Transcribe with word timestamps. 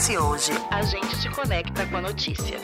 acontece 0.00 0.18
hoje. 0.18 0.52
A 0.70 0.82
gente 0.82 1.20
te 1.20 1.28
conecta 1.28 1.86
com 1.86 1.96
a 1.98 2.00
notícia. 2.00 2.58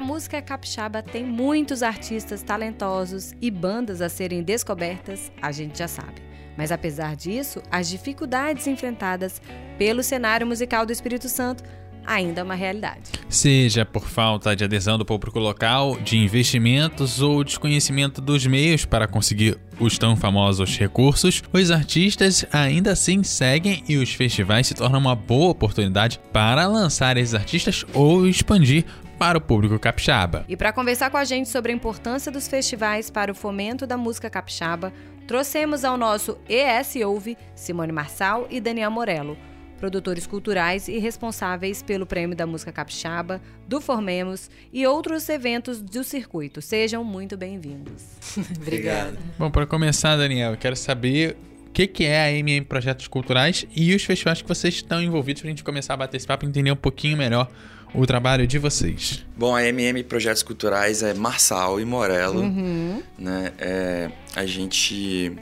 música 0.00 0.40
capixaba 0.40 1.02
tem 1.02 1.24
muitos 1.24 1.82
artistas 1.82 2.42
talentosos 2.42 3.34
e 3.40 3.50
bandas 3.50 4.00
a 4.00 4.08
serem 4.08 4.42
descobertas, 4.42 5.32
a 5.42 5.50
gente 5.50 5.78
já 5.78 5.88
sabe. 5.88 6.33
Mas 6.56 6.70
apesar 6.70 7.16
disso, 7.16 7.62
as 7.70 7.88
dificuldades 7.88 8.66
enfrentadas 8.66 9.40
pelo 9.78 10.02
cenário 10.02 10.46
musical 10.46 10.86
do 10.86 10.92
Espírito 10.92 11.28
Santo 11.28 11.64
ainda 12.06 12.40
é 12.40 12.44
uma 12.44 12.54
realidade. 12.54 13.10
Seja 13.28 13.84
por 13.84 14.06
falta 14.06 14.54
de 14.54 14.64
adesão 14.64 14.98
do 14.98 15.04
público 15.04 15.38
local, 15.38 15.98
de 16.00 16.16
investimentos 16.16 17.20
ou 17.20 17.42
desconhecimento 17.42 18.20
dos 18.20 18.46
meios 18.46 18.84
para 18.84 19.08
conseguir 19.08 19.58
os 19.80 19.98
tão 19.98 20.16
famosos 20.16 20.78
recursos, 20.78 21.42
os 21.52 21.70
artistas 21.70 22.44
ainda 22.52 22.92
assim 22.92 23.22
seguem 23.22 23.82
e 23.88 23.96
os 23.96 24.12
festivais 24.12 24.66
se 24.66 24.74
tornam 24.74 25.00
uma 25.00 25.16
boa 25.16 25.50
oportunidade 25.50 26.20
para 26.32 26.66
lançar 26.66 27.16
esses 27.16 27.34
artistas 27.34 27.84
ou 27.92 28.26
expandir 28.26 28.84
para 29.18 29.38
o 29.38 29.40
público 29.40 29.78
capixaba. 29.78 30.44
E 30.48 30.56
para 30.56 30.72
conversar 30.72 31.10
com 31.10 31.16
a 31.16 31.24
gente 31.24 31.48
sobre 31.48 31.72
a 31.72 31.74
importância 31.74 32.30
dos 32.30 32.48
festivais 32.48 33.10
para 33.10 33.30
o 33.32 33.34
fomento 33.34 33.86
da 33.86 33.96
música 33.96 34.28
capixaba, 34.28 34.92
trouxemos 35.26 35.84
ao 35.84 35.96
nosso 35.96 36.38
ES 36.48 36.96
Ouve 37.04 37.36
Simone 37.54 37.92
Marçal 37.92 38.46
e 38.50 38.60
Daniel 38.60 38.90
Morello, 38.90 39.36
produtores 39.78 40.26
culturais 40.26 40.88
e 40.88 40.98
responsáveis 40.98 41.82
pelo 41.82 42.06
Prêmio 42.06 42.36
da 42.36 42.46
Música 42.46 42.72
Capixaba, 42.72 43.40
do 43.66 43.80
Formemos 43.80 44.50
e 44.72 44.86
outros 44.86 45.28
eventos 45.28 45.80
do 45.80 46.04
circuito. 46.04 46.62
Sejam 46.62 47.04
muito 47.04 47.36
bem-vindos. 47.36 48.04
Obrigada. 48.60 49.18
Bom, 49.38 49.50
para 49.50 49.66
começar, 49.66 50.16
Daniel, 50.16 50.52
eu 50.52 50.56
quero 50.56 50.76
saber 50.76 51.36
que, 51.74 51.88
que 51.88 52.04
é 52.04 52.20
a 52.20 52.32
MM 52.32 52.64
Projetos 52.66 53.08
Culturais 53.08 53.66
e 53.74 53.92
os 53.94 54.04
festivais 54.04 54.40
que 54.40 54.48
vocês 54.48 54.74
estão 54.74 55.02
envolvidos 55.02 55.42
para 55.42 55.48
a 55.48 55.50
gente 55.50 55.64
começar 55.64 55.94
a 55.94 55.96
bater 55.96 56.16
esse 56.16 56.26
papo 56.26 56.46
e 56.46 56.48
entender 56.48 56.70
um 56.70 56.76
pouquinho 56.76 57.16
melhor 57.16 57.50
o 57.92 58.06
trabalho 58.06 58.46
de 58.46 58.58
vocês? 58.58 59.24
Bom, 59.36 59.54
a 59.54 59.64
MM 59.64 60.04
Projetos 60.04 60.44
Culturais 60.44 61.02
é 61.02 61.12
Marçal 61.12 61.80
e 61.80 61.84
Morello. 61.84 62.42
Uhum. 62.42 63.02
Né? 63.18 63.52
É, 63.58 64.10
a 64.36 64.46
gente 64.46 65.32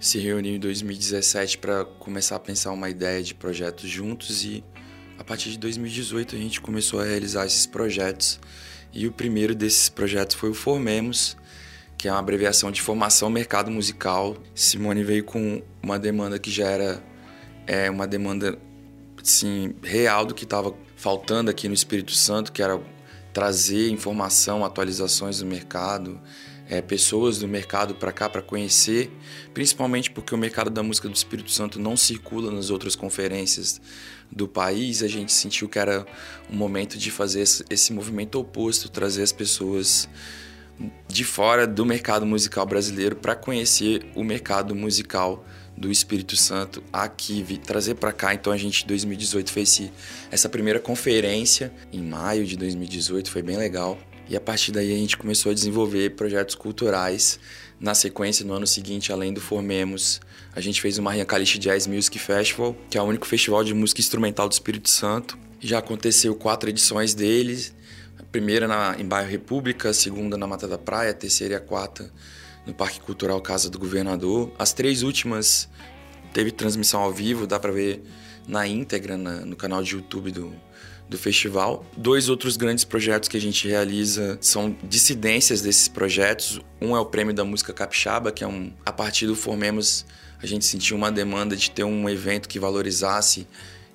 se 0.00 0.18
reuniu 0.18 0.56
em 0.56 0.58
2017 0.58 1.58
para 1.58 1.84
começar 1.84 2.34
a 2.36 2.40
pensar 2.40 2.72
uma 2.72 2.90
ideia 2.90 3.22
de 3.22 3.34
projetos 3.34 3.88
juntos 3.88 4.44
e 4.44 4.64
a 5.16 5.22
partir 5.22 5.50
de 5.50 5.58
2018 5.58 6.34
a 6.34 6.38
gente 6.38 6.60
começou 6.60 7.00
a 7.00 7.04
realizar 7.04 7.46
esses 7.46 7.66
projetos. 7.66 8.40
E 8.92 9.06
o 9.06 9.12
primeiro 9.12 9.54
desses 9.54 9.88
projetos 9.88 10.34
foi 10.34 10.50
o 10.50 10.54
Formemos, 10.54 11.36
que 12.04 12.08
é 12.08 12.12
uma 12.12 12.18
abreviação 12.18 12.70
de 12.70 12.82
Formação 12.82 13.30
Mercado 13.30 13.70
Musical. 13.70 14.36
Simone 14.54 15.02
veio 15.02 15.24
com 15.24 15.62
uma 15.82 15.98
demanda 15.98 16.38
que 16.38 16.50
já 16.50 16.68
era 16.68 17.02
é, 17.66 17.88
uma 17.88 18.06
demanda 18.06 18.58
sim 19.22 19.74
real 19.82 20.26
do 20.26 20.34
que 20.34 20.44
estava 20.44 20.74
faltando 20.96 21.50
aqui 21.50 21.66
no 21.66 21.72
Espírito 21.72 22.12
Santo, 22.12 22.52
que 22.52 22.62
era 22.62 22.78
trazer 23.32 23.88
informação, 23.88 24.66
atualizações 24.66 25.38
do 25.38 25.46
mercado, 25.46 26.20
é, 26.68 26.82
pessoas 26.82 27.38
do 27.38 27.48
mercado 27.48 27.94
para 27.94 28.12
cá 28.12 28.28
para 28.28 28.42
conhecer, 28.42 29.10
principalmente 29.54 30.10
porque 30.10 30.34
o 30.34 30.36
mercado 30.36 30.68
da 30.68 30.82
música 30.82 31.08
do 31.08 31.14
Espírito 31.14 31.50
Santo 31.50 31.80
não 31.80 31.96
circula 31.96 32.52
nas 32.52 32.68
outras 32.68 32.94
conferências 32.94 33.80
do 34.30 34.46
país. 34.46 35.02
A 35.02 35.08
gente 35.08 35.32
sentiu 35.32 35.70
que 35.70 35.78
era 35.78 36.04
um 36.50 36.54
momento 36.54 36.98
de 36.98 37.10
fazer 37.10 37.40
esse 37.40 37.94
movimento 37.94 38.38
oposto, 38.38 38.90
trazer 38.90 39.22
as 39.22 39.32
pessoas 39.32 40.06
de 41.08 41.24
fora 41.24 41.66
do 41.66 41.86
mercado 41.86 42.26
musical 42.26 42.66
brasileiro 42.66 43.16
para 43.16 43.34
conhecer 43.34 44.06
o 44.14 44.24
mercado 44.24 44.74
musical 44.74 45.44
do 45.76 45.90
Espírito 45.90 46.36
Santo 46.36 46.82
aqui, 46.92 47.44
trazer 47.64 47.94
para 47.94 48.12
cá. 48.12 48.34
Então 48.34 48.52
a 48.52 48.56
gente 48.56 48.84
em 48.84 48.86
2018 48.86 49.52
fez 49.52 49.82
essa 50.30 50.48
primeira 50.48 50.78
conferência 50.78 51.72
em 51.92 52.02
maio 52.02 52.44
de 52.46 52.56
2018, 52.56 53.30
foi 53.30 53.42
bem 53.42 53.56
legal. 53.56 53.98
E 54.28 54.36
a 54.36 54.40
partir 54.40 54.72
daí 54.72 54.92
a 54.92 54.96
gente 54.96 55.16
começou 55.16 55.52
a 55.52 55.54
desenvolver 55.54 56.10
projetos 56.10 56.54
culturais. 56.54 57.38
Na 57.78 57.94
sequência, 57.94 58.44
no 58.44 58.54
ano 58.54 58.66
seguinte, 58.66 59.12
além 59.12 59.34
do 59.34 59.40
Formemos, 59.40 60.20
a 60.54 60.60
gente 60.60 60.80
fez 60.80 60.96
o 60.96 61.02
Maria 61.02 61.24
Calixte 61.24 61.58
Jazz 61.58 61.86
Music 61.86 62.18
Festival, 62.18 62.74
que 62.88 62.96
é 62.96 63.02
o 63.02 63.04
único 63.04 63.26
festival 63.26 63.62
de 63.62 63.74
música 63.74 64.00
instrumental 64.00 64.48
do 64.48 64.52
Espírito 64.52 64.88
Santo. 64.88 65.36
Já 65.60 65.78
aconteceu 65.78 66.34
quatro 66.34 66.70
edições 66.70 67.12
deles. 67.12 67.74
Primeira 68.34 68.66
na, 68.66 68.96
em 68.98 69.06
Bairro 69.06 69.30
República, 69.30 69.92
segunda 69.92 70.36
na 70.36 70.44
Mata 70.44 70.66
da 70.66 70.76
Praia, 70.76 71.14
terceira 71.14 71.54
e 71.54 71.56
a 71.56 71.60
quarta 71.60 72.12
no 72.66 72.74
Parque 72.74 72.98
Cultural 72.98 73.40
Casa 73.40 73.70
do 73.70 73.78
Governador. 73.78 74.52
As 74.58 74.72
três 74.72 75.04
últimas 75.04 75.68
teve 76.32 76.50
transmissão 76.50 77.00
ao 77.00 77.12
vivo, 77.12 77.46
dá 77.46 77.60
para 77.60 77.70
ver 77.70 78.02
na 78.48 78.66
íntegra 78.66 79.16
na, 79.16 79.46
no 79.46 79.54
canal 79.54 79.84
de 79.84 79.94
YouTube 79.94 80.32
do, 80.32 80.52
do 81.08 81.16
festival. 81.16 81.86
Dois 81.96 82.28
outros 82.28 82.56
grandes 82.56 82.82
projetos 82.82 83.28
que 83.28 83.36
a 83.36 83.40
gente 83.40 83.68
realiza 83.68 84.36
são 84.40 84.76
dissidências 84.82 85.62
desses 85.62 85.86
projetos. 85.86 86.60
Um 86.80 86.96
é 86.96 86.98
o 86.98 87.06
Prêmio 87.06 87.32
da 87.32 87.44
Música 87.44 87.72
Capixaba, 87.72 88.32
que 88.32 88.42
é 88.42 88.48
um 88.48 88.72
a 88.84 88.92
partir 88.92 89.28
do 89.28 89.36
Formemos 89.36 90.04
a 90.42 90.46
gente 90.46 90.64
sentiu 90.64 90.96
uma 90.96 91.12
demanda 91.12 91.56
de 91.56 91.70
ter 91.70 91.84
um 91.84 92.08
evento 92.08 92.48
que 92.48 92.58
valorizasse 92.58 93.46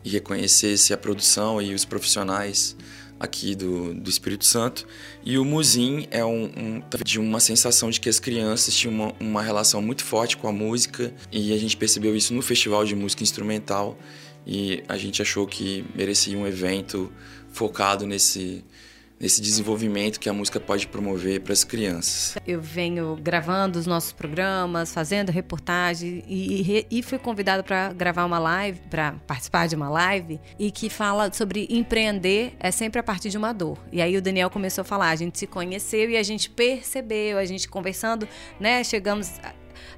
e 0.01 0.09
reconhecesse 0.09 0.93
a 0.93 0.97
produção 0.97 1.61
e 1.61 1.73
os 1.73 1.83
profissionais 1.83 2.77
aqui 3.19 3.55
do, 3.55 3.93
do 3.93 4.09
Espírito 4.09 4.45
Santo. 4.45 4.87
E 5.23 5.37
o 5.37 5.43
Musim 5.43 6.07
é 6.09 6.23
um, 6.23 6.45
um, 6.45 6.83
de 7.03 7.19
uma 7.19 7.39
sensação 7.39 7.89
de 7.89 7.99
que 7.99 8.07
as 8.07 8.19
crianças 8.19 8.73
tinham 8.73 8.93
uma, 8.93 9.13
uma 9.19 9.41
relação 9.41 9.81
muito 9.81 10.03
forte 10.03 10.37
com 10.37 10.47
a 10.47 10.51
música 10.51 11.13
e 11.31 11.53
a 11.53 11.57
gente 11.57 11.75
percebeu 11.75 12.15
isso 12.15 12.33
no 12.33 12.41
Festival 12.41 12.85
de 12.85 12.95
Música 12.95 13.23
Instrumental 13.23 13.97
e 14.47 14.83
a 14.87 14.97
gente 14.97 15.21
achou 15.21 15.45
que 15.45 15.85
merecia 15.93 16.37
um 16.37 16.47
evento 16.47 17.11
focado 17.51 18.07
nesse 18.07 18.63
nesse 19.19 19.41
desenvolvimento 19.41 20.19
que 20.19 20.29
a 20.29 20.33
música 20.33 20.59
pode 20.59 20.87
promover 20.87 21.41
para 21.41 21.53
as 21.53 21.63
crianças. 21.63 22.37
Eu 22.47 22.61
venho 22.61 23.17
gravando 23.21 23.77
os 23.77 23.85
nossos 23.85 24.11
programas, 24.11 24.93
fazendo 24.93 25.29
reportagem 25.29 26.23
e, 26.27 26.85
e 26.89 27.03
fui 27.03 27.19
convidada 27.19 27.61
para 27.61 27.91
gravar 27.93 28.25
uma 28.25 28.39
live, 28.39 28.79
para 28.89 29.13
participar 29.27 29.67
de 29.67 29.75
uma 29.75 29.89
live 29.89 30.39
e 30.57 30.71
que 30.71 30.89
fala 30.89 31.31
sobre 31.33 31.67
empreender 31.69 32.53
é 32.59 32.71
sempre 32.71 32.99
a 32.99 33.03
partir 33.03 33.29
de 33.29 33.37
uma 33.37 33.53
dor. 33.53 33.77
E 33.91 34.01
aí 34.01 34.15
o 34.15 34.21
Daniel 34.21 34.49
começou 34.49 34.83
a 34.83 34.85
falar, 34.85 35.09
a 35.09 35.15
gente 35.15 35.37
se 35.37 35.47
conheceu 35.47 36.09
e 36.09 36.17
a 36.17 36.23
gente 36.23 36.49
percebeu, 36.49 37.37
a 37.37 37.45
gente 37.45 37.67
conversando, 37.67 38.27
né, 38.59 38.83
chegamos 38.83 39.39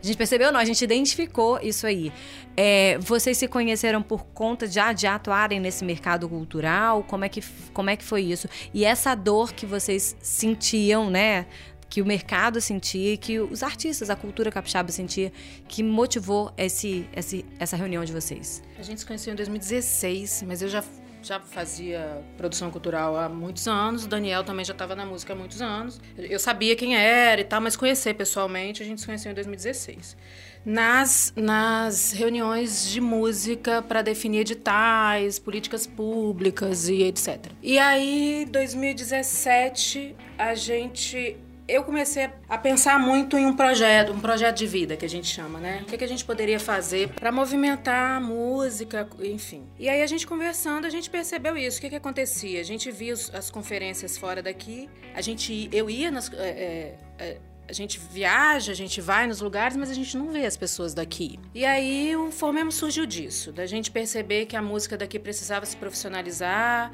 a 0.01 0.05
gente 0.05 0.17
percebeu, 0.17 0.51
não, 0.51 0.59
a 0.59 0.65
gente 0.65 0.83
identificou 0.83 1.59
isso 1.61 1.85
aí. 1.85 2.11
É, 2.55 2.97
vocês 2.99 3.37
se 3.37 3.47
conheceram 3.47 4.01
por 4.01 4.25
conta 4.25 4.67
já 4.67 4.91
de 4.93 5.07
atuarem 5.07 5.59
nesse 5.59 5.85
mercado 5.85 6.27
cultural? 6.27 7.03
Como 7.03 7.23
é, 7.23 7.29
que, 7.29 7.43
como 7.73 7.89
é 7.89 7.95
que 7.95 8.03
foi 8.03 8.21
isso? 8.23 8.47
E 8.73 8.83
essa 8.85 9.15
dor 9.15 9.53
que 9.53 9.65
vocês 9.65 10.15
sentiam, 10.21 11.09
né? 11.09 11.45
Que 11.89 12.01
o 12.01 12.05
mercado 12.05 12.61
sentia, 12.61 13.17
que 13.17 13.39
os 13.39 13.63
artistas, 13.63 14.09
a 14.09 14.15
cultura 14.15 14.49
capixaba 14.49 14.91
sentia, 14.91 15.31
que 15.67 15.83
motivou 15.83 16.51
esse, 16.57 17.05
esse, 17.13 17.45
essa 17.59 17.75
reunião 17.75 18.05
de 18.05 18.13
vocês? 18.13 18.63
A 18.79 18.83
gente 18.83 19.01
se 19.01 19.05
conheceu 19.05 19.33
em 19.33 19.35
2016, 19.35 20.45
mas 20.47 20.61
eu 20.61 20.69
já 20.69 20.81
já 21.21 21.39
fazia 21.39 22.23
produção 22.37 22.71
cultural 22.71 23.15
há 23.15 23.29
muitos 23.29 23.67
anos, 23.67 24.05
o 24.05 24.07
Daniel 24.07 24.43
também 24.43 24.65
já 24.65 24.73
estava 24.73 24.95
na 24.95 25.05
música 25.05 25.33
há 25.33 25.35
muitos 25.35 25.61
anos. 25.61 26.01
Eu 26.17 26.39
sabia 26.39 26.75
quem 26.75 26.95
era 26.95 27.41
e 27.41 27.43
tal, 27.43 27.61
mas 27.61 27.75
conhecer 27.75 28.13
pessoalmente, 28.13 28.81
a 28.81 28.85
gente 28.85 29.01
se 29.01 29.05
conheceu 29.05 29.31
em 29.31 29.35
2016. 29.35 30.17
Nas, 30.63 31.33
nas 31.35 32.11
reuniões 32.11 32.87
de 32.87 33.01
música 33.01 33.81
para 33.81 34.01
definir 34.01 34.41
editais, 34.41 35.39
políticas 35.39 35.87
públicas 35.87 36.87
e 36.87 37.03
etc. 37.03 37.51
E 37.61 37.79
aí, 37.79 38.47
2017, 38.51 40.15
a 40.37 40.53
gente 40.53 41.37
eu 41.67 41.83
comecei 41.83 42.29
a 42.49 42.57
pensar 42.57 42.99
muito 42.99 43.37
em 43.37 43.45
um 43.45 43.55
projeto, 43.55 44.11
um 44.11 44.19
projeto 44.19 44.57
de 44.57 44.67
vida 44.67 44.97
que 44.97 45.05
a 45.05 45.09
gente 45.09 45.27
chama, 45.27 45.59
né? 45.59 45.81
O 45.83 45.85
que, 45.85 46.03
a 46.03 46.07
gente 46.07 46.25
poderia 46.25 46.59
fazer 46.59 47.09
para 47.09 47.31
movimentar 47.31 48.17
a 48.17 48.19
música, 48.19 49.07
enfim. 49.19 49.63
E 49.79 49.87
aí 49.87 50.01
a 50.01 50.07
gente 50.07 50.27
conversando, 50.27 50.85
a 50.85 50.89
gente 50.89 51.09
percebeu 51.09 51.55
isso. 51.55 51.77
O 51.77 51.81
que, 51.81 51.89
que 51.89 51.95
acontecia? 51.95 52.59
A 52.59 52.63
gente 52.63 52.91
via 52.91 53.13
as 53.13 53.49
conferências 53.49 54.17
fora 54.17 54.41
daqui, 54.41 54.89
a 55.13 55.21
gente, 55.21 55.69
eu 55.71 55.89
ia 55.89 56.11
nas. 56.11 56.31
É, 56.33 56.95
é, 57.19 57.37
a 57.71 57.73
gente 57.73 58.01
viaja, 58.11 58.73
a 58.73 58.75
gente 58.75 58.99
vai 58.99 59.25
nos 59.25 59.39
lugares, 59.39 59.77
mas 59.77 59.89
a 59.89 59.93
gente 59.93 60.17
não 60.17 60.29
vê 60.29 60.45
as 60.45 60.57
pessoas 60.57 60.93
daqui. 60.93 61.39
E 61.55 61.63
aí 61.63 62.13
o 62.17 62.29
Formemos 62.29 62.75
surgiu 62.75 63.05
disso, 63.05 63.53
da 63.53 63.65
gente 63.65 63.89
perceber 63.89 64.45
que 64.45 64.57
a 64.57 64.61
música 64.61 64.97
daqui 64.97 65.17
precisava 65.17 65.65
se 65.65 65.77
profissionalizar, 65.77 66.91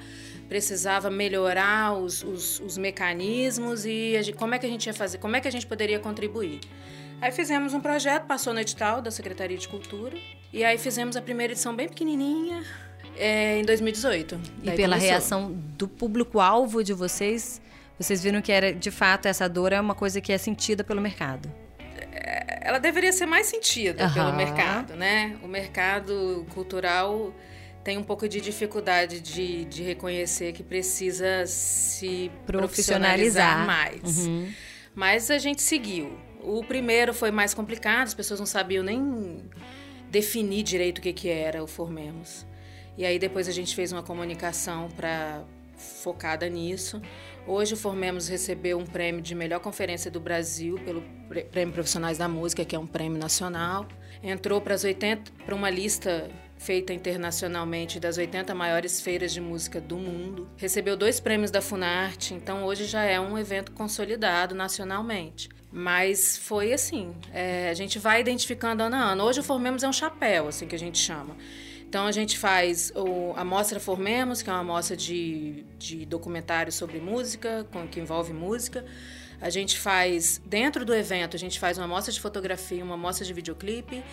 precisava 0.48 1.10
melhorar 1.10 1.94
os, 1.94 2.24
os, 2.24 2.60
os 2.60 2.78
mecanismos 2.78 3.86
e 3.86 4.22
gente, 4.24 4.38
como 4.38 4.56
é 4.56 4.60
que 4.60 4.66
a 4.66 4.70
gente 4.70 4.88
ia 4.88 4.94
fazer, 4.94 5.18
como 5.18 5.36
é 5.36 5.42
que 5.42 5.48
a 5.48 5.52
gente 5.52 5.68
poderia 5.68 6.00
contribuir. 6.00 6.62
Aí 7.22 7.32
fizemos 7.32 7.74
um 7.74 7.80
projeto, 7.80 8.26
passou 8.26 8.54
no 8.54 8.60
edital 8.60 9.02
da 9.02 9.10
Secretaria 9.10 9.58
de 9.58 9.68
Cultura. 9.68 10.16
E 10.54 10.64
aí 10.64 10.78
fizemos 10.78 11.18
a 11.18 11.22
primeira 11.22 11.54
edição 11.54 11.76
bem 11.76 11.90
pequenininha, 11.90 12.64
é, 13.18 13.58
em 13.58 13.66
2018. 13.66 14.40
E 14.64 14.72
pela 14.72 14.96
começou. 14.96 15.00
reação 15.00 15.52
do 15.52 15.88
público-alvo 15.88 16.84
de 16.84 16.94
vocês, 16.94 17.60
vocês 18.00 18.22
viram 18.22 18.42
que 18.42 18.52
era, 18.52 18.72
de 18.72 18.92
fato, 18.92 19.28
essa 19.28 19.50
dor 19.50 19.74
é 19.74 19.82
uma 19.82 19.96
coisa 19.96 20.22
que 20.22 20.32
é 20.32 20.38
sentida 20.38 20.84
pelo 20.84 21.02
mercado. 21.02 21.52
ela 22.62 22.80
deveria 22.80 23.12
ser 23.12 23.26
mais 23.26 23.48
sentida 23.48 24.06
Aham. 24.06 24.14
pelo 24.14 24.34
mercado, 24.34 24.96
né? 24.96 25.38
O 25.44 25.48
mercado 25.48 26.46
cultural 26.54 27.34
tem 27.88 27.98
um 27.98 28.04
pouco 28.04 28.28
de 28.28 28.42
dificuldade 28.42 29.22
de, 29.22 29.64
de 29.64 29.82
reconhecer 29.82 30.52
que 30.52 30.62
precisa 30.62 31.46
se 31.46 32.30
Profissionalizar. 32.46 33.64
profissionalizar 33.64 33.66
mais. 33.66 34.28
Uhum. 34.28 34.52
Mas 34.94 35.32
a 35.32 35.38
gente 35.38 35.62
seguiu. 35.62 36.12
O 36.44 36.66
primeiro 36.66 37.14
foi 37.14 37.32
mais 37.32 37.54
complicado, 37.54 38.08
as 38.08 38.14
pessoas 38.14 38.42
não 38.42 38.46
sabiam 38.46 38.84
nem 38.84 39.42
definir 40.12 40.64
direito 40.64 40.98
o 40.98 41.02
que, 41.02 41.14
que 41.14 41.30
era 41.30 41.64
o 41.64 41.68
Formemos. 41.68 42.46
E 42.98 43.06
aí 43.06 43.18
depois 43.18 43.48
a 43.48 43.54
gente 43.54 43.74
fez 43.74 43.94
uma 43.94 44.04
comunicação 44.04 44.90
para 44.90 45.46
focada 45.78 46.50
nisso. 46.50 47.02
Hoje 47.48 47.74
o 47.74 47.78
Formemos 47.78 48.28
recebeu 48.28 48.78
um 48.80 48.86
prêmio 48.86 49.22
de 49.22 49.34
melhor 49.34 49.62
conferência 49.62 50.12
do 50.12 50.20
Brasil 50.20 50.78
pelo 50.84 51.02
Prê- 51.30 51.44
Prêmio 51.46 51.74
Profissionais 51.74 52.18
da 52.18 52.28
Música, 52.28 52.66
que 52.66 52.76
é 52.76 52.80
um 52.80 52.88
prêmio 52.88 53.18
nacional. 53.18 53.88
Entrou 54.22 54.60
para 54.60 54.74
as 54.74 54.84
80 54.84 55.32
para 55.46 55.56
uma 55.56 55.70
lista 55.70 56.30
feita 56.58 56.94
internacionalmente 56.94 58.00
das 58.00 58.18
80 58.18 58.54
maiores 58.56 59.00
feiras 59.00 59.32
de 59.32 59.40
música 59.40 59.80
do 59.80 59.98
mundo. 59.98 60.48
Recebeu 60.58 60.98
dois 60.98 61.20
prêmios 61.20 61.52
da 61.52 61.62
Funarte, 61.62 62.34
então 62.34 62.64
hoje 62.66 62.86
já 62.86 63.04
é 63.04 63.20
um 63.20 63.38
evento 63.38 63.72
consolidado 63.72 64.56
nacionalmente. 64.56 65.50
Mas 65.72 66.38
foi 66.38 66.74
assim, 66.74 67.14
é, 67.34 67.70
a 67.70 67.74
gente 67.74 68.00
vai 68.00 68.22
identificando 68.22 68.84
ano 68.84 68.96
a 68.96 69.00
ano. 69.12 69.24
Hoje 69.24 69.42
o 69.42 69.44
Formemos 69.44 69.84
é 69.84 69.88
um 69.88 69.94
chapéu, 69.94 70.48
assim 70.48 70.68
que 70.68 70.76
a 70.76 70.80
gente 70.80 70.98
chama. 70.98 71.36
Então 71.88 72.06
a 72.06 72.12
gente 72.12 72.38
faz 72.38 72.92
o, 72.96 73.34
a 73.36 73.46
Mostra 73.46 73.80
Formemos, 73.80 74.42
que 74.42 74.50
é 74.50 74.54
uma 74.54 74.64
mostra 74.64 74.96
de, 74.96 75.64
de 75.78 76.06
documentários 76.06 76.76
sobre 76.76 77.00
música, 77.00 77.66
com, 77.72 77.88
que 77.88 78.00
envolve 78.00 78.34
música. 78.34 78.84
A 79.40 79.50
gente 79.50 79.78
faz, 79.78 80.42
dentro 80.46 80.84
do 80.84 80.94
evento, 80.94 81.36
a 81.36 81.40
gente 81.40 81.60
faz 81.60 81.78
uma 81.78 81.88
mostra 81.88 82.12
de 82.12 82.20
fotografia, 82.20 82.84
uma 82.84 82.98
mostra 82.98 83.26
de 83.26 83.34
videoclipe. 83.34 84.04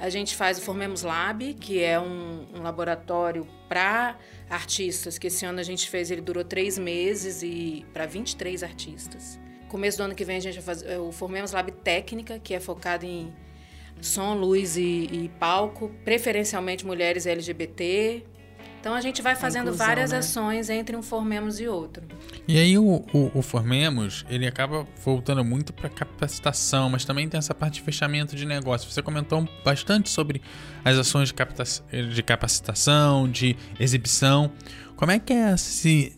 A 0.00 0.08
gente 0.08 0.36
faz 0.36 0.58
o 0.58 0.62
Formemos 0.62 1.02
Lab, 1.02 1.54
que 1.54 1.82
é 1.82 1.98
um, 1.98 2.46
um 2.54 2.62
laboratório 2.62 3.46
para 3.68 4.16
artistas, 4.48 5.18
que 5.18 5.26
esse 5.26 5.44
ano 5.44 5.58
a 5.58 5.62
gente 5.62 5.90
fez, 5.90 6.10
ele 6.10 6.20
durou 6.20 6.44
três 6.44 6.78
meses 6.78 7.42
e 7.42 7.84
para 7.92 8.06
23 8.06 8.62
artistas. 8.62 9.38
Começo 9.68 9.98
do 9.98 10.04
ano 10.04 10.14
que 10.14 10.24
vem 10.24 10.36
a 10.36 10.40
gente 10.40 10.54
vai 10.54 10.62
fazer 10.62 10.98
o 10.98 11.10
Formemos 11.10 11.50
Lab 11.50 11.72
Técnica, 11.72 12.38
que 12.38 12.54
é 12.54 12.60
focado 12.60 13.04
em 13.04 13.34
som, 14.00 14.34
luz 14.34 14.76
e, 14.76 15.08
e 15.10 15.30
palco, 15.40 15.90
preferencialmente 16.04 16.86
mulheres 16.86 17.26
LGBT. 17.26 18.24
Então 18.80 18.94
a 18.94 19.00
gente 19.00 19.20
vai 19.20 19.34
fazendo 19.34 19.64
inclusão, 19.66 19.86
várias 19.86 20.12
né? 20.12 20.18
ações 20.18 20.70
entre 20.70 20.96
um 20.96 21.02
Formemos 21.02 21.58
e 21.60 21.66
outro. 21.68 22.04
E 22.46 22.58
aí 22.58 22.78
o, 22.78 23.04
o, 23.12 23.30
o 23.34 23.42
Formemos, 23.42 24.24
ele 24.30 24.46
acaba 24.46 24.86
voltando 25.04 25.44
muito 25.44 25.72
para 25.72 25.88
capacitação, 25.88 26.88
mas 26.88 27.04
também 27.04 27.28
tem 27.28 27.38
essa 27.38 27.54
parte 27.54 27.74
de 27.74 27.82
fechamento 27.82 28.36
de 28.36 28.46
negócio. 28.46 28.90
Você 28.90 29.02
comentou 29.02 29.46
bastante 29.64 30.08
sobre 30.08 30.40
as 30.84 30.96
ações 30.96 31.28
de, 31.28 31.34
capta- 31.34 31.64
de 31.64 32.22
capacitação, 32.22 33.28
de 33.28 33.56
exibição. 33.80 34.50
Como 34.96 35.10
é 35.10 35.18
que 35.18 35.32
é 35.32 35.52
esse 35.54 36.16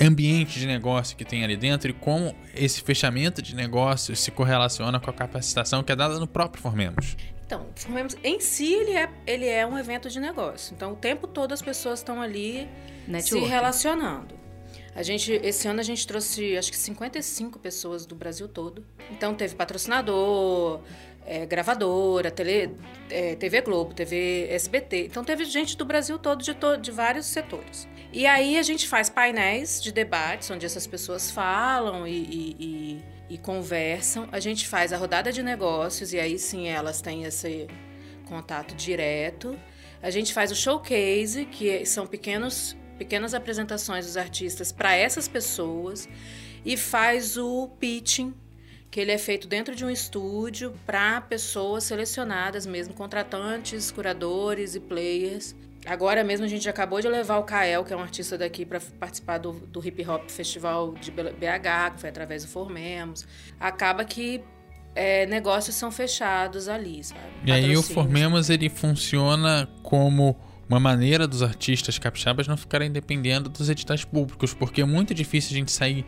ambiente 0.00 0.58
de 0.58 0.66
negócio 0.66 1.16
que 1.16 1.24
tem 1.24 1.44
ali 1.44 1.56
dentro 1.56 1.90
e 1.90 1.92
como 1.92 2.34
esse 2.54 2.82
fechamento 2.82 3.40
de 3.42 3.54
negócio 3.54 4.14
se 4.16 4.30
correlaciona 4.30 4.98
com 5.00 5.10
a 5.10 5.12
capacitação 5.12 5.82
que 5.82 5.92
é 5.92 5.96
dada 5.96 6.18
no 6.18 6.26
próprio 6.26 6.62
Formemos? 6.62 7.16
Então, 7.52 7.66
o 7.76 7.80
Formemos 7.80 8.16
em 8.24 8.40
si 8.40 8.72
ele 8.72 8.92
é, 8.92 9.10
ele 9.26 9.46
é 9.46 9.66
um 9.66 9.76
evento 9.78 10.08
de 10.08 10.18
negócio. 10.18 10.74
Então 10.74 10.92
o 10.92 10.96
tempo 10.96 11.26
todo 11.26 11.52
as 11.52 11.60
pessoas 11.60 11.98
estão 11.98 12.22
ali 12.22 12.66
se 13.04 13.10
Network. 13.10 13.46
relacionando. 13.48 14.34
A 14.94 15.02
gente, 15.02 15.32
esse 15.32 15.68
ano 15.68 15.80
a 15.80 15.82
gente 15.82 16.06
trouxe 16.06 16.56
acho 16.56 16.70
que 16.70 16.76
55 16.78 17.58
pessoas 17.58 18.06
do 18.06 18.14
Brasil 18.14 18.48
todo. 18.48 18.82
Então 19.10 19.34
teve 19.34 19.54
patrocinador, 19.54 20.80
é, 21.26 21.44
gravadora, 21.44 22.30
tele, 22.30 22.74
é, 23.10 23.34
TV 23.36 23.60
Globo, 23.60 23.92
TV 23.94 24.46
SBT. 24.50 25.06
Então 25.10 25.22
teve 25.22 25.44
gente 25.44 25.76
do 25.76 25.84
Brasil 25.84 26.18
todo, 26.18 26.42
de, 26.42 26.54
to- 26.54 26.76
de 26.78 26.90
vários 26.90 27.26
setores. 27.26 27.86
E 28.14 28.26
aí 28.26 28.58
a 28.58 28.62
gente 28.62 28.88
faz 28.88 29.08
painéis 29.10 29.82
de 29.82 29.92
debates, 29.92 30.50
onde 30.50 30.64
essas 30.66 30.86
pessoas 30.86 31.30
falam 31.30 32.06
e, 32.06 32.12
e- 32.12 32.56
e- 32.60 33.02
e 33.32 33.38
conversam. 33.38 34.28
A 34.30 34.38
gente 34.38 34.68
faz 34.68 34.92
a 34.92 34.98
rodada 34.98 35.32
de 35.32 35.42
negócios, 35.42 36.12
e 36.12 36.20
aí 36.20 36.38
sim 36.38 36.68
elas 36.68 37.00
têm 37.00 37.24
esse 37.24 37.66
contato 38.26 38.74
direto. 38.74 39.58
A 40.02 40.10
gente 40.10 40.34
faz 40.34 40.50
o 40.50 40.54
showcase, 40.54 41.46
que 41.46 41.86
são 41.86 42.06
pequenos, 42.06 42.76
pequenas 42.98 43.32
apresentações 43.32 44.04
dos 44.04 44.18
artistas 44.18 44.70
para 44.70 44.94
essas 44.94 45.28
pessoas. 45.28 46.06
E 46.62 46.76
faz 46.76 47.38
o 47.38 47.68
pitching, 47.80 48.34
que 48.90 49.00
ele 49.00 49.10
é 49.10 49.16
feito 49.18 49.48
dentro 49.48 49.74
de 49.74 49.82
um 49.82 49.90
estúdio 49.90 50.74
para 50.84 51.18
pessoas 51.22 51.84
selecionadas 51.84 52.66
mesmo, 52.66 52.92
contratantes, 52.92 53.90
curadores 53.90 54.74
e 54.74 54.80
players. 54.80 55.56
Agora 55.84 56.22
mesmo 56.22 56.46
a 56.46 56.48
gente 56.48 56.68
acabou 56.68 57.00
de 57.00 57.08
levar 57.08 57.38
o 57.38 57.42
Kael, 57.42 57.84
que 57.84 57.92
é 57.92 57.96
um 57.96 58.00
artista 58.00 58.38
daqui, 58.38 58.64
para 58.64 58.80
participar 59.00 59.38
do, 59.38 59.52
do 59.52 59.84
Hip 59.84 60.08
Hop 60.08 60.30
Festival 60.30 60.94
de 60.94 61.10
BH, 61.10 61.94
que 61.94 62.00
foi 62.00 62.10
através 62.10 62.44
do 62.44 62.48
Formemos. 62.48 63.26
Acaba 63.58 64.04
que 64.04 64.44
é, 64.94 65.26
negócios 65.26 65.74
são 65.74 65.90
fechados 65.90 66.68
ali, 66.68 67.02
sabe? 67.02 67.20
E 67.44 67.50
aí 67.50 67.76
o. 67.76 67.82
Formemos 67.82 68.48
ele 68.48 68.68
funciona 68.68 69.68
como 69.82 70.36
uma 70.68 70.78
maneira 70.78 71.26
dos 71.26 71.42
artistas 71.42 71.98
capixabas 71.98 72.46
não 72.46 72.56
ficarem 72.56 72.90
dependendo 72.90 73.48
dos 73.48 73.68
editais 73.68 74.04
públicos, 74.04 74.54
porque 74.54 74.80
é 74.80 74.84
muito 74.84 75.12
difícil 75.12 75.50
a 75.50 75.58
gente 75.58 75.72
sair. 75.72 76.06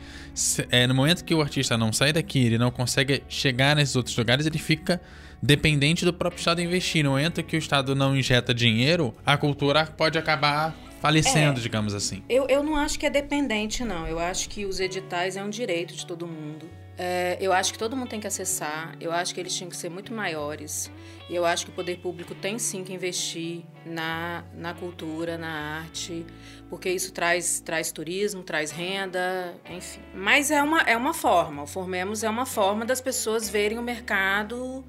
É, 0.71 0.87
no 0.87 0.94
momento 0.94 1.25
que 1.25 1.35
o 1.35 1.43
artista 1.43 1.76
não 1.76 1.93
sai 1.93 2.12
daqui, 2.12 2.47
ele 2.47 2.59
não 2.59 2.71
consegue 2.71 3.23
chegar 3.29 3.75
nesses 3.75 3.97
outros 3.97 4.17
lugares, 4.17 4.47
ele 4.47 4.59
fica 4.59 5.00
dependente 5.42 6.04
do 6.04 6.12
próprio 6.12 6.38
Estado 6.38 6.60
investir. 6.60 7.04
No 7.04 7.10
momento 7.10 7.42
que 7.42 7.56
o 7.56 7.58
Estado 7.58 7.94
não 7.94 8.16
injeta 8.16 8.52
dinheiro, 8.54 9.14
a 9.25 9.36
cultura 9.36 9.86
pode 9.86 10.19
acabar 10.19 10.75
falecendo, 11.00 11.58
É. 11.58 11.62
digamos 11.62 11.92
assim. 11.94 12.22
Eu, 12.28 12.46
eu 12.48 12.62
não 12.62 12.76
acho 12.76 12.98
que 12.98 13.04
é 13.06 13.10
dependente, 13.10 13.84
não. 13.84 14.06
Eu 14.06 14.19
acho 14.19 14.48
que 14.48 14.64
os 14.64 14.81
editais 14.81 15.36
é 15.36 15.44
um 15.44 15.50
direito 15.50 15.94
de 15.94 16.06
todo 16.06 16.26
mundo. 16.26 16.69
É, 16.96 17.36
eu 17.40 17.52
acho 17.52 17.72
que 17.72 17.78
todo 17.78 17.96
mundo 17.96 18.08
tem 18.08 18.20
que 18.20 18.26
acessar. 18.26 18.94
Eu 19.00 19.10
acho 19.12 19.34
que 19.34 19.40
eles 19.40 19.54
tinham 19.54 19.69
que 19.69 19.76
ser 19.76 19.88
muito 19.90 20.14
maiores. 20.14 20.90
E 21.28 21.34
eu 21.34 21.44
acho 21.44 21.64
que 21.66 21.73
o 21.73 21.75
poder 21.75 21.99
público 21.99 22.35
tem 22.35 22.59
sim 22.59 22.85
que 22.85 22.92
investir 22.92 23.62
na, 23.85 24.44
na 24.54 24.75
cultura, 24.75 25.37
na 25.37 25.80
arte, 25.80 26.25
porque 26.70 26.88
isso 26.88 27.12
traz, 27.12 27.61
traz 27.61 27.90
turismo, 27.90 28.42
traz 28.42 28.70
renda, 28.70 29.54
enfim. 29.68 30.00
Mas 30.14 30.50
é 30.50 30.62
uma, 30.62 30.82
é 30.82 30.97
uma 30.97 31.12
forma. 31.12 31.62
O 31.62 31.66
Formemos 31.66 32.23
é 32.23 32.30
uma 32.30 32.47
forma 32.47 32.85
das 32.85 33.00
pessoas 33.00 33.49
verem 33.49 33.78
o 33.78 33.82
mercado 33.82 34.85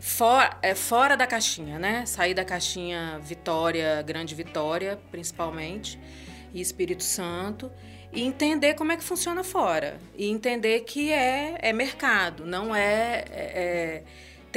fora, 0.00 0.56
é, 0.62 0.74
fora 0.74 1.16
da 1.16 1.26
caixinha, 1.26 1.78
né? 1.78 2.04
Sair 2.06 2.34
da 2.34 2.44
caixinha 2.44 3.18
Vitória, 3.22 4.02
Grande 4.02 4.34
Vitória, 4.34 4.98
principalmente, 5.10 5.98
e 6.52 6.60
Espírito 6.60 7.02
Santo, 7.02 7.70
e 8.12 8.22
entender 8.22 8.74
como 8.74 8.92
é 8.92 8.96
que 8.96 9.04
funciona 9.04 9.44
fora. 9.44 9.98
E 10.16 10.28
entender 10.28 10.80
que 10.80 11.12
é, 11.12 11.56
é 11.60 11.72
mercado, 11.72 12.46
não 12.46 12.74
é, 12.74 13.24
é- 13.30 13.52
é- 13.54 14.04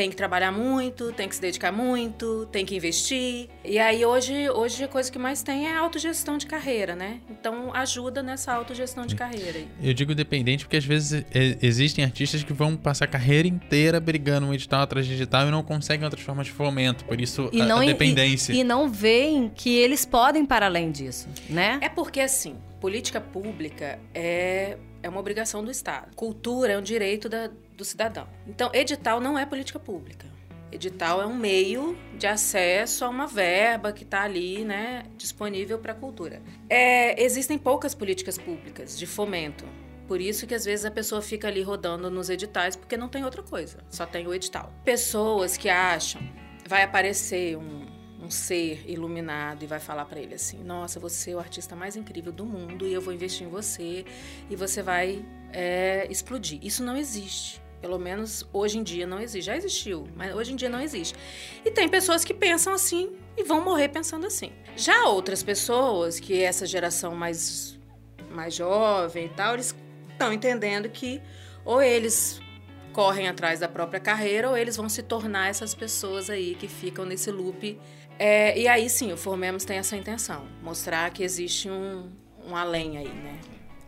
Tem 0.01 0.09
que 0.09 0.15
trabalhar 0.15 0.51
muito, 0.51 1.13
tem 1.13 1.29
que 1.29 1.35
se 1.35 1.41
dedicar 1.41 1.71
muito, 1.71 2.47
tem 2.51 2.65
que 2.65 2.75
investir. 2.75 3.49
E 3.63 3.77
aí 3.77 4.03
hoje, 4.03 4.49
hoje 4.49 4.83
a 4.83 4.87
coisa 4.87 5.11
que 5.11 5.19
mais 5.19 5.43
tem 5.43 5.67
é 5.67 5.75
a 5.75 5.79
autogestão 5.79 6.39
de 6.39 6.47
carreira, 6.47 6.95
né? 6.95 7.19
Então 7.29 7.71
ajuda 7.71 8.23
nessa 8.23 8.51
autogestão 8.51 9.05
de 9.05 9.13
carreira. 9.15 9.59
aí. 9.59 9.67
Eu 9.79 9.93
digo 9.93 10.15
dependente 10.15 10.65
porque 10.65 10.77
às 10.77 10.85
vezes 10.85 11.23
é, 11.31 11.55
existem 11.61 12.03
artistas 12.03 12.41
que 12.43 12.51
vão 12.51 12.75
passar 12.75 13.05
a 13.05 13.07
carreira 13.07 13.47
inteira 13.47 13.99
brigando 13.99 14.47
um 14.47 14.53
edital 14.55 14.81
atrás 14.81 15.05
de 15.05 15.13
edital 15.13 15.47
e 15.47 15.51
não 15.51 15.61
conseguem 15.61 16.03
outras 16.03 16.23
formas 16.23 16.47
de 16.47 16.51
fomento. 16.53 17.05
Por 17.05 17.21
isso 17.21 17.47
E 17.53 17.61
a, 17.61 17.65
não, 17.67 17.77
a 17.77 17.85
e- 17.85 17.89
dependência. 17.89 18.53
E, 18.53 18.63
não 18.63 18.89
veem 18.89 19.51
que 19.53 19.69
eles 19.77 20.03
podem 20.03 20.47
para 20.47 20.65
além 20.65 20.89
disso, 20.89 21.29
né? 21.47 21.77
É 21.79 21.87
porque, 21.89 22.21
assim, 22.21 22.55
política 22.79 23.21
pública 23.21 23.99
é, 24.15 24.77
é 25.03 25.09
uma 25.09 25.19
obrigação 25.19 25.63
do 25.63 25.69
Estado. 25.69 26.15
Cultura 26.15 26.73
é 26.73 26.77
um 26.79 26.81
direito 26.81 27.29
da- 27.29 27.51
do 27.81 27.85
cidadão. 27.85 28.27
Então, 28.45 28.69
edital 28.73 29.19
não 29.19 29.37
é 29.37 29.43
política 29.43 29.79
pública. 29.79 30.27
Edital 30.71 31.19
é 31.19 31.25
um 31.25 31.35
meio 31.35 31.97
de 32.15 32.27
acesso 32.27 33.03
a 33.03 33.09
uma 33.09 33.25
verba 33.25 33.91
que 33.91 34.03
está 34.03 34.21
ali, 34.21 34.63
né, 34.63 35.03
disponível 35.17 35.79
para 35.79 35.91
a 35.91 35.95
cultura. 35.95 36.43
É, 36.69 37.21
existem 37.21 37.57
poucas 37.57 37.95
políticas 37.95 38.37
públicas 38.37 38.97
de 38.97 39.07
fomento. 39.07 39.65
Por 40.07 40.21
isso 40.21 40.45
que 40.45 40.53
às 40.53 40.63
vezes 40.63 40.85
a 40.85 40.91
pessoa 40.91 41.21
fica 41.23 41.47
ali 41.47 41.63
rodando 41.63 42.09
nos 42.11 42.29
editais, 42.29 42.75
porque 42.75 42.95
não 42.95 43.09
tem 43.09 43.25
outra 43.25 43.41
coisa, 43.41 43.79
só 43.89 44.05
tem 44.05 44.27
o 44.27 44.33
edital. 44.33 44.71
Pessoas 44.85 45.57
que 45.57 45.67
acham, 45.67 46.21
vai 46.67 46.83
aparecer 46.83 47.57
um, 47.57 47.87
um 48.21 48.29
ser 48.29 48.83
iluminado 48.87 49.63
e 49.63 49.67
vai 49.67 49.79
falar 49.79 50.05
para 50.05 50.19
ele 50.19 50.35
assim: 50.35 50.63
Nossa, 50.63 50.99
você 50.99 51.31
é 51.31 51.35
o 51.35 51.39
artista 51.39 51.75
mais 51.75 51.95
incrível 51.95 52.31
do 52.31 52.45
mundo 52.45 52.85
e 52.85 52.93
eu 52.93 53.01
vou 53.01 53.13
investir 53.13 53.47
em 53.47 53.49
você 53.49 54.05
e 54.49 54.55
você 54.55 54.81
vai 54.81 55.25
é, 55.53 56.07
explodir. 56.09 56.59
Isso 56.61 56.83
não 56.83 56.95
existe. 56.95 57.60
Pelo 57.81 57.97
menos 57.97 58.47
hoje 58.53 58.77
em 58.77 58.83
dia 58.83 59.07
não 59.07 59.19
existe. 59.19 59.45
Já 59.45 59.57
existiu, 59.57 60.07
mas 60.15 60.35
hoje 60.35 60.53
em 60.53 60.55
dia 60.55 60.69
não 60.69 60.79
existe. 60.79 61.15
E 61.65 61.71
tem 61.71 61.89
pessoas 61.89 62.23
que 62.23 62.33
pensam 62.33 62.73
assim 62.73 63.11
e 63.35 63.43
vão 63.43 63.63
morrer 63.63 63.89
pensando 63.89 64.27
assim. 64.27 64.51
Já 64.75 65.05
outras 65.07 65.41
pessoas, 65.41 66.19
que 66.19 66.41
essa 66.41 66.65
geração 66.65 67.15
mais, 67.15 67.77
mais 68.29 68.53
jovem 68.53 69.25
e 69.25 69.29
tal, 69.29 69.55
eles 69.55 69.75
estão 70.11 70.31
entendendo 70.31 70.87
que 70.89 71.21
ou 71.65 71.81
eles 71.81 72.39
correm 72.93 73.27
atrás 73.27 73.59
da 73.59 73.67
própria 73.67 73.99
carreira 73.99 74.49
ou 74.49 74.57
eles 74.57 74.75
vão 74.75 74.87
se 74.89 75.01
tornar 75.01 75.49
essas 75.49 75.73
pessoas 75.73 76.29
aí 76.29 76.55
que 76.55 76.67
ficam 76.67 77.05
nesse 77.05 77.31
loop. 77.31 77.79
É, 78.19 78.57
e 78.59 78.67
aí 78.67 78.89
sim, 78.89 79.11
o 79.11 79.17
Formemos 79.17 79.65
tem 79.65 79.77
essa 79.77 79.95
intenção, 79.95 80.45
mostrar 80.61 81.09
que 81.11 81.23
existe 81.23 81.69
um, 81.69 82.11
um 82.45 82.55
além 82.55 82.97
aí, 82.97 83.07
né? 83.07 83.39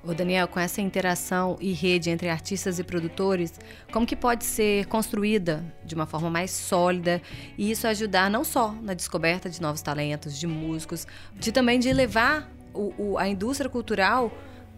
O 0.05 0.13
Daniel, 0.13 0.49
com 0.49 0.59
essa 0.59 0.81
interação 0.81 1.57
e 1.61 1.71
rede 1.71 2.09
entre 2.09 2.27
artistas 2.27 2.77
e 2.77 2.83
produtores, 2.83 3.53
como 3.89 4.05
que 4.05 4.17
pode 4.17 4.43
ser 4.43 4.85
construída 4.87 5.63
de 5.85 5.95
uma 5.95 6.05
forma 6.05 6.29
mais 6.29 6.51
sólida 6.51 7.21
e 7.57 7.71
isso 7.71 7.87
ajudar 7.87 8.29
não 8.29 8.43
só 8.43 8.73
na 8.81 8.93
descoberta 8.93 9.49
de 9.49 9.61
novos 9.61 9.81
talentos, 9.81 10.37
de 10.37 10.45
músicos, 10.45 11.07
de 11.33 11.53
também 11.53 11.79
de 11.79 11.93
levar 11.93 12.51
o, 12.73 12.93
o, 12.97 13.17
a 13.17 13.29
indústria 13.29 13.69
cultural 13.69 14.29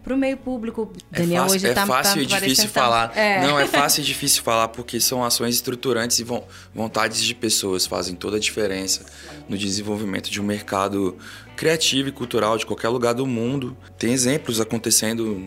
para 0.06 0.14
o 0.14 0.16
meio 0.16 0.36
público. 0.36 0.92
Daniel 1.10 1.42
é 1.42 1.48
fácil, 1.48 1.56
hoje 1.56 1.66
é 1.66 1.74
tá, 1.74 1.84
fácil 1.84 2.14
tá 2.14 2.20
e 2.22 2.26
difícil 2.26 2.68
falar. 2.68 3.16
É. 3.16 3.44
Não, 3.44 3.58
é 3.58 3.66
fácil 3.66 4.02
e 4.02 4.04
difícil 4.04 4.40
falar 4.40 4.68
porque 4.68 5.00
são 5.00 5.24
ações 5.24 5.56
estruturantes 5.56 6.20
e 6.20 6.26
vontades 6.72 7.24
de 7.24 7.34
pessoas 7.34 7.86
fazem 7.86 8.14
toda 8.14 8.36
a 8.36 8.40
diferença 8.40 9.04
no 9.48 9.58
desenvolvimento 9.58 10.30
de 10.30 10.40
um 10.40 10.44
mercado 10.44 11.18
criativo 11.56 12.08
e 12.08 12.12
cultural 12.12 12.56
de 12.56 12.64
qualquer 12.64 12.88
lugar 12.88 13.14
do 13.14 13.26
mundo. 13.26 13.76
Tem 13.98 14.12
exemplos 14.12 14.60
acontecendo 14.60 15.44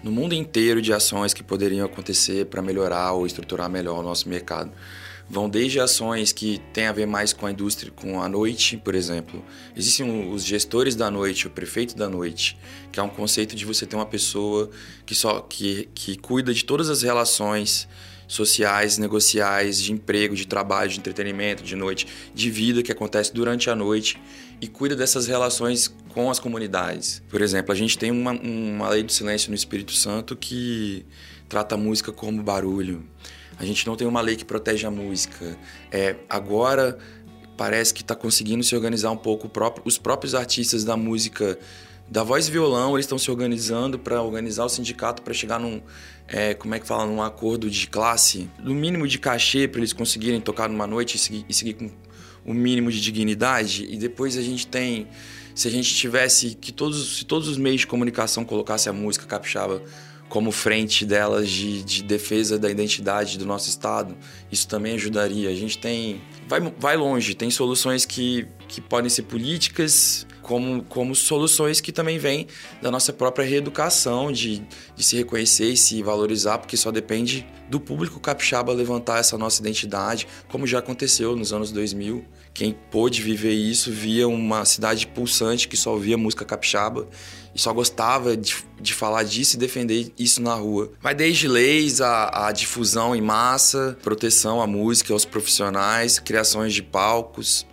no 0.00 0.12
mundo 0.12 0.32
inteiro 0.32 0.80
de 0.80 0.92
ações 0.92 1.34
que 1.34 1.42
poderiam 1.42 1.84
acontecer 1.84 2.46
para 2.46 2.62
melhorar 2.62 3.10
ou 3.14 3.26
estruturar 3.26 3.68
melhor 3.68 3.98
o 3.98 4.02
nosso 4.02 4.28
mercado 4.28 4.70
vão 5.28 5.48
desde 5.48 5.80
ações 5.80 6.32
que 6.32 6.60
têm 6.72 6.86
a 6.86 6.92
ver 6.92 7.06
mais 7.06 7.32
com 7.32 7.46
a 7.46 7.50
indústria, 7.50 7.92
com 7.94 8.20
a 8.20 8.28
noite, 8.28 8.76
por 8.76 8.94
exemplo. 8.94 9.44
Existem 9.76 10.30
os 10.32 10.44
gestores 10.44 10.94
da 10.94 11.10
noite, 11.10 11.46
o 11.46 11.50
prefeito 11.50 11.96
da 11.96 12.08
noite, 12.08 12.58
que 12.90 13.00
é 13.00 13.02
um 13.02 13.08
conceito 13.08 13.56
de 13.56 13.64
você 13.64 13.86
ter 13.86 13.96
uma 13.96 14.06
pessoa 14.06 14.70
que 15.06 15.14
só 15.14 15.40
que, 15.40 15.88
que 15.94 16.16
cuida 16.16 16.52
de 16.52 16.64
todas 16.64 16.90
as 16.90 17.02
relações 17.02 17.88
sociais, 18.26 18.96
negociais, 18.96 19.80
de 19.80 19.92
emprego, 19.92 20.34
de 20.34 20.46
trabalho, 20.46 20.90
de 20.90 20.98
entretenimento, 20.98 21.62
de 21.62 21.76
noite, 21.76 22.06
de 22.34 22.50
vida 22.50 22.82
que 22.82 22.90
acontece 22.90 23.32
durante 23.32 23.68
a 23.68 23.74
noite 23.74 24.18
e 24.60 24.66
cuida 24.66 24.96
dessas 24.96 25.26
relações 25.26 25.92
com 26.08 26.30
as 26.30 26.38
comunidades. 26.38 27.22
Por 27.28 27.42
exemplo, 27.42 27.72
a 27.72 27.74
gente 27.74 27.98
tem 27.98 28.10
uma, 28.10 28.32
uma 28.32 28.88
lei 28.88 29.02
do 29.02 29.12
silêncio 29.12 29.50
no 29.50 29.54
Espírito 29.54 29.92
Santo 29.92 30.36
que 30.36 31.04
trata 31.48 31.74
a 31.74 31.78
música 31.78 32.12
como 32.12 32.42
barulho. 32.42 33.04
A 33.62 33.64
gente 33.64 33.86
não 33.86 33.94
tem 33.94 34.08
uma 34.08 34.20
lei 34.20 34.34
que 34.34 34.44
protege 34.44 34.84
a 34.84 34.90
música. 34.90 35.56
É, 35.88 36.16
agora 36.28 36.98
parece 37.56 37.94
que 37.94 38.02
está 38.02 38.12
conseguindo 38.12 38.64
se 38.64 38.74
organizar 38.74 39.12
um 39.12 39.16
pouco. 39.16 39.48
Próprio, 39.48 39.84
os 39.86 39.96
próprios 39.96 40.34
artistas 40.34 40.82
da 40.82 40.96
música, 40.96 41.56
da 42.10 42.24
voz 42.24 42.48
e 42.48 42.50
violão, 42.50 42.96
eles 42.96 43.04
estão 43.04 43.16
se 43.16 43.30
organizando 43.30 44.00
para 44.00 44.20
organizar 44.20 44.64
o 44.64 44.68
sindicato 44.68 45.22
para 45.22 45.32
chegar 45.32 45.60
num, 45.60 45.80
é, 46.26 46.54
como 46.54 46.74
é 46.74 46.80
que 46.80 46.86
fala, 46.88 47.06
num 47.06 47.22
acordo 47.22 47.70
de 47.70 47.86
classe, 47.86 48.50
no 48.58 48.74
mínimo 48.74 49.06
de 49.06 49.16
cachê 49.20 49.68
para 49.68 49.78
eles 49.78 49.92
conseguirem 49.92 50.40
tocar 50.40 50.68
numa 50.68 50.88
noite 50.88 51.14
e 51.14 51.18
seguir, 51.20 51.46
e 51.48 51.54
seguir 51.54 51.74
com 51.74 51.88
o 52.44 52.52
mínimo 52.52 52.90
de 52.90 53.00
dignidade. 53.00 53.86
E 53.88 53.96
depois 53.96 54.36
a 54.36 54.42
gente 54.42 54.66
tem, 54.66 55.06
se 55.54 55.68
a 55.68 55.70
gente 55.70 55.94
tivesse 55.94 56.56
que 56.56 56.72
todos, 56.72 57.18
se 57.18 57.24
todos 57.24 57.46
os 57.46 57.56
meios 57.56 57.82
de 57.82 57.86
comunicação 57.86 58.44
colocassem 58.44 58.90
a 58.90 58.92
música 58.92 59.24
capixaba 59.24 59.80
como 60.32 60.50
frente 60.50 61.04
delas 61.04 61.46
de, 61.46 61.82
de, 61.82 62.02
defesa 62.02 62.58
da 62.58 62.70
identidade 62.70 63.36
do 63.36 63.44
nosso 63.44 63.68
Estado, 63.68 64.16
isso 64.50 64.66
também 64.66 64.94
ajudaria. 64.94 65.50
A 65.50 65.54
gente 65.54 65.76
tem. 65.76 66.22
Vai, 66.48 66.58
vai 66.78 66.96
longe, 66.96 67.34
tem 67.34 67.50
soluções 67.50 68.06
que, 68.06 68.48
que 68.66 68.80
podem 68.80 69.10
ser 69.10 69.24
políticas, 69.24 70.26
como, 70.40 70.84
como 70.84 71.14
soluções 71.14 71.82
que 71.82 71.92
também 71.92 72.16
vêm 72.16 72.46
da 72.80 72.90
nossa 72.90 73.12
própria 73.12 73.44
reeducação, 73.44 74.32
de, 74.32 74.62
de 74.96 75.04
se 75.04 75.18
reconhecer 75.18 75.66
e 75.66 75.76
se 75.76 76.02
valorizar, 76.02 76.56
porque 76.56 76.78
só 76.78 76.90
depende 76.90 77.46
do 77.68 77.78
público 77.78 78.18
capixaba 78.18 78.72
levantar 78.72 79.18
essa 79.18 79.36
nossa 79.36 79.60
identidade, 79.60 80.26
como 80.48 80.66
já 80.66 80.78
aconteceu 80.78 81.36
nos 81.36 81.52
anos 81.52 81.70
2000. 81.70 82.24
Quem 82.54 82.74
pôde 82.90 83.20
viver 83.20 83.52
isso 83.52 83.90
via 83.90 84.26
uma 84.26 84.64
cidade 84.64 85.06
pulsante 85.06 85.68
que 85.68 85.76
só 85.76 85.92
ouvia 85.92 86.16
música 86.16 86.42
capixaba 86.42 87.06
e 87.54 87.60
só 87.60 87.72
gostava 87.72 88.36
de, 88.36 88.56
de 88.80 88.94
falar 88.94 89.22
disso 89.24 89.56
e 89.56 89.58
defender 89.58 90.12
isso 90.18 90.40
na 90.42 90.54
rua. 90.54 90.92
Vai 91.00 91.14
desde 91.14 91.46
leis, 91.48 92.00
a, 92.00 92.48
a 92.48 92.52
difusão 92.52 93.14
em 93.14 93.20
massa, 93.20 93.96
proteção 94.02 94.60
à 94.60 94.66
música, 94.66 95.12
aos 95.12 95.24
profissionais, 95.24 96.18
criações 96.18 96.72
de 96.72 96.82
palcos. 96.82 97.66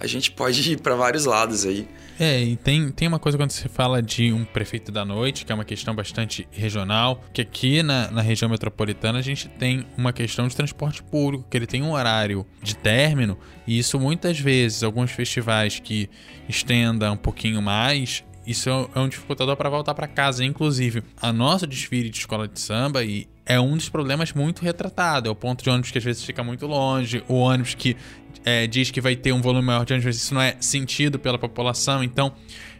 A 0.00 0.06
gente 0.06 0.30
pode 0.30 0.72
ir 0.72 0.80
para 0.80 0.94
vários 0.94 1.24
lados 1.24 1.66
aí. 1.66 1.88
É, 2.20 2.42
e 2.42 2.56
tem, 2.56 2.90
tem 2.90 3.06
uma 3.06 3.20
coisa 3.20 3.38
quando 3.38 3.52
você 3.52 3.68
fala 3.68 4.02
de 4.02 4.32
um 4.32 4.44
prefeito 4.44 4.90
da 4.90 5.04
noite, 5.04 5.44
que 5.46 5.52
é 5.52 5.54
uma 5.54 5.64
questão 5.64 5.94
bastante 5.94 6.48
regional, 6.50 7.22
que 7.32 7.40
aqui 7.40 7.80
na, 7.80 8.10
na 8.10 8.20
região 8.20 8.48
metropolitana 8.48 9.20
a 9.20 9.22
gente 9.22 9.48
tem 9.48 9.86
uma 9.96 10.12
questão 10.12 10.48
de 10.48 10.56
transporte 10.56 11.00
público, 11.00 11.46
que 11.48 11.56
ele 11.56 11.66
tem 11.66 11.80
um 11.80 11.92
horário 11.92 12.44
de 12.60 12.76
término, 12.76 13.38
e 13.64 13.78
isso 13.78 14.00
muitas 14.00 14.38
vezes, 14.38 14.82
alguns 14.82 15.12
festivais 15.12 15.78
que 15.78 16.10
estendam 16.48 17.14
um 17.14 17.16
pouquinho 17.16 17.62
mais, 17.62 18.24
isso 18.48 18.70
é 18.70 18.98
um 18.98 19.04
é 19.04 19.08
dificultador 19.08 19.56
para 19.56 19.68
voltar 19.68 19.94
para 19.94 20.06
casa. 20.06 20.44
Inclusive, 20.44 21.02
a 21.20 21.32
nossa 21.32 21.66
desfile 21.66 22.08
de 22.08 22.18
escola 22.18 22.48
de 22.48 22.58
samba 22.58 23.04
e 23.04 23.28
é 23.44 23.60
um 23.60 23.76
dos 23.76 23.88
problemas 23.88 24.32
muito 24.32 24.62
retratado. 24.62 25.28
É 25.28 25.30
o 25.30 25.34
ponto 25.34 25.62
de 25.62 25.68
ônibus 25.68 25.90
que 25.90 25.98
às 25.98 26.04
vezes 26.04 26.24
fica 26.24 26.42
muito 26.42 26.66
longe, 26.66 27.22
o 27.28 27.34
ônibus 27.34 27.74
que 27.74 27.96
é, 28.44 28.66
diz 28.66 28.90
que 28.90 29.00
vai 29.00 29.16
ter 29.16 29.32
um 29.32 29.42
volume 29.42 29.66
maior 29.66 29.84
de 29.84 29.92
ônibus, 29.92 30.16
isso 30.16 30.32
não 30.32 30.40
é 30.40 30.56
sentido 30.60 31.18
pela 31.18 31.38
população. 31.38 32.02
Então, 32.02 32.32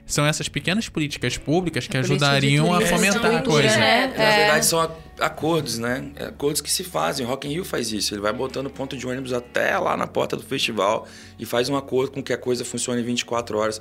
são 0.08 0.24
essas 0.24 0.48
pequenas 0.48 0.88
políticas 0.88 1.36
públicas 1.36 1.86
que 1.86 1.94
a 1.94 2.00
ajudariam 2.00 2.72
a 2.72 2.80
fomentar 2.80 3.36
a 3.36 3.42
coisa. 3.42 3.76
Né? 3.76 4.06
Na 4.06 4.36
verdade, 4.36 4.64
são 4.64 4.90
acordos, 5.20 5.78
né? 5.78 6.10
É 6.16 6.24
acordos 6.24 6.62
que 6.62 6.70
se 6.70 6.82
fazem. 6.82 7.26
O 7.26 7.28
Rock 7.28 7.46
in 7.46 7.52
Rio 7.52 7.64
faz 7.64 7.92
isso. 7.92 8.14
Ele 8.14 8.22
vai 8.22 8.32
botando 8.32 8.70
ponto 8.70 8.96
de 8.96 9.06
ônibus 9.06 9.34
até 9.34 9.76
lá 9.76 9.98
na 9.98 10.06
porta 10.06 10.34
do 10.34 10.42
festival 10.42 11.06
e 11.38 11.44
faz 11.44 11.68
um 11.68 11.76
acordo 11.76 12.12
com 12.12 12.22
que 12.22 12.32
a 12.32 12.38
coisa 12.38 12.64
funcione 12.64 13.02
24 13.02 13.58
horas. 13.58 13.80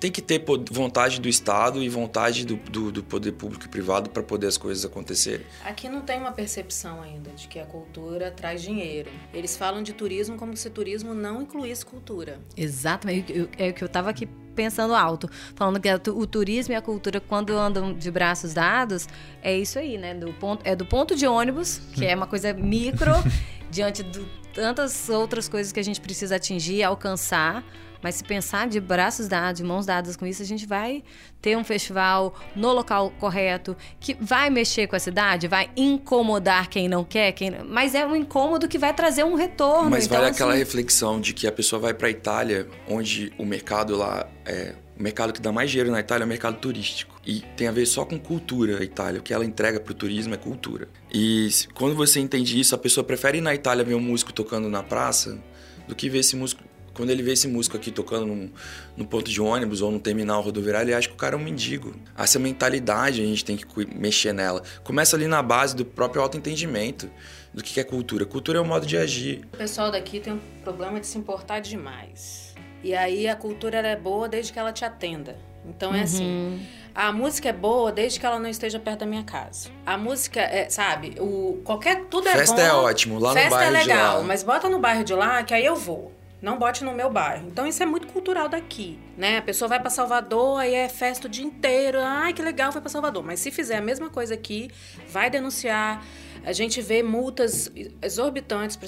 Tem 0.00 0.10
que 0.10 0.22
ter 0.22 0.42
vontade 0.70 1.20
do 1.20 1.28
Estado 1.28 1.82
e 1.82 1.88
vontade 1.88 2.46
do, 2.46 2.56
do, 2.56 2.90
do 2.90 3.02
poder 3.02 3.32
público 3.32 3.66
e 3.66 3.68
privado 3.68 4.08
para 4.08 4.22
poder 4.22 4.46
as 4.46 4.56
coisas 4.56 4.84
acontecerem. 4.84 5.44
Aqui 5.64 5.88
não 5.88 6.00
tem 6.00 6.18
uma 6.18 6.32
percepção 6.32 7.02
ainda 7.02 7.30
de 7.30 7.46
que 7.46 7.58
a 7.58 7.66
cultura 7.66 8.30
traz 8.30 8.62
dinheiro. 8.62 9.10
Eles 9.34 9.56
falam 9.56 9.82
de 9.82 9.92
turismo 9.92 10.36
como 10.36 10.56
se 10.56 10.70
turismo 10.70 11.12
não 11.12 11.42
incluísse 11.42 11.84
cultura. 11.84 12.40
Exatamente. 12.56 13.48
É 13.58 13.68
o 13.68 13.74
que 13.74 13.82
eu 13.82 13.86
estava 13.86 14.10
aqui 14.10 14.26
pensando 14.56 14.94
alto, 14.94 15.28
falando 15.54 15.78
que 15.78 15.88
o 16.10 16.26
turismo 16.26 16.72
e 16.72 16.76
a 16.76 16.80
cultura, 16.80 17.20
quando 17.20 17.54
andam 17.56 17.92
de 17.92 18.10
braços 18.10 18.54
dados, 18.54 19.06
é 19.42 19.56
isso 19.56 19.78
aí, 19.78 19.98
né? 19.98 20.14
Do 20.14 20.32
ponto, 20.32 20.66
é 20.66 20.74
do 20.74 20.86
ponto 20.86 21.14
de 21.14 21.26
ônibus, 21.26 21.80
que 21.94 22.06
é 22.06 22.16
uma 22.16 22.26
coisa 22.26 22.54
micro, 22.54 23.12
diante 23.70 24.02
de 24.02 24.24
tantas 24.54 25.10
outras 25.10 25.48
coisas 25.48 25.70
que 25.70 25.78
a 25.78 25.82
gente 25.82 26.00
precisa 26.00 26.36
atingir, 26.36 26.82
alcançar 26.82 27.62
mas 28.06 28.14
se 28.14 28.22
pensar 28.22 28.68
de 28.68 28.78
braços 28.78 29.26
dados, 29.26 29.60
de 29.60 29.66
mãos 29.66 29.84
dadas 29.84 30.14
com 30.14 30.24
isso, 30.24 30.40
a 30.40 30.44
gente 30.44 30.64
vai 30.64 31.02
ter 31.42 31.58
um 31.58 31.64
festival 31.64 32.36
no 32.54 32.70
local 32.70 33.12
correto, 33.18 33.76
que 33.98 34.16
vai 34.20 34.48
mexer 34.48 34.86
com 34.86 34.94
a 34.94 35.00
cidade, 35.00 35.48
vai 35.48 35.68
incomodar 35.76 36.68
quem 36.68 36.88
não 36.88 37.02
quer, 37.02 37.32
quem... 37.32 37.50
mas 37.64 37.96
é 37.96 38.06
um 38.06 38.14
incômodo 38.14 38.68
que 38.68 38.78
vai 38.78 38.94
trazer 38.94 39.24
um 39.24 39.34
retorno. 39.34 39.90
Mas 39.90 40.06
então, 40.06 40.18
vale 40.18 40.30
assim... 40.30 40.36
aquela 40.36 40.54
reflexão 40.54 41.20
de 41.20 41.34
que 41.34 41.48
a 41.48 41.52
pessoa 41.52 41.82
vai 41.82 41.94
para 41.94 42.06
a 42.06 42.10
Itália, 42.12 42.68
onde 42.88 43.32
o 43.36 43.44
mercado 43.44 43.96
lá 43.96 44.28
é 44.44 44.74
o 44.96 45.02
mercado 45.02 45.32
que 45.32 45.40
dá 45.40 45.50
mais 45.50 45.68
dinheiro 45.68 45.90
na 45.90 45.98
Itália 45.98 46.22
é 46.22 46.26
o 46.26 46.28
mercado 46.28 46.58
turístico. 46.58 47.20
E 47.26 47.40
tem 47.56 47.66
a 47.66 47.72
ver 47.72 47.86
só 47.86 48.04
com 48.04 48.20
cultura 48.20 48.78
a 48.78 48.84
Itália. 48.84 49.18
O 49.18 49.22
que 49.22 49.34
ela 49.34 49.44
entrega 49.44 49.80
para 49.80 49.90
o 49.90 49.94
turismo 49.94 50.32
é 50.32 50.36
cultura. 50.36 50.88
E 51.12 51.48
quando 51.74 51.96
você 51.96 52.20
entende 52.20 52.58
isso, 52.58 52.72
a 52.72 52.78
pessoa 52.78 53.02
prefere 53.02 53.38
ir 53.38 53.40
na 53.40 53.52
Itália 53.52 53.84
ver 53.84 53.94
um 53.94 54.00
músico 54.00 54.32
tocando 54.32 54.70
na 54.70 54.82
praça 54.82 55.38
do 55.86 55.94
que 55.94 56.08
ver 56.08 56.20
esse 56.20 56.36
músico 56.36 56.62
quando 56.96 57.10
ele 57.10 57.22
vê 57.22 57.32
esse 57.32 57.46
músico 57.46 57.76
aqui 57.76 57.90
tocando 57.90 58.26
num, 58.26 58.50
no 58.96 59.06
ponto 59.06 59.30
de 59.30 59.40
ônibus 59.40 59.82
ou 59.82 59.90
no 59.90 60.00
terminal 60.00 60.40
rodoviário, 60.40 60.88
ele 60.88 60.94
acha 60.94 61.06
que 61.06 61.14
o 61.14 61.16
cara 61.16 61.36
é 61.36 61.38
um 61.38 61.42
mendigo. 61.42 61.94
Essa 62.16 62.38
mentalidade 62.38 63.20
a 63.20 63.24
gente 63.24 63.44
tem 63.44 63.56
que 63.56 63.66
mexer 63.94 64.32
nela. 64.32 64.62
Começa 64.82 65.14
ali 65.14 65.26
na 65.26 65.42
base 65.42 65.76
do 65.76 65.84
próprio 65.84 66.22
autoentendimento 66.22 67.10
do 67.52 67.62
que 67.62 67.78
é 67.78 67.84
cultura. 67.84 68.24
Cultura 68.24 68.58
é 68.58 68.62
um 68.62 68.64
modo 68.64 68.86
de 68.86 68.96
agir. 68.96 69.46
O 69.52 69.56
pessoal 69.58 69.90
daqui 69.90 70.20
tem 70.20 70.32
um 70.32 70.40
problema 70.64 70.98
de 70.98 71.06
se 71.06 71.18
importar 71.18 71.60
demais. 71.60 72.54
E 72.82 72.94
aí 72.94 73.28
a 73.28 73.36
cultura 73.36 73.78
é 73.78 73.96
boa 73.96 74.28
desde 74.28 74.52
que 74.52 74.58
ela 74.58 74.72
te 74.72 74.84
atenda. 74.84 75.36
Então 75.68 75.94
é 75.94 76.02
assim, 76.02 76.24
uhum. 76.24 76.54
assim. 76.54 76.66
A 76.94 77.12
música 77.12 77.50
é 77.50 77.52
boa 77.52 77.92
desde 77.92 78.18
que 78.18 78.24
ela 78.24 78.38
não 78.38 78.48
esteja 78.48 78.78
perto 78.78 79.00
da 79.00 79.06
minha 79.06 79.22
casa. 79.22 79.68
A 79.84 79.98
música 79.98 80.40
é, 80.40 80.70
sabe, 80.70 81.14
o 81.18 81.60
qualquer 81.62 82.06
tudo 82.06 82.26
é 82.26 82.32
Festa 82.32 82.54
bom. 82.54 82.60
Festa 82.62 82.74
é 82.74 82.74
ótimo, 82.74 83.18
lá 83.18 83.34
Festa 83.34 83.50
no 83.50 83.56
bairro 83.56 83.76
é 83.76 83.78
legal, 83.80 84.14
de 84.14 84.20
lá. 84.20 84.22
mas 84.22 84.42
bota 84.42 84.68
no 84.70 84.78
bairro 84.78 85.04
de 85.04 85.14
lá 85.14 85.42
que 85.42 85.52
aí 85.52 85.66
eu 85.66 85.76
vou. 85.76 86.12
Não 86.46 86.56
bote 86.56 86.84
no 86.84 86.92
meu 86.92 87.10
bairro. 87.10 87.48
Então 87.48 87.66
isso 87.66 87.82
é 87.82 87.86
muito 87.86 88.06
cultural 88.06 88.48
daqui, 88.48 89.00
né? 89.18 89.38
A 89.38 89.42
pessoa 89.42 89.68
vai 89.68 89.80
para 89.80 89.90
Salvador, 89.90 90.60
aí 90.60 90.76
é 90.76 90.88
festa 90.88 91.26
o 91.26 91.28
dia 91.28 91.44
inteiro. 91.44 91.98
Ai, 92.00 92.32
que 92.32 92.40
legal, 92.40 92.70
foi 92.70 92.80
para 92.80 92.88
Salvador. 92.88 93.24
Mas 93.24 93.40
se 93.40 93.50
fizer 93.50 93.78
a 93.78 93.80
mesma 93.80 94.08
coisa 94.08 94.34
aqui, 94.34 94.70
vai 95.08 95.28
denunciar, 95.28 96.06
A 96.44 96.52
gente 96.52 96.80
vê 96.80 97.02
multas 97.02 97.68
exorbitantes 98.00 98.78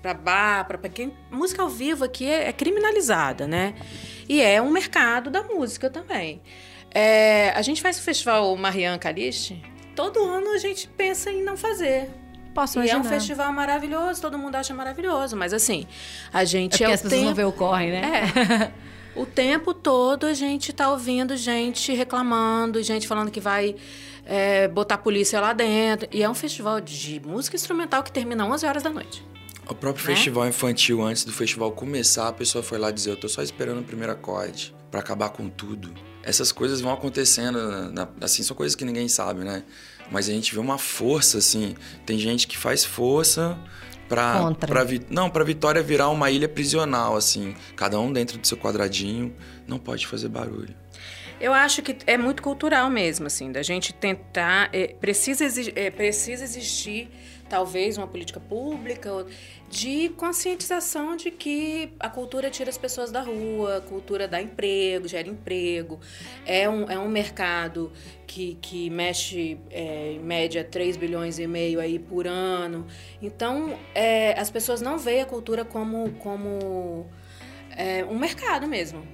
para 0.00 0.14
bar, 0.14 0.66
para 0.66 0.88
quem. 0.88 1.12
Música 1.30 1.60
ao 1.60 1.68
vivo 1.68 2.02
aqui 2.02 2.24
é, 2.24 2.48
é, 2.48 2.52
criminalizada, 2.54 3.46
né? 3.46 3.74
E 4.26 4.40
é 4.40 4.62
um 4.62 4.70
mercado 4.70 5.28
da 5.28 5.42
música 5.42 5.90
também. 5.90 6.40
É, 6.94 7.50
a 7.50 7.60
gente 7.60 7.82
faz 7.82 7.98
o 7.98 8.02
festival 8.02 8.56
Marianne 8.56 8.98
Caliste, 8.98 9.62
todo 9.94 10.24
ano 10.24 10.52
a 10.52 10.58
gente 10.58 10.88
pensa 10.88 11.30
em 11.30 11.42
não 11.42 11.58
fazer. 11.58 12.08
Posso 12.54 12.78
imaginar. 12.78 12.98
E 12.98 12.98
é 12.98 13.00
um 13.00 13.04
festival 13.04 13.52
maravilhoso, 13.52 14.20
todo 14.20 14.38
mundo 14.38 14.56
acha 14.56 14.74
maravilhoso, 14.74 15.36
mas 15.36 15.52
assim, 15.52 15.86
a 16.32 16.44
gente 16.44 16.82
é, 16.82 16.86
é 16.86 16.90
o 16.90 16.92
as 16.92 17.02
pessoas 17.02 17.20
tempo... 17.20 17.28
não 17.28 17.34
vê 17.34 17.44
o 17.44 17.52
corre, 17.52 17.90
né? 17.90 18.22
É. 19.16 19.18
o 19.18 19.24
tempo 19.26 19.72
todo 19.72 20.26
a 20.26 20.34
gente 20.34 20.72
tá 20.72 20.90
ouvindo 20.90 21.36
gente 21.36 21.92
reclamando, 21.94 22.82
gente 22.82 23.06
falando 23.06 23.30
que 23.30 23.40
vai 23.40 23.76
é, 24.24 24.68
botar 24.68 24.96
a 24.96 24.98
polícia 24.98 25.40
lá 25.40 25.52
dentro. 25.52 26.08
E 26.12 26.22
é 26.22 26.28
um 26.28 26.34
festival 26.34 26.80
de 26.80 27.20
música 27.24 27.56
instrumental 27.56 28.02
que 28.02 28.12
termina 28.12 28.46
11 28.46 28.66
horas 28.66 28.82
da 28.82 28.90
noite. 28.90 29.24
O 29.68 29.74
próprio 29.74 30.04
né? 30.08 30.14
festival 30.14 30.48
infantil, 30.48 31.02
antes 31.02 31.24
do 31.24 31.32
festival 31.32 31.70
começar, 31.72 32.28
a 32.28 32.32
pessoa 32.32 32.62
foi 32.62 32.78
lá 32.78 32.90
dizer: 32.90 33.10
Eu 33.10 33.16
tô 33.16 33.28
só 33.28 33.42
esperando 33.42 33.80
o 33.80 33.84
primeiro 33.84 34.12
acorde 34.12 34.74
para 34.90 35.00
acabar 35.00 35.30
com 35.30 35.48
tudo. 35.48 35.94
Essas 36.22 36.52
coisas 36.52 36.80
vão 36.80 36.92
acontecendo, 36.92 37.90
na, 37.92 38.08
assim, 38.20 38.42
são 38.42 38.56
coisas 38.56 38.74
que 38.74 38.84
ninguém 38.84 39.08
sabe, 39.08 39.44
né? 39.44 39.62
Mas 40.10 40.28
a 40.28 40.32
gente 40.32 40.52
vê 40.52 40.60
uma 40.60 40.78
força, 40.78 41.38
assim. 41.38 41.74
Tem 42.04 42.18
gente 42.18 42.46
que 42.46 42.58
faz 42.58 42.84
força 42.84 43.58
pra, 44.10 44.52
pra 44.54 44.84
não 45.08 45.30
para 45.30 45.44
Vitória 45.44 45.80
virar 45.80 46.08
uma 46.08 46.30
ilha 46.30 46.48
prisional 46.48 47.16
assim. 47.16 47.54
Cada 47.76 47.98
um 48.00 48.12
dentro 48.12 48.36
do 48.36 48.46
seu 48.46 48.58
quadradinho 48.58 49.32
não 49.66 49.78
pode 49.78 50.06
fazer 50.06 50.28
barulho. 50.28 50.74
Eu 51.40 51.54
acho 51.54 51.80
que 51.80 51.96
é 52.06 52.18
muito 52.18 52.42
cultural 52.42 52.90
mesmo 52.90 53.26
assim 53.26 53.50
da 53.50 53.62
gente 53.62 53.94
tentar 53.94 54.68
é, 54.72 54.88
precisa 54.88 55.46
é, 55.76 55.90
precisa 55.90 56.42
existir 56.42 57.08
talvez 57.50 57.98
uma 57.98 58.06
política 58.06 58.38
pública 58.38 59.26
de 59.68 60.08
conscientização 60.10 61.16
de 61.16 61.32
que 61.32 61.92
a 61.98 62.08
cultura 62.08 62.48
tira 62.48 62.70
as 62.70 62.78
pessoas 62.78 63.10
da 63.10 63.20
rua, 63.20 63.78
a 63.78 63.80
cultura 63.80 64.28
dá 64.28 64.40
emprego, 64.40 65.08
gera 65.08 65.28
emprego, 65.28 65.98
é 66.46 66.68
um, 66.68 66.88
é 66.88 66.96
um 66.96 67.08
mercado 67.08 67.92
que, 68.24 68.56
que 68.62 68.88
mexe 68.88 69.58
é, 69.68 70.12
em 70.12 70.20
média 70.20 70.62
3 70.62 70.96
bilhões 70.96 71.40
e 71.40 71.46
meio 71.48 71.80
aí 71.80 71.98
por 71.98 72.26
ano. 72.28 72.86
Então, 73.20 73.76
é, 73.94 74.38
as 74.38 74.48
pessoas 74.48 74.80
não 74.80 74.96
veem 74.96 75.22
a 75.22 75.26
cultura 75.26 75.64
como, 75.64 76.12
como 76.20 77.06
é, 77.76 78.04
um 78.04 78.16
mercado 78.16 78.68
mesmo. 78.68 79.04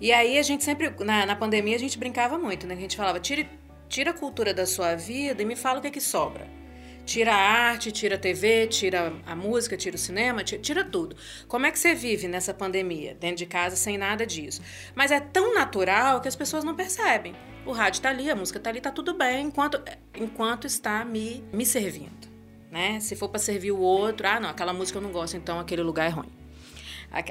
E 0.00 0.12
aí 0.12 0.36
a 0.36 0.42
gente 0.42 0.64
sempre, 0.64 0.92
na, 1.04 1.24
na 1.24 1.36
pandemia, 1.36 1.76
a 1.76 1.78
gente 1.78 1.96
brincava 1.96 2.36
muito, 2.36 2.66
né? 2.66 2.74
A 2.74 2.80
gente 2.80 2.96
falava, 2.96 3.20
tira, 3.20 3.46
tira 3.88 4.10
a 4.10 4.14
cultura 4.14 4.52
da 4.52 4.66
sua 4.66 4.96
vida 4.96 5.40
e 5.40 5.44
me 5.44 5.54
fala 5.54 5.78
o 5.78 5.82
que 5.82 5.86
é 5.86 5.90
que 5.92 6.00
sobra. 6.00 6.63
Tira 7.04 7.34
a 7.34 7.36
arte, 7.36 7.92
tira 7.92 8.14
a 8.14 8.18
TV, 8.18 8.66
tira 8.66 9.12
a 9.26 9.36
música, 9.36 9.76
tira 9.76 9.94
o 9.94 9.98
cinema, 9.98 10.42
tira, 10.42 10.62
tira, 10.62 10.84
tudo. 10.84 11.14
Como 11.46 11.66
é 11.66 11.70
que 11.70 11.78
você 11.78 11.94
vive 11.94 12.26
nessa 12.26 12.54
pandemia, 12.54 13.14
dentro 13.14 13.36
de 13.36 13.46
casa, 13.46 13.76
sem 13.76 13.98
nada 13.98 14.26
disso? 14.26 14.62
Mas 14.94 15.10
é 15.10 15.20
tão 15.20 15.54
natural 15.54 16.20
que 16.22 16.28
as 16.28 16.34
pessoas 16.34 16.64
não 16.64 16.74
percebem. 16.74 17.34
O 17.66 17.72
rádio 17.72 17.98
está 17.98 18.08
ali, 18.08 18.30
a 18.30 18.34
música 18.34 18.58
está 18.58 18.70
ali, 18.70 18.78
está 18.78 18.90
tudo 18.90 19.14
bem, 19.14 19.46
enquanto, 19.46 19.82
enquanto 20.14 20.66
está 20.66 21.04
me, 21.04 21.44
me 21.52 21.66
servindo. 21.66 22.28
Né? 22.70 22.98
Se 23.00 23.14
for 23.14 23.28
para 23.28 23.38
servir 23.38 23.72
o 23.72 23.78
outro, 23.78 24.26
ah, 24.26 24.40
não, 24.40 24.48
aquela 24.48 24.72
música 24.72 24.98
eu 24.98 25.02
não 25.02 25.12
gosto, 25.12 25.36
então 25.36 25.60
aquele 25.60 25.82
lugar 25.82 26.06
é 26.06 26.10
ruim. 26.10 26.32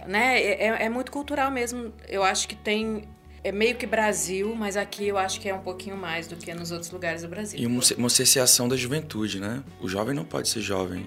Né? 0.07 0.39
É, 0.39 0.67
é, 0.67 0.85
é 0.85 0.89
muito 0.89 1.11
cultural 1.11 1.49
mesmo. 1.51 1.93
Eu 2.07 2.23
acho 2.23 2.47
que 2.47 2.55
tem 2.55 3.07
é 3.43 3.51
meio 3.51 3.75
que 3.75 3.85
Brasil, 3.85 4.55
mas 4.55 4.77
aqui 4.77 5.07
eu 5.07 5.17
acho 5.17 5.39
que 5.39 5.49
é 5.49 5.53
um 5.53 5.59
pouquinho 5.59 5.97
mais 5.97 6.27
do 6.27 6.35
que 6.35 6.53
nos 6.53 6.71
outros 6.71 6.89
lugares 6.91 7.23
do 7.23 7.27
Brasil. 7.27 7.59
E 7.59 7.67
uma, 7.67 8.09
cerceação 8.09 8.69
da 8.69 8.77
juventude, 8.77 9.39
né? 9.39 9.61
O 9.81 9.87
jovem 9.87 10.15
não 10.15 10.23
pode 10.23 10.47
ser 10.47 10.61
jovem 10.61 11.05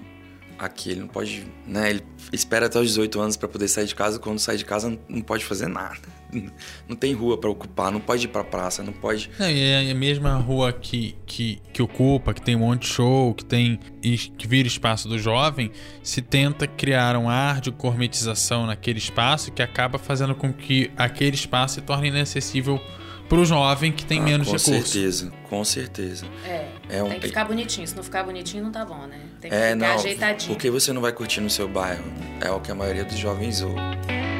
aqui, 0.59 0.91
ele 0.91 1.01
não 1.01 1.07
pode, 1.07 1.47
né? 1.65 1.89
Ele 1.89 2.03
espera 2.31 2.67
até 2.67 2.79
os 2.79 2.87
18 2.89 3.19
anos 3.19 3.37
para 3.37 3.47
poder 3.47 3.67
sair 3.67 3.85
de 3.85 3.95
casa, 3.95 4.19
quando 4.19 4.39
sai 4.39 4.57
de 4.57 4.65
casa 4.65 4.97
não 5.09 5.21
pode 5.21 5.45
fazer 5.45 5.67
nada. 5.67 6.16
não 6.87 6.95
tem 6.95 7.13
rua 7.13 7.37
para 7.37 7.49
ocupar, 7.49 7.91
não 7.91 7.99
pode 7.99 8.25
ir 8.25 8.27
pra 8.29 8.43
praça, 8.43 8.83
não 8.83 8.93
pode. 8.93 9.29
Não, 9.39 9.49
e 9.49 9.59
é 9.59 9.91
a 9.91 9.95
mesma 9.95 10.35
rua 10.35 10.71
que, 10.71 11.15
que, 11.25 11.61
que 11.73 11.81
ocupa, 11.81 12.33
que 12.33 12.41
tem 12.41 12.55
um 12.55 12.59
monte 12.59 12.81
de 12.81 12.87
show, 12.87 13.33
que 13.33 13.45
tem. 13.45 13.79
que 14.01 14.47
vira 14.47 14.67
espaço 14.67 15.07
do 15.07 15.17
jovem, 15.17 15.71
se 16.03 16.21
tenta 16.21 16.67
criar 16.67 17.15
um 17.17 17.29
ar 17.29 17.61
de 17.61 17.71
gourmetização 17.71 18.65
naquele 18.65 18.99
espaço 18.99 19.51
que 19.51 19.61
acaba 19.61 19.97
fazendo 19.97 20.35
com 20.35 20.51
que 20.53 20.91
aquele 20.97 21.35
espaço 21.35 21.75
se 21.75 21.81
torne 21.81 22.09
inacessível 22.09 22.79
pro 23.27 23.45
jovem 23.45 23.91
que 23.91 24.05
tem 24.05 24.19
ah, 24.19 24.23
menos 24.23 24.47
com 24.47 24.53
recursos. 24.53 24.75
Com 24.75 24.83
certeza, 24.83 25.33
com 25.49 25.65
certeza. 25.65 26.25
É, 26.45 26.69
é 26.89 27.03
um... 27.03 27.09
tem 27.09 27.19
que 27.19 27.27
ficar 27.27 27.45
bonitinho. 27.45 27.87
Se 27.87 27.95
não 27.95 28.03
ficar 28.03 28.23
bonitinho, 28.23 28.63
não 28.63 28.71
tá 28.71 28.85
bom, 28.85 29.05
né? 29.05 29.19
Tem 29.41 29.51
que 29.51 29.55
é, 29.55 29.73
ficar 29.73 29.75
não, 29.75 29.95
ajeitadinho. 29.95 30.53
Porque 30.53 30.69
você 30.69 30.93
não 30.93 31.01
vai 31.01 31.11
curtir 31.11 31.41
no 31.41 31.49
seu 31.49 31.67
bairro. 31.67 32.03
É 32.41 32.49
o 32.49 32.59
que 32.59 32.71
a 32.71 32.75
maioria 32.75 33.03
dos 33.03 33.17
jovens 33.17 33.61
ouve. 33.61 34.36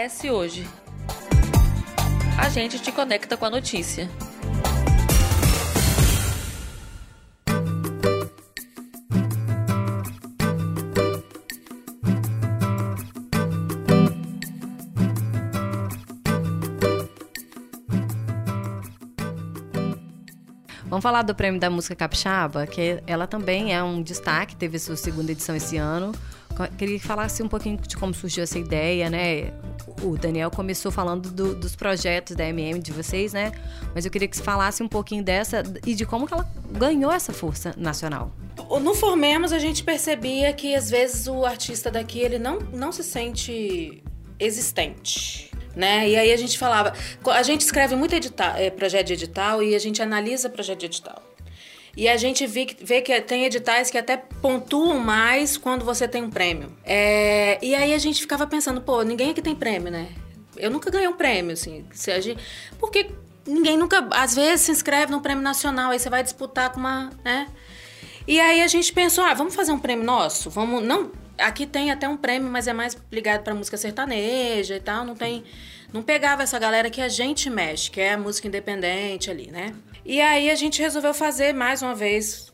Hoje. 0.00 0.66
A 2.38 2.48
gente 2.48 2.78
te 2.78 2.90
conecta 2.90 3.36
com 3.36 3.44
a 3.44 3.50
notícia. 3.50 4.08
Vamos 20.86 21.02
falar 21.02 21.20
do 21.20 21.34
Prêmio 21.34 21.60
da 21.60 21.68
Música 21.68 21.94
Capixaba, 21.94 22.66
que 22.66 23.02
ela 23.06 23.26
também 23.26 23.74
é 23.74 23.82
um 23.82 24.02
destaque, 24.02 24.56
teve 24.56 24.78
sua 24.78 24.96
segunda 24.96 25.32
edição 25.32 25.54
esse 25.54 25.76
ano. 25.76 26.14
Queria 26.78 26.98
que 26.98 27.06
falasse 27.06 27.42
um 27.42 27.48
pouquinho 27.48 27.76
de 27.76 27.98
como 27.98 28.14
surgiu 28.14 28.44
essa 28.44 28.58
ideia, 28.58 29.10
né? 29.10 29.52
O 30.02 30.16
Daniel 30.16 30.50
começou 30.50 30.90
falando 30.90 31.30
do, 31.30 31.54
dos 31.54 31.76
projetos 31.76 32.36
da 32.36 32.48
MM 32.48 32.80
de 32.80 32.92
vocês, 32.92 33.32
né? 33.32 33.52
Mas 33.94 34.04
eu 34.04 34.10
queria 34.10 34.28
que 34.28 34.36
você 34.36 34.42
falasse 34.42 34.82
um 34.82 34.88
pouquinho 34.88 35.22
dessa 35.22 35.62
e 35.86 35.94
de 35.94 36.04
como 36.04 36.26
que 36.26 36.34
ela 36.34 36.48
ganhou 36.70 37.12
essa 37.12 37.32
força 37.32 37.74
nacional. 37.76 38.32
No 38.80 38.94
Formemos, 38.94 39.52
a 39.52 39.58
gente 39.58 39.82
percebia 39.82 40.52
que 40.52 40.74
às 40.74 40.90
vezes 40.90 41.26
o 41.26 41.44
artista 41.44 41.90
daqui 41.90 42.20
ele 42.20 42.38
não, 42.38 42.58
não 42.72 42.92
se 42.92 43.02
sente 43.02 44.02
existente 44.38 45.50
né? 45.74 46.08
E 46.08 46.16
aí 46.16 46.32
a 46.32 46.36
gente 46.36 46.58
falava, 46.58 46.92
a 47.26 47.42
gente 47.42 47.62
escreve 47.62 47.94
muito 47.94 48.14
edital, 48.14 48.56
é, 48.56 48.70
projeto 48.70 49.06
de 49.06 49.12
edital 49.14 49.62
e 49.62 49.74
a 49.74 49.78
gente 49.78 50.02
analisa 50.02 50.48
projeto 50.48 50.80
de 50.80 50.86
edital. 50.86 51.22
E 51.96 52.08
a 52.08 52.16
gente 52.16 52.46
vê 52.46 52.66
que, 52.66 52.84
vê 52.84 53.00
que 53.00 53.20
tem 53.20 53.44
editais 53.44 53.90
que 53.90 53.98
até 53.98 54.16
pontuam 54.16 54.98
mais 54.98 55.56
quando 55.56 55.84
você 55.84 56.06
tem 56.06 56.22
um 56.22 56.30
prêmio. 56.30 56.76
É, 56.84 57.58
e 57.62 57.74
aí 57.74 57.92
a 57.92 57.98
gente 57.98 58.20
ficava 58.20 58.46
pensando, 58.46 58.80
pô, 58.80 59.02
ninguém 59.02 59.30
aqui 59.30 59.42
tem 59.42 59.54
prêmio, 59.54 59.90
né? 59.90 60.08
Eu 60.56 60.70
nunca 60.70 60.90
ganhei 60.90 61.08
um 61.08 61.16
prêmio, 61.16 61.52
assim. 61.52 61.84
Se 61.92 62.10
a 62.10 62.20
gente, 62.20 62.42
porque 62.78 63.10
ninguém 63.46 63.76
nunca, 63.76 64.06
às 64.12 64.34
vezes, 64.34 64.66
se 64.66 64.72
inscreve 64.72 65.10
num 65.10 65.20
prêmio 65.20 65.42
nacional, 65.42 65.90
aí 65.90 65.98
você 65.98 66.08
vai 66.08 66.22
disputar 66.22 66.70
com 66.70 66.80
uma, 66.80 67.10
né? 67.24 67.48
E 68.26 68.38
aí 68.40 68.60
a 68.60 68.68
gente 68.68 68.92
pensou, 68.92 69.24
ah, 69.24 69.34
vamos 69.34 69.54
fazer 69.54 69.72
um 69.72 69.78
prêmio 69.78 70.04
nosso? 70.04 70.50
Vamos, 70.50 70.84
não, 70.84 71.10
Aqui 71.40 71.66
tem 71.66 71.90
até 71.90 72.06
um 72.08 72.16
prêmio, 72.16 72.50
mas 72.50 72.68
é 72.68 72.72
mais 72.72 72.96
ligado 73.10 73.42
para 73.42 73.54
música 73.54 73.76
sertaneja 73.76 74.76
e 74.76 74.80
tal. 74.80 75.04
Não 75.04 75.14
tem. 75.14 75.42
Não 75.92 76.02
pegava 76.02 76.42
essa 76.42 76.58
galera 76.58 76.90
que 76.90 77.00
a 77.00 77.08
gente 77.08 77.50
mexe, 77.50 77.90
que 77.90 78.00
é 78.00 78.12
a 78.12 78.18
música 78.18 78.46
independente 78.46 79.30
ali, 79.30 79.50
né? 79.50 79.74
E 80.04 80.20
aí 80.20 80.50
a 80.50 80.54
gente 80.54 80.80
resolveu 80.80 81.12
fazer 81.12 81.52
mais 81.52 81.82
uma 81.82 81.94
vez. 81.94 82.52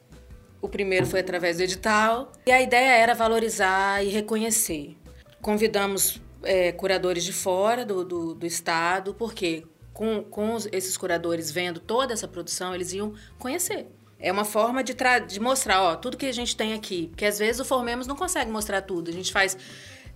O 0.61 0.69
primeiro 0.69 1.07
foi 1.07 1.21
através 1.21 1.59
do 1.59 1.63
edital. 1.63 2.33
E 2.47 2.51
a 2.51 2.61
ideia 2.61 2.97
era 2.97 3.15
valorizar 3.15 4.05
e 4.05 4.09
reconhecer. 4.09 4.97
Convidamos 5.41 6.21
é, 6.43 6.73
curadores 6.73 7.25
de 7.25 7.33
fora 7.33 7.85
do, 7.85 8.05
do, 8.05 8.35
do 8.35 8.47
estado, 8.47 9.15
porque 9.15 9.65
com, 9.93 10.23
com 10.25 10.57
esses 10.73 10.97
curadores 10.97 11.51
vendo 11.51 11.79
toda 11.79 12.13
essa 12.13 12.27
produção, 12.27 12.75
eles 12.75 12.93
iam 12.93 13.15
conhecer. 13.39 13.87
É 14.19 14.33
uma 14.33 14.45
forma 14.45 14.83
de, 14.83 14.95
de 15.29 15.39
mostrar, 15.39 15.83
ó, 15.83 15.95
tudo 15.95 16.17
que 16.17 16.27
a 16.27 16.33
gente 16.33 16.57
tem 16.57 16.75
aqui. 16.75 17.09
Porque 17.09 17.27
às 17.27 17.39
vezes 17.39 17.61
o 17.61 17.65
Formemos 17.65 18.07
não 18.07 18.17
consegue 18.17 18.51
mostrar 18.51 18.83
tudo. 18.83 19.11
A 19.11 19.13
gente 19.13 19.31
faz 19.31 19.57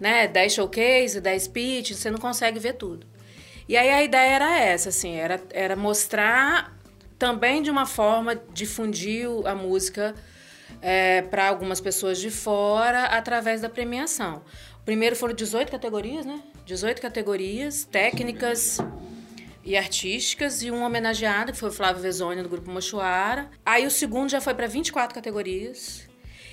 né, 0.01 0.27
10 0.27 0.53
showcase, 0.53 1.21
10 1.21 1.49
pitch, 1.49 1.93
você 1.93 2.11
não 2.11 2.19
consegue 2.19 2.59
ver 2.59 2.73
tudo. 2.75 3.07
E 3.69 3.77
aí 3.77 3.88
a 3.88 4.03
ideia 4.03 4.35
era 4.35 4.59
essa, 4.59 4.88
assim, 4.88 5.14
era, 5.14 5.40
era 5.53 5.77
mostrar 5.77 6.80
também 7.20 7.61
de 7.61 7.70
uma 7.70 7.85
forma 7.85 8.35
difundir 8.50 9.28
a 9.44 9.54
música 9.54 10.14
é, 10.80 11.20
para 11.20 11.48
algumas 11.48 11.78
pessoas 11.78 12.18
de 12.18 12.30
fora 12.30 13.04
através 13.04 13.61
da 13.61 13.68
premiação. 13.68 14.42
Primeiro 14.87 15.14
foram 15.14 15.35
18 15.35 15.70
categorias, 15.70 16.24
né? 16.24 16.42
18 16.64 17.00
categorias 17.00 17.85
técnicas 17.85 18.78
e 19.62 19.76
artísticas 19.76 20.62
e 20.62 20.70
um 20.70 20.83
homenageado, 20.83 21.52
que 21.52 21.59
foi 21.59 21.68
o 21.68 21.72
Flávio 21.72 22.00
Vezoni, 22.00 22.42
do 22.42 22.48
Grupo 22.48 22.70
Mochuara. 22.70 23.50
Aí 23.66 23.87
o 23.87 23.90
segundo 23.90 24.30
já 24.30 24.40
foi 24.40 24.54
para 24.54 24.66
24 24.66 25.14
categorias. 25.14 26.10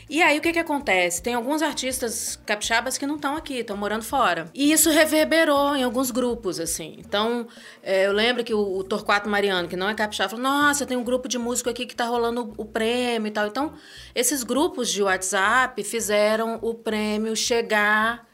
E 0.09 0.21
aí 0.21 0.37
o 0.37 0.41
que 0.41 0.53
que 0.53 0.59
acontece? 0.59 1.21
Tem 1.21 1.33
alguns 1.33 1.61
artistas 1.61 2.39
capixabas 2.45 2.97
que 2.97 3.05
não 3.05 3.15
estão 3.15 3.35
aqui, 3.35 3.55
estão 3.55 3.75
morando 3.75 4.03
fora. 4.03 4.49
E 4.53 4.71
isso 4.71 4.89
reverberou 4.89 5.75
em 5.75 5.83
alguns 5.83 6.11
grupos, 6.11 6.61
assim. 6.61 6.95
Então, 6.97 7.45
é, 7.83 8.07
eu 8.07 8.13
lembro 8.13 8.41
que 8.43 8.53
o, 8.53 8.77
o 8.77 8.83
Torquato 8.83 9.29
Mariano, 9.29 9.67
que 9.67 9.75
não 9.75 9.89
é 9.89 9.93
capixaba, 9.93 10.29
falou: 10.29 10.43
Nossa, 10.43 10.85
tem 10.85 10.95
um 10.95 11.03
grupo 11.03 11.27
de 11.27 11.37
músico 11.37 11.69
aqui 11.69 11.85
que 11.85 11.95
tá 11.95 12.05
rolando 12.05 12.53
o, 12.57 12.61
o 12.61 12.65
prêmio 12.65 13.27
e 13.27 13.31
tal. 13.31 13.47
Então, 13.47 13.73
esses 14.15 14.43
grupos 14.43 14.89
de 14.89 15.03
WhatsApp 15.03 15.83
fizeram 15.83 16.57
o 16.61 16.73
prêmio 16.73 17.35
chegar 17.35 18.25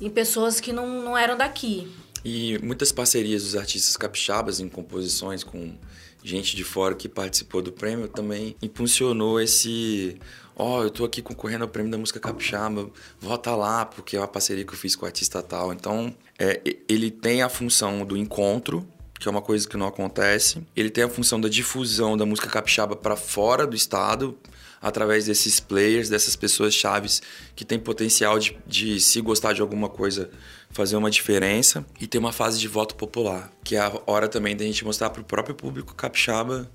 em 0.00 0.10
pessoas 0.10 0.58
que 0.58 0.72
não, 0.72 1.02
não 1.02 1.16
eram 1.16 1.36
daqui. 1.36 1.88
E 2.24 2.58
muitas 2.62 2.90
parcerias 2.90 3.44
dos 3.44 3.56
artistas 3.56 3.96
capixabas 3.96 4.60
em 4.60 4.68
composições 4.68 5.44
com 5.44 5.74
gente 6.22 6.54
de 6.54 6.64
fora 6.64 6.94
que 6.94 7.08
participou 7.08 7.62
do 7.62 7.72
prêmio 7.72 8.08
também 8.08 8.54
impulsionou 8.60 9.40
esse 9.40 10.18
ó, 10.60 10.78
oh, 10.78 10.82
eu 10.82 10.90
tô 10.90 11.04
aqui 11.04 11.22
concorrendo 11.22 11.64
ao 11.64 11.70
prêmio 11.70 11.90
da 11.90 11.96
música 11.96 12.20
capixaba, 12.20 12.90
vota 13.18 13.56
lá, 13.56 13.86
porque 13.86 14.16
é 14.16 14.20
uma 14.20 14.28
parceria 14.28 14.64
que 14.64 14.72
eu 14.72 14.76
fiz 14.76 14.94
com 14.94 15.04
o 15.04 15.06
artista 15.06 15.42
tal. 15.42 15.72
Então, 15.72 16.14
é, 16.38 16.60
ele 16.86 17.10
tem 17.10 17.42
a 17.42 17.48
função 17.48 18.04
do 18.04 18.16
encontro, 18.16 18.86
que 19.18 19.26
é 19.26 19.30
uma 19.30 19.40
coisa 19.40 19.66
que 19.66 19.76
não 19.76 19.86
acontece. 19.86 20.62
Ele 20.76 20.90
tem 20.90 21.04
a 21.04 21.08
função 21.08 21.40
da 21.40 21.48
difusão 21.48 22.14
da 22.16 22.26
música 22.26 22.48
capixaba 22.48 22.94
para 22.94 23.16
fora 23.16 23.66
do 23.66 23.74
estado, 23.74 24.38
através 24.82 25.26
desses 25.26 25.60
players, 25.60 26.10
dessas 26.10 26.36
pessoas 26.36 26.74
chaves 26.74 27.22
que 27.56 27.64
têm 27.64 27.78
potencial 27.78 28.38
de, 28.38 28.56
de, 28.66 29.00
se 29.00 29.20
gostar 29.20 29.54
de 29.54 29.62
alguma 29.62 29.88
coisa, 29.88 30.30
fazer 30.70 30.96
uma 30.96 31.10
diferença. 31.10 31.84
E 31.98 32.06
tem 32.06 32.18
uma 32.18 32.32
fase 32.32 32.60
de 32.60 32.68
voto 32.68 32.94
popular, 32.96 33.50
que 33.64 33.76
é 33.76 33.80
a 33.80 33.92
hora 34.06 34.28
também 34.28 34.54
da 34.54 34.64
gente 34.64 34.84
mostrar 34.84 35.08
para 35.08 35.22
o 35.22 35.24
próprio 35.24 35.54
público 35.54 35.94
capixaba 35.94 36.70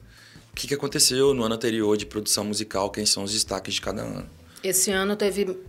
o 0.55 0.57
que, 0.57 0.69
que 0.69 0.73
aconteceu 0.73 1.33
no 1.33 1.43
ano 1.43 1.53
anterior 1.53 1.97
de 1.97 2.05
produção 2.05 2.45
musical, 2.45 2.89
quem 2.89 3.05
são 3.05 3.23
os 3.23 3.33
destaques 3.33 3.73
de 3.73 3.81
cada 3.81 4.01
ano. 4.01 4.25
Esse 4.63 4.89
ano 4.89 5.13
teve 5.17 5.59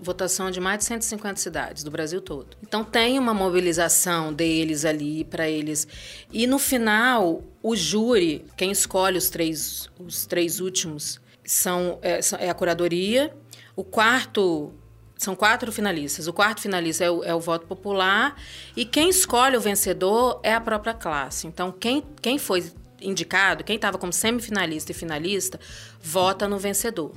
votação 0.00 0.50
de 0.50 0.58
mais 0.60 0.78
de 0.78 0.86
150 0.86 1.36
cidades 1.36 1.84
do 1.84 1.90
Brasil 1.90 2.22
todo. 2.22 2.56
Então 2.66 2.82
tem 2.82 3.18
uma 3.18 3.34
mobilização 3.34 4.32
deles 4.32 4.86
ali 4.86 5.24
para 5.24 5.46
eles. 5.46 5.86
E 6.32 6.46
no 6.46 6.58
final, 6.58 7.44
o 7.62 7.76
júri, 7.76 8.46
quem 8.56 8.70
escolhe 8.70 9.18
os 9.18 9.28
três, 9.28 9.90
os 10.00 10.24
três 10.24 10.58
últimos, 10.58 11.20
são, 11.44 11.98
é, 12.00 12.18
é 12.38 12.48
a 12.48 12.54
curadoria. 12.54 13.30
O 13.76 13.84
quarto 13.84 14.72
são 15.18 15.36
quatro 15.36 15.70
finalistas. 15.70 16.26
O 16.26 16.32
quarto 16.32 16.62
finalista 16.62 17.04
é 17.04 17.10
o, 17.10 17.22
é 17.22 17.34
o, 17.34 17.40
voto 17.40 17.66
popular 17.66 18.40
e 18.74 18.86
quem 18.86 19.10
escolhe 19.10 19.54
o 19.54 19.60
vencedor 19.60 20.40
é 20.42 20.54
a 20.54 20.60
própria 20.62 20.94
classe. 20.94 21.46
Então, 21.46 21.70
quem, 21.70 22.02
quem 22.22 22.38
foi 22.38 22.64
indicado, 23.00 23.64
quem 23.64 23.76
estava 23.76 23.98
como 23.98 24.12
semifinalista 24.12 24.92
e 24.92 24.94
finalista, 24.94 25.58
vota 26.02 26.48
no 26.48 26.58
vencedor. 26.58 27.12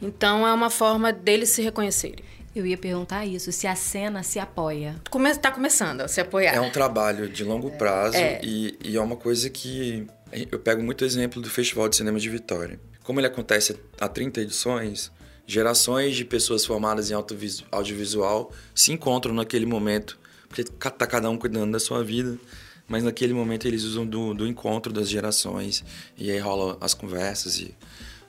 Então 0.00 0.46
é 0.46 0.52
uma 0.52 0.70
forma 0.70 1.12
deles 1.12 1.50
se 1.50 1.62
reconhecerem. 1.62 2.24
Eu 2.54 2.64
ia 2.64 2.78
perguntar 2.78 3.26
isso, 3.26 3.52
se 3.52 3.66
a 3.66 3.74
cena 3.74 4.22
se 4.22 4.38
apoia. 4.38 4.96
Está 5.30 5.50
começando 5.50 6.00
a 6.00 6.08
se 6.08 6.22
apoiar. 6.22 6.54
É 6.54 6.60
um 6.60 6.70
trabalho 6.70 7.28
de 7.28 7.44
longo 7.44 7.70
prazo 7.72 8.16
é. 8.16 8.40
E, 8.42 8.78
e 8.82 8.96
é 8.96 9.00
uma 9.00 9.16
coisa 9.16 9.50
que 9.50 10.06
eu 10.50 10.58
pego 10.58 10.82
muito 10.82 11.04
exemplo 11.04 11.42
do 11.42 11.50
Festival 11.50 11.86
de 11.86 11.96
Cinema 11.96 12.18
de 12.18 12.30
Vitória. 12.30 12.80
Como 13.04 13.20
ele 13.20 13.26
acontece 13.26 13.78
há 14.00 14.08
30 14.08 14.40
edições, 14.40 15.12
gerações 15.46 16.16
de 16.16 16.24
pessoas 16.24 16.64
formadas 16.64 17.10
em 17.10 17.14
audiovisual 17.70 18.50
se 18.74 18.90
encontram 18.90 19.34
naquele 19.34 19.66
momento, 19.66 20.18
porque 20.48 20.64
tá 20.64 21.06
cada 21.06 21.28
um 21.28 21.36
cuidando 21.36 21.72
da 21.72 21.78
sua 21.78 22.02
vida 22.02 22.38
mas 22.88 23.02
naquele 23.02 23.34
momento 23.34 23.66
eles 23.66 23.82
usam 23.82 24.06
do, 24.06 24.34
do 24.34 24.46
encontro 24.46 24.92
das 24.92 25.08
gerações 25.08 25.84
e 26.16 26.30
aí 26.30 26.38
rola 26.38 26.78
as 26.80 26.94
conversas 26.94 27.58
e 27.58 27.74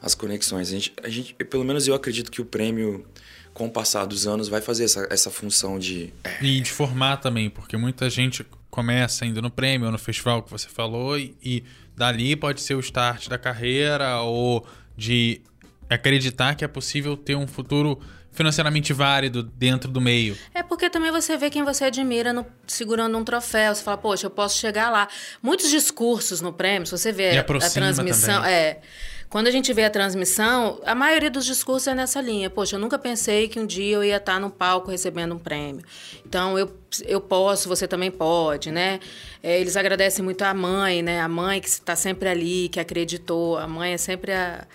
as 0.02 0.16
conexões. 0.16 0.70
A 0.70 0.72
gente, 0.72 0.94
a 1.04 1.10
gente, 1.10 1.34
pelo 1.34 1.64
menos 1.64 1.88
eu 1.88 1.96
acredito 1.96 2.32
que 2.32 2.42
o 2.42 2.46
prêmio, 2.46 3.06
com 3.54 3.68
o 3.68 3.72
passar 3.72 4.06
dos 4.06 4.28
anos, 4.28 4.48
vai 4.48 4.62
fazer 4.62 4.86
essa, 4.86 5.08
essa 5.10 5.30
função 5.30 5.78
de. 5.78 6.14
É. 6.24 6.44
E 6.44 6.62
de 6.62 6.72
formar 6.72 7.18
também, 7.18 7.50
porque 7.50 7.78
muita 7.78 8.10
gente 8.10 8.46
começa 8.70 9.26
indo 9.26 9.42
no 9.42 9.50
prêmio 9.50 9.88
ou 9.88 9.92
no 9.92 9.98
festival 9.98 10.44
que 10.44 10.52
você 10.52 10.68
falou 10.68 11.18
e, 11.18 11.36
e 11.44 11.64
dali 11.96 12.36
pode 12.36 12.62
ser 12.62 12.76
o 12.76 12.80
start 12.80 13.28
da 13.28 13.38
carreira 13.38 14.22
ou 14.22 14.66
de 14.96 15.42
acreditar 15.90 16.54
que 16.54 16.64
é 16.64 16.68
possível 16.68 17.16
ter 17.16 17.36
um 17.36 17.48
futuro 17.48 18.00
financeiramente 18.38 18.94
válido 18.94 19.42
dentro 19.42 19.90
do 19.90 20.00
meio. 20.00 20.38
É 20.54 20.62
porque 20.62 20.92
também 20.92 21.12
você 21.12 21.36
vê 21.36 21.50
quem 21.50 21.64
você 21.64 21.86
admira 21.86 22.32
no, 22.32 22.46
segurando 22.68 23.18
um 23.18 23.24
troféu. 23.24 23.74
Você 23.74 23.84
fala, 23.84 23.98
poxa, 23.98 24.28
eu 24.28 24.30
posso 24.30 24.60
chegar 24.60 24.92
lá. 24.92 25.08
Muitos 25.42 25.72
discursos 25.72 26.40
no 26.40 26.54
prêmio, 26.54 26.86
se 26.86 26.92
você 26.92 27.12
vê 27.12 27.36
a, 27.36 27.42
a 27.42 27.70
transmissão. 27.70 28.36
Também. 28.36 28.54
É. 28.54 28.82
Quando 29.28 29.48
a 29.48 29.52
gente 29.52 29.74
vê 29.74 29.84
a 29.84 29.90
transmissão, 29.90 30.80
a 30.86 30.96
maioria 30.96 31.30
dos 31.30 31.46
discursos 31.46 31.88
é 31.88 31.96
nessa 31.96 32.22
linha. 32.22 32.50
Poxa, 32.50 32.76
eu 32.76 32.80
nunca 32.80 32.98
pensei 32.98 33.50
que 33.50 33.60
um 33.60 33.66
dia 33.66 33.96
eu 33.96 34.04
ia 34.04 34.18
estar 34.18 34.40
no 34.40 34.50
palco 34.50 34.90
recebendo 34.90 35.36
um 35.36 35.40
prêmio. 35.40 35.84
Então, 36.26 36.58
eu, 36.58 36.74
eu 37.06 37.20
posso, 37.20 37.68
você 37.68 37.88
também 37.88 38.10
pode, 38.10 38.72
né? 38.72 39.02
É, 39.44 39.60
eles 39.60 39.76
agradecem 39.76 40.24
muito 40.24 40.44
a 40.44 40.54
mãe, 40.54 41.02
né? 41.02 41.20
A 41.20 41.28
mãe 41.28 41.60
que 41.60 41.68
está 41.68 41.96
sempre 41.96 42.30
ali, 42.30 42.70
que 42.70 42.80
acreditou. 42.80 43.58
A 43.58 43.68
mãe 43.68 43.94
é 43.94 43.98
sempre 43.98 44.32
a 44.32 44.66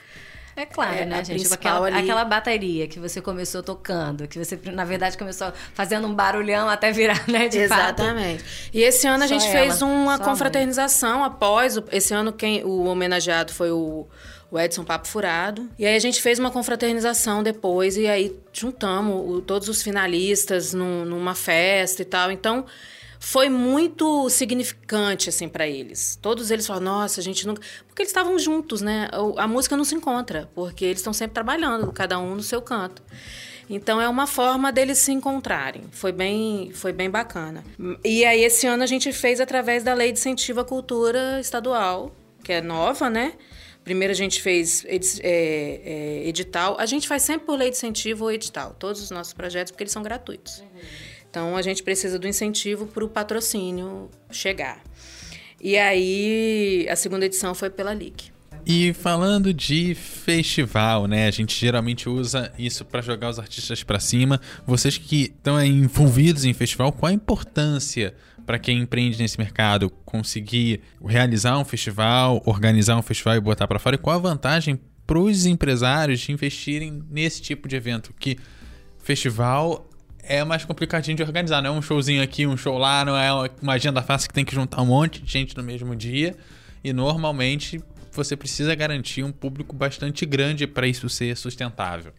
é 0.63 0.67
claro, 0.67 0.95
é, 0.95 1.05
né, 1.05 1.25
gente? 1.25 1.53
Aquela, 1.53 1.87
ali... 1.87 1.97
aquela 1.97 2.25
bateria 2.25 2.87
que 2.87 2.99
você 2.99 3.21
começou 3.21 3.63
tocando, 3.63 4.29
que 4.29 4.39
você, 4.39 4.59
na 4.73 4.85
verdade, 4.85 5.19
começou 5.19 5.53
fazendo 5.75 6.07
um 6.07 6.15
barulhão 6.15 6.69
até 6.69 6.93
virar, 6.93 7.27
né? 7.29 7.49
De 7.49 7.59
Exatamente. 7.59 8.43
Fato. 8.43 8.71
E 8.73 8.83
esse 8.83 9.07
ano 9.07 9.25
a 9.25 9.27
gente 9.27 9.49
fez 9.51 9.83
uma 9.83 10.19
confraternização 10.19 11.25
após. 11.25 11.77
O, 11.77 11.85
esse 11.91 12.15
ano 12.15 12.33
quem 12.33 12.65
o 12.65 12.85
homenageado 12.85 13.53
foi 13.53 13.71
o, 13.71 14.07
o 14.51 14.59
Edson 14.59 14.85
Papo 14.85 15.09
Furado. 15.09 15.69
E 15.79 15.85
aí 15.85 15.97
a 15.97 16.01
gente 16.01 16.23
fez 16.23 16.39
uma 16.39 16.51
confraternização 16.51 17.43
depois, 17.43 17.97
e 17.97 18.07
aí 18.07 18.37
juntamos 18.53 19.37
o, 19.37 19.41
todos 19.41 19.69
os 19.69 19.83
finalistas 19.83 20.73
num, 20.73 21.05
numa 21.05 21.35
festa 21.35 22.03
e 22.03 22.05
tal. 22.05 22.31
Então 22.31 22.65
foi 23.25 23.49
muito 23.49 24.29
significante 24.29 25.29
assim 25.29 25.49
para 25.49 25.67
eles. 25.67 26.19
Todos 26.21 26.51
eles 26.51 26.67
falaram: 26.67 26.87
"Nossa, 26.87 27.21
a 27.21 27.23
gente 27.23 27.47
nunca", 27.47 27.63
porque 27.87 28.03
eles 28.03 28.11
estavam 28.11 28.37
juntos, 28.37 28.83
né? 28.83 29.09
A 29.37 29.47
música 29.47 29.77
não 29.77 29.85
se 29.85 29.95
encontra, 29.95 30.51
porque 30.57 30.85
eles 30.85 30.99
estão 30.99 31.13
sempre 31.13 31.33
trabalhando, 31.33 31.93
cada 31.93 32.19
um 32.19 32.35
no 32.35 32.43
seu 32.43 32.61
canto. 32.61 33.01
Então 33.71 34.01
é 34.01 34.09
uma 34.09 34.27
forma 34.27 34.73
deles 34.73 34.99
se 34.99 35.13
encontrarem. 35.13 35.85
Foi 35.93 36.11
bem, 36.11 36.73
foi 36.75 36.93
bem 36.93 37.09
bacana. 37.09 37.65
E 38.05 38.25
aí 38.25 38.43
esse 38.43 38.67
ano 38.67 38.83
a 38.83 38.87
gente 38.87 39.13
fez 39.13 39.41
através 39.41 39.85
da 39.85 39.95
Lei 39.95 40.11
de 40.11 40.19
Incentivo 40.19 40.59
à 40.59 40.65
Cultura 40.65 41.39
Estadual, 41.39 42.13
que 42.43 42.53
é 42.53 42.61
nova, 42.61 43.09
né? 43.09 43.35
Primeiro 43.85 44.11
a 44.11 44.17
gente 44.17 44.43
fez 44.43 44.85
é, 44.85 44.99
é, 45.23 46.29
edital. 46.29 46.77
A 46.77 46.87
gente 46.87 47.07
faz 47.07 47.23
sempre 47.23 47.47
por 47.47 47.57
lei 47.57 47.71
de 47.71 47.77
incentivo 47.77 48.25
ou 48.25 48.33
edital, 48.33 48.75
todos 48.79 49.01
os 49.01 49.13
nossos 49.13 49.33
projetos, 49.33 49.71
porque 49.71 49.85
eles 49.85 49.93
são 49.93 50.03
gratuitos. 50.03 50.59
Uhum. 50.59 50.67
Então 51.33 51.57
a 51.57 51.63
gente 51.63 51.83
precisa 51.83 52.19
do 52.19 52.29
incentivo 52.29 52.87
para 52.87 53.03
o 53.03 53.09
patrocínio 53.09 54.11
chegar. 54.31 54.83
E 55.59 55.79
aí 55.79 56.87
a 56.91 56.95
segunda 56.95 57.25
edição 57.25 57.55
foi 57.55 57.71
pela 57.71 57.95
LIC. 57.95 58.31
E 58.67 58.93
falando 58.93 59.55
de 59.55 59.95
festival, 59.95 61.07
né? 61.07 61.27
A 61.27 61.31
gente 61.31 61.59
geralmente 61.59 62.07
usa 62.07 62.53
isso 62.59 62.85
para 62.85 63.01
jogar 63.01 63.31
os 63.31 63.39
artistas 63.39 63.83
para 63.83 63.99
cima. 63.99 64.39
Vocês 64.67 64.99
que 64.99 65.23
estão 65.23 65.65
envolvidos 65.65 66.45
em 66.45 66.53
festival, 66.53 66.93
qual 66.93 67.09
a 67.09 67.15
importância 67.15 68.15
para 68.45 68.59
quem 68.59 68.81
empreende 68.81 69.19
nesse 69.19 69.39
mercado 69.39 69.89
conseguir 70.05 70.83
realizar 71.03 71.59
um 71.59 71.65
festival, 71.65 72.43
organizar 72.45 72.99
um 72.99 73.03
festival 73.03 73.37
e 73.37 73.41
botar 73.41 73.67
para 73.67 73.79
fora? 73.79 73.97
E 73.97 73.99
qual 73.99 74.17
a 74.17 74.21
vantagem 74.21 74.79
para 75.07 75.19
os 75.19 75.47
empresários 75.47 76.21
de 76.21 76.31
investirem 76.31 77.03
nesse 77.11 77.41
tipo 77.41 77.67
de 77.67 77.75
evento? 77.75 78.13
Que 78.19 78.37
festival 78.99 79.89
é 80.23 80.45
mais 80.45 80.65
complicadinho 80.65 81.17
de 81.17 81.23
organizar, 81.23 81.61
não 81.61 81.75
é 81.75 81.79
um 81.79 81.83
showzinho 81.83 82.23
aqui, 82.23 82.47
um 82.47 82.57
show 82.57 82.79
lá, 82.79 83.05
não 83.05 83.17
é 83.17 83.51
uma 83.61 83.75
agenda 83.75 84.03
fácil 84.03 84.29
que 84.29 84.35
tem 84.35 84.45
que 84.45 84.55
juntar 84.55 84.81
um 84.83 84.87
monte 84.87 85.21
de 85.21 85.31
gente 85.31 85.57
no 85.57 85.63
mesmo 85.63 85.95
dia. 85.97 86.37
E 86.85 86.93
normalmente 86.93 87.81
você 88.13 88.37
precisa 88.37 88.75
garantir 88.75 89.23
um 89.23 89.33
público 89.33 89.75
bastante 89.75 90.25
grande 90.27 90.67
para 90.67 90.87
isso 90.87 91.09
ser 91.09 91.37
sustentável. 91.37 92.13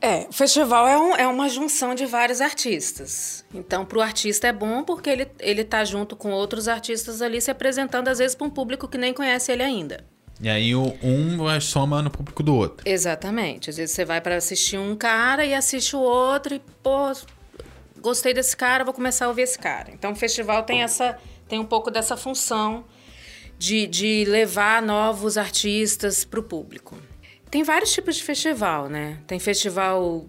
É, 0.00 0.26
o 0.28 0.32
festival 0.32 0.86
é, 0.86 0.96
um, 0.96 1.16
é 1.16 1.26
uma 1.26 1.48
junção 1.48 1.94
de 1.94 2.06
vários 2.06 2.40
artistas. 2.40 3.44
Então, 3.52 3.84
para 3.84 3.98
o 3.98 4.00
artista 4.00 4.46
é 4.46 4.52
bom 4.52 4.84
porque 4.84 5.10
ele, 5.10 5.28
ele 5.40 5.64
tá 5.64 5.84
junto 5.84 6.14
com 6.14 6.30
outros 6.30 6.68
artistas 6.68 7.20
ali 7.20 7.40
se 7.40 7.50
apresentando, 7.50 8.08
às 8.08 8.18
vezes, 8.18 8.36
para 8.36 8.46
um 8.46 8.50
público 8.50 8.86
que 8.86 8.96
nem 8.96 9.12
conhece 9.12 9.50
ele 9.50 9.62
ainda. 9.62 10.04
E 10.40 10.48
aí 10.48 10.74
um 10.74 11.60
soma 11.60 12.00
no 12.00 12.10
público 12.10 12.42
do 12.42 12.54
outro. 12.54 12.88
Exatamente. 12.88 13.70
Às 13.70 13.76
vezes 13.76 13.94
você 13.94 14.04
vai 14.04 14.20
para 14.20 14.36
assistir 14.36 14.78
um 14.78 14.94
cara 14.94 15.44
e 15.44 15.52
assiste 15.52 15.96
o 15.96 16.00
outro 16.00 16.54
e, 16.54 16.60
pô, 16.82 17.12
gostei 18.00 18.32
desse 18.32 18.56
cara, 18.56 18.84
vou 18.84 18.94
começar 18.94 19.24
a 19.24 19.28
ouvir 19.28 19.42
esse 19.42 19.58
cara. 19.58 19.90
Então 19.92 20.12
o 20.12 20.16
festival 20.16 20.62
tem 20.62 20.82
essa 20.82 21.18
tem 21.48 21.58
um 21.58 21.64
pouco 21.64 21.90
dessa 21.90 22.16
função 22.16 22.84
de, 23.58 23.86
de 23.86 24.24
levar 24.26 24.82
novos 24.82 25.36
artistas 25.38 26.24
para 26.24 26.38
o 26.38 26.42
público. 26.42 26.96
Tem 27.50 27.62
vários 27.62 27.92
tipos 27.92 28.16
de 28.16 28.22
festival, 28.22 28.88
né? 28.88 29.18
Tem 29.26 29.38
festival 29.40 30.26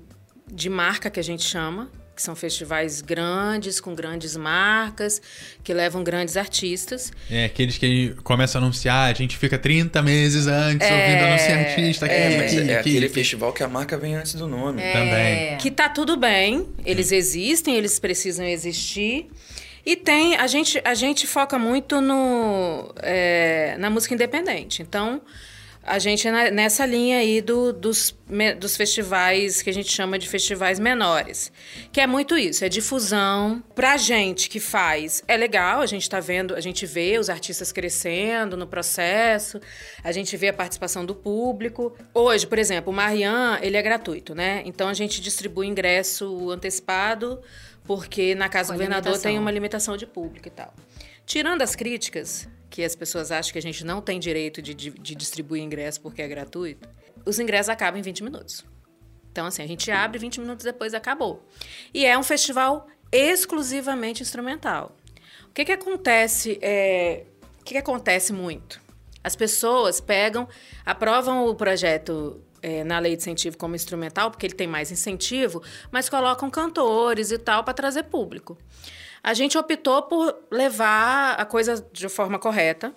de 0.47 0.69
marca 0.69 1.09
que 1.09 1.19
a 1.19 1.23
gente 1.23 1.43
chama, 1.43 1.91
que 2.19 2.23
são 2.23 2.35
festivais 2.35 2.99
grandes, 2.99 3.79
com 3.79 3.95
grandes 3.95 4.35
marcas, 4.35 5.21
que 5.63 5.73
levam 5.73 6.03
grandes 6.03 6.35
artistas. 6.35 7.13
É, 7.31 7.45
aqueles 7.45 7.77
que 7.77 8.13
começam 8.25 8.61
a 8.61 8.65
anunciar, 8.65 9.09
a 9.09 9.13
gente 9.13 9.37
fica 9.37 9.57
30 9.57 10.01
meses 10.01 10.45
antes 10.45 10.85
é, 10.85 10.93
ouvindo 10.93 11.23
anunciar 11.23 11.59
artista. 11.59 12.05
Aqui, 12.05 12.13
é, 12.13 12.27
aqui, 12.27 12.57
é 12.57 12.61
aqui, 12.61 12.73
aquele 12.73 13.07
festival 13.07 13.53
que 13.53 13.63
a 13.63 13.69
marca 13.69 13.97
vem 13.97 14.15
antes 14.15 14.33
do 14.33 14.49
nome. 14.49 14.81
É, 14.81 14.91
Também. 14.91 15.57
Que 15.59 15.71
tá 15.71 15.87
tudo 15.87 16.17
bem, 16.17 16.67
eles 16.85 17.13
existem, 17.13 17.77
eles 17.77 17.97
precisam 17.99 18.45
existir. 18.45 19.29
E 19.85 19.95
tem, 19.95 20.35
a 20.35 20.45
gente, 20.45 20.81
a 20.83 20.93
gente 20.93 21.25
foca 21.25 21.57
muito 21.57 22.01
no, 22.01 22.93
é, 22.97 23.77
na 23.79 23.89
música 23.89 24.13
independente. 24.13 24.81
Então, 24.81 25.21
a 25.89 25.97
gente 25.97 26.27
é 26.27 26.51
nessa 26.51 26.85
linha 26.85 27.17
aí 27.17 27.41
do, 27.41 27.73
dos, 27.73 28.15
dos 28.59 28.77
festivais 28.77 29.63
que 29.63 29.71
a 29.71 29.73
gente 29.73 29.91
chama 29.91 30.19
de 30.19 30.29
festivais 30.29 30.79
menores. 30.79 31.51
Que 31.91 31.99
é 31.99 32.05
muito 32.05 32.37
isso, 32.37 32.63
é 32.63 32.69
difusão. 32.69 33.63
Pra 33.73 33.97
gente 33.97 34.49
que 34.49 34.59
faz, 34.59 35.23
é 35.27 35.35
legal, 35.35 35.81
a 35.81 35.87
gente 35.87 36.07
tá 36.07 36.19
vendo, 36.19 36.53
a 36.53 36.61
gente 36.61 36.85
vê 36.85 37.17
os 37.17 37.27
artistas 37.27 37.71
crescendo 37.71 38.55
no 38.55 38.67
processo, 38.67 39.59
a 40.03 40.11
gente 40.11 40.37
vê 40.37 40.49
a 40.49 40.53
participação 40.53 41.03
do 41.03 41.15
público. 41.15 41.97
Hoje, 42.13 42.45
por 42.45 42.59
exemplo, 42.59 42.93
o 42.93 42.95
Marian, 42.95 43.57
ele 43.59 43.75
é 43.75 43.81
gratuito, 43.81 44.35
né? 44.35 44.61
Então 44.65 44.87
a 44.89 44.93
gente 44.93 45.19
distribui 45.19 45.65
ingresso 45.65 46.51
antecipado, 46.51 47.41
porque 47.83 48.35
na 48.35 48.47
Casa 48.47 48.71
do 48.71 48.73
Governador 48.73 49.17
tem 49.17 49.39
uma 49.39 49.49
limitação 49.49 49.97
de 49.97 50.05
público 50.05 50.47
e 50.47 50.51
tal. 50.51 50.71
Tirando 51.29 51.61
as 51.61 51.75
críticas, 51.75 52.49
que 52.71 52.83
as 52.83 52.95
pessoas 52.95 53.31
acham 53.31 53.53
que 53.53 53.59
a 53.59 53.61
gente 53.61 53.85
não 53.85 54.01
tem 54.01 54.19
direito 54.19 54.63
de, 54.63 54.73
de, 54.73 54.89
de 54.89 55.13
distribuir 55.13 55.61
ingresso 55.61 56.01
porque 56.01 56.23
é 56.23 56.27
gratuito, 56.27 56.89
os 57.23 57.37
ingressos 57.37 57.69
acabam 57.69 57.99
em 57.99 58.01
20 58.01 58.23
minutos. 58.23 58.65
Então, 59.31 59.45
assim, 59.45 59.61
a 59.61 59.67
gente 59.67 59.91
abre 59.91 60.17
20 60.17 60.39
minutos 60.39 60.65
depois 60.65 60.91
acabou. 60.95 61.47
E 61.93 62.03
é 62.03 62.17
um 62.17 62.23
festival 62.23 62.87
exclusivamente 63.11 64.23
instrumental. 64.23 64.97
O 65.47 65.53
que, 65.53 65.65
que 65.65 65.71
acontece? 65.71 66.57
É, 66.63 67.27
o 67.61 67.63
que, 67.63 67.73
que 67.73 67.77
acontece 67.77 68.33
muito? 68.33 68.81
As 69.23 69.35
pessoas 69.35 70.01
pegam, 70.01 70.49
aprovam 70.83 71.45
o 71.45 71.53
projeto 71.53 72.43
é, 72.59 72.83
na 72.83 72.97
lei 72.97 73.15
de 73.15 73.21
incentivo 73.21 73.55
como 73.55 73.75
instrumental, 73.75 74.31
porque 74.31 74.47
ele 74.47 74.55
tem 74.55 74.65
mais 74.65 74.91
incentivo, 74.91 75.61
mas 75.91 76.09
colocam 76.09 76.49
cantores 76.49 77.29
e 77.29 77.37
tal 77.37 77.63
para 77.63 77.75
trazer 77.75 78.05
público. 78.05 78.57
A 79.23 79.33
gente 79.33 79.57
optou 79.57 80.01
por 80.03 80.35
levar 80.51 81.33
a 81.35 81.45
coisa 81.45 81.85
de 81.91 82.07
forma 82.09 82.39
correta 82.39 82.93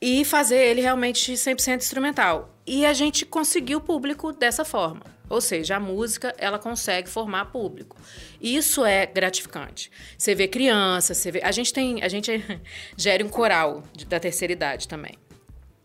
e 0.00 0.24
fazer 0.24 0.56
ele 0.56 0.80
realmente 0.80 1.32
100% 1.32 1.78
instrumental. 1.78 2.50
E 2.66 2.84
a 2.84 2.92
gente 2.92 3.24
conseguiu 3.24 3.80
público 3.80 4.32
dessa 4.32 4.64
forma. 4.64 5.02
Ou 5.28 5.40
seja, 5.40 5.76
a 5.76 5.80
música, 5.80 6.34
ela 6.36 6.58
consegue 6.58 7.08
formar 7.08 7.46
público. 7.46 7.96
Isso 8.40 8.84
é 8.84 9.06
gratificante. 9.06 9.90
Você 10.18 10.34
vê 10.34 10.46
criança, 10.46 11.14
você 11.14 11.30
vê... 11.30 11.40
A 11.42 11.50
gente 11.50 11.72
tem... 11.72 12.02
A 12.02 12.08
gente 12.08 12.44
gera 12.96 13.24
um 13.24 13.28
coral 13.28 13.82
da 14.08 14.20
terceira 14.20 14.52
idade 14.52 14.86
também. 14.86 15.14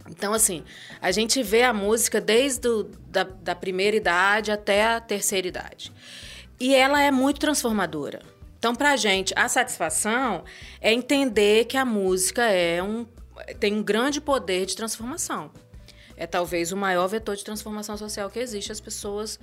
Então, 0.10 0.34
assim, 0.34 0.64
a 1.02 1.12
gente 1.12 1.44
vê 1.44 1.64
a 1.64 1.74
música 1.74 2.20
desde 2.20 2.62
do, 2.62 2.84
da, 3.08 3.24
da 3.24 3.56
primeira 3.56 3.96
idade 3.96 4.52
até 4.52 4.86
a 4.86 5.00
terceira 5.00 5.48
idade. 5.48 5.92
E 6.60 6.74
ela 6.74 7.02
é 7.02 7.12
muito 7.12 7.40
transformadora. 7.40 8.22
Então, 8.68 8.76
para 8.76 8.92
a 8.92 8.98
gente, 8.98 9.34
a 9.34 9.48
satisfação 9.48 10.44
é 10.82 10.92
entender 10.92 11.64
que 11.64 11.78
a 11.78 11.86
música 11.86 12.44
é 12.52 12.84
um, 12.84 13.06
tem 13.62 13.74
um 13.74 13.82
grande 13.82 14.20
poder 14.20 14.66
de 14.66 14.76
transformação. 14.76 15.50
É 16.18 16.28
talvez 16.28 16.74
o 16.74 16.76
maior 16.76 17.08
vetor 17.08 17.38
de 17.38 17.46
transformação 17.46 17.96
social 17.96 18.30
que 18.30 18.38
existe. 18.40 18.70
As 18.70 18.82
pessoas, 18.82 19.40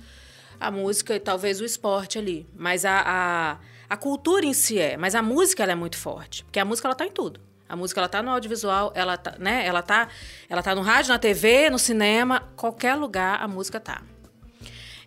a 0.59 0.69
música 0.69 1.15
e 1.15 1.19
talvez 1.19 1.59
o 1.59 1.65
esporte 1.65 2.19
ali. 2.19 2.47
Mas 2.55 2.85
a, 2.85 3.01
a, 3.03 3.57
a 3.89 3.97
cultura 3.97 4.45
em 4.45 4.53
si 4.53 4.77
é. 4.77 4.95
Mas 4.95 5.15
a 5.15 5.23
música 5.23 5.63
ela 5.63 5.71
é 5.71 5.75
muito 5.75 5.97
forte. 5.97 6.43
Porque 6.43 6.59
a 6.59 6.65
música 6.65 6.87
ela 6.87 6.93
está 6.93 7.07
em 7.07 7.11
tudo. 7.11 7.41
A 7.67 7.75
música 7.75 7.99
ela 7.99 8.07
tá 8.07 8.21
no 8.21 8.29
audiovisual, 8.29 8.91
ela 8.93 9.17
tá, 9.17 9.33
né? 9.39 9.65
Ela 9.65 9.81
tá, 9.81 10.07
ela 10.47 10.61
tá 10.61 10.75
no 10.75 10.81
rádio, 10.83 11.11
na 11.11 11.17
TV, 11.17 11.71
no 11.71 11.79
cinema, 11.79 12.47
qualquer 12.55 12.93
lugar 12.93 13.41
a 13.41 13.47
música 13.47 13.79
tá. 13.79 14.03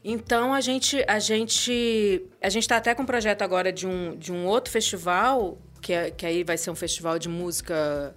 Então 0.04 0.54
a 0.54 0.60
gente 0.60 1.04
a 1.06 1.18
gente 1.18 2.22
a 2.40 2.48
gente 2.48 2.62
está 2.62 2.76
até 2.76 2.94
com 2.94 3.02
um 3.02 3.06
projeto 3.06 3.42
agora 3.42 3.72
de 3.72 3.86
um, 3.86 4.16
de 4.16 4.32
um 4.32 4.46
outro 4.46 4.72
festival 4.72 5.58
que, 5.80 5.92
é, 5.92 6.10
que 6.10 6.24
aí 6.24 6.44
vai 6.44 6.56
ser 6.56 6.70
um 6.70 6.74
festival 6.74 7.18
de 7.18 7.28
música 7.28 8.14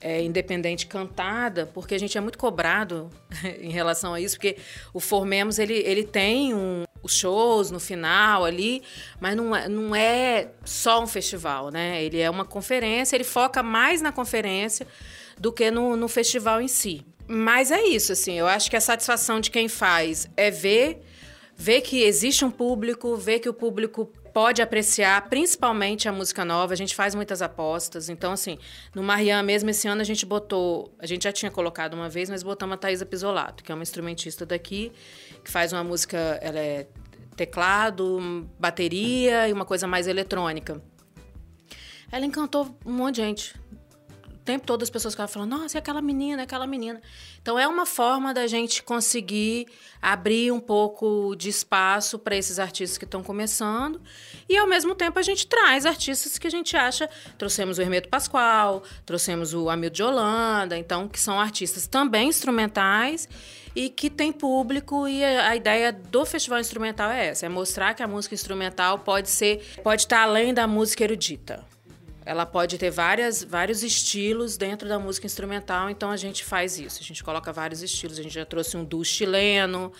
é, 0.00 0.22
independente 0.22 0.86
cantada, 0.86 1.66
porque 1.66 1.94
a 1.94 1.98
gente 1.98 2.16
é 2.16 2.20
muito 2.20 2.38
cobrado 2.38 3.10
em 3.60 3.70
relação 3.70 4.14
a 4.14 4.20
isso, 4.20 4.36
porque 4.36 4.56
o 4.94 5.00
Formemos 5.00 5.58
ele, 5.58 5.74
ele 5.74 6.04
tem 6.04 6.54
um, 6.54 6.84
os 7.02 7.14
shows 7.16 7.70
no 7.70 7.78
final 7.78 8.44
ali, 8.44 8.82
mas 9.20 9.36
não 9.36 9.54
é, 9.54 9.68
não 9.68 9.94
é 9.94 10.48
só 10.64 11.02
um 11.02 11.06
festival, 11.06 11.70
né? 11.70 12.02
Ele 12.02 12.18
é 12.18 12.30
uma 12.30 12.44
conferência, 12.44 13.14
ele 13.14 13.24
foca 13.24 13.62
mais 13.62 14.00
na 14.00 14.10
conferência 14.10 14.86
do 15.38 15.52
que 15.52 15.70
no, 15.70 15.96
no 15.96 16.08
festival 16.08 16.60
em 16.60 16.68
si. 16.68 17.04
Mas 17.26 17.70
é 17.70 17.82
isso, 17.82 18.12
assim, 18.12 18.38
eu 18.38 18.48
acho 18.48 18.68
que 18.68 18.76
a 18.76 18.80
satisfação 18.80 19.38
de 19.40 19.50
quem 19.50 19.68
faz 19.68 20.28
é 20.36 20.50
ver, 20.50 21.00
ver 21.60 21.82
que 21.82 22.04
existe 22.04 22.42
um 22.42 22.50
público, 22.50 23.14
ver 23.16 23.38
que 23.38 23.48
o 23.48 23.52
público 23.52 24.06
pode 24.32 24.62
apreciar 24.62 25.28
principalmente 25.28 26.08
a 26.08 26.12
música 26.12 26.42
nova. 26.42 26.72
A 26.72 26.76
gente 26.76 26.94
faz 26.94 27.14
muitas 27.14 27.42
apostas. 27.42 28.08
Então, 28.08 28.32
assim, 28.32 28.56
no 28.94 29.02
Marian 29.02 29.42
mesmo 29.42 29.68
esse 29.68 29.86
ano 29.86 30.00
a 30.00 30.04
gente 30.04 30.24
botou. 30.24 30.90
A 30.98 31.04
gente 31.04 31.24
já 31.24 31.32
tinha 31.32 31.50
colocado 31.50 31.92
uma 31.92 32.08
vez, 32.08 32.30
mas 32.30 32.42
botamos 32.42 32.74
a 32.74 32.76
Thaisa 32.78 33.04
Pisolato, 33.04 33.62
que 33.62 33.70
é 33.70 33.74
uma 33.74 33.82
instrumentista 33.82 34.46
daqui, 34.46 34.90
que 35.44 35.50
faz 35.50 35.70
uma 35.70 35.84
música. 35.84 36.16
Ela 36.40 36.58
é 36.58 36.86
teclado, 37.36 38.48
bateria 38.58 39.46
e 39.46 39.52
uma 39.52 39.66
coisa 39.66 39.86
mais 39.86 40.06
eletrônica. 40.08 40.82
Ela 42.10 42.24
encantou 42.24 42.74
um 42.86 42.92
monte 42.92 43.16
de 43.16 43.20
gente 43.20 43.54
tempo 44.50 44.66
todo 44.66 44.82
as 44.82 44.90
pessoas 44.90 45.14
ficavam 45.14 45.32
falando, 45.32 45.50
nossa, 45.50 45.78
é 45.78 45.80
aquela 45.80 46.02
menina, 46.02 46.42
é 46.42 46.44
aquela 46.44 46.66
menina. 46.66 47.00
Então 47.40 47.58
é 47.58 47.68
uma 47.68 47.86
forma 47.86 48.34
da 48.34 48.46
gente 48.46 48.82
conseguir 48.82 49.66
abrir 50.02 50.50
um 50.50 50.58
pouco 50.58 51.34
de 51.36 51.48
espaço 51.48 52.18
para 52.18 52.36
esses 52.36 52.58
artistas 52.58 52.98
que 52.98 53.04
estão 53.04 53.22
começando 53.22 54.00
e 54.48 54.56
ao 54.56 54.66
mesmo 54.66 54.94
tempo 54.94 55.18
a 55.18 55.22
gente 55.22 55.46
traz 55.46 55.86
artistas 55.86 56.36
que 56.38 56.46
a 56.46 56.50
gente 56.50 56.76
acha, 56.76 57.08
trouxemos 57.38 57.78
o 57.78 57.82
Hermeto 57.82 58.08
Pascoal, 58.08 58.82
trouxemos 59.06 59.54
o 59.54 59.70
Amil 59.70 59.90
de 59.90 60.02
Holanda, 60.02 60.76
então 60.76 61.08
que 61.08 61.20
são 61.20 61.38
artistas 61.38 61.86
também 61.86 62.28
instrumentais 62.28 63.28
e 63.74 63.88
que 63.88 64.10
tem 64.10 64.32
público 64.32 65.06
e 65.06 65.24
a, 65.24 65.54
ideia 65.54 65.92
do 65.92 66.26
festival 66.26 66.58
instrumental 66.58 67.10
é 67.10 67.28
essa, 67.28 67.46
é 67.46 67.48
mostrar 67.48 67.94
que 67.94 68.02
a 68.02 68.08
música 68.08 68.34
instrumental 68.34 68.98
pode 68.98 69.30
ser, 69.30 69.64
pode 69.84 70.02
estar 70.02 70.22
além 70.22 70.52
da 70.52 70.66
música 70.66 71.04
erudita. 71.04 71.64
Ela 72.24 72.44
pode 72.44 72.76
ter 72.76 72.90
várias, 72.90 73.42
vários 73.42 73.82
estilos 73.82 74.56
dentro 74.56 74.88
da 74.88 74.98
música 74.98 75.26
instrumental, 75.26 75.88
então 75.88 76.10
a 76.10 76.16
gente 76.16 76.44
faz 76.44 76.78
isso. 76.78 77.00
A 77.00 77.04
gente 77.04 77.24
coloca 77.24 77.52
vários 77.52 77.82
estilos. 77.82 78.18
A 78.18 78.22
gente 78.22 78.34
já 78.34 78.44
trouxe 78.44 78.76
um 78.76 78.84
duo 78.84 79.04
chileno, 79.04 79.92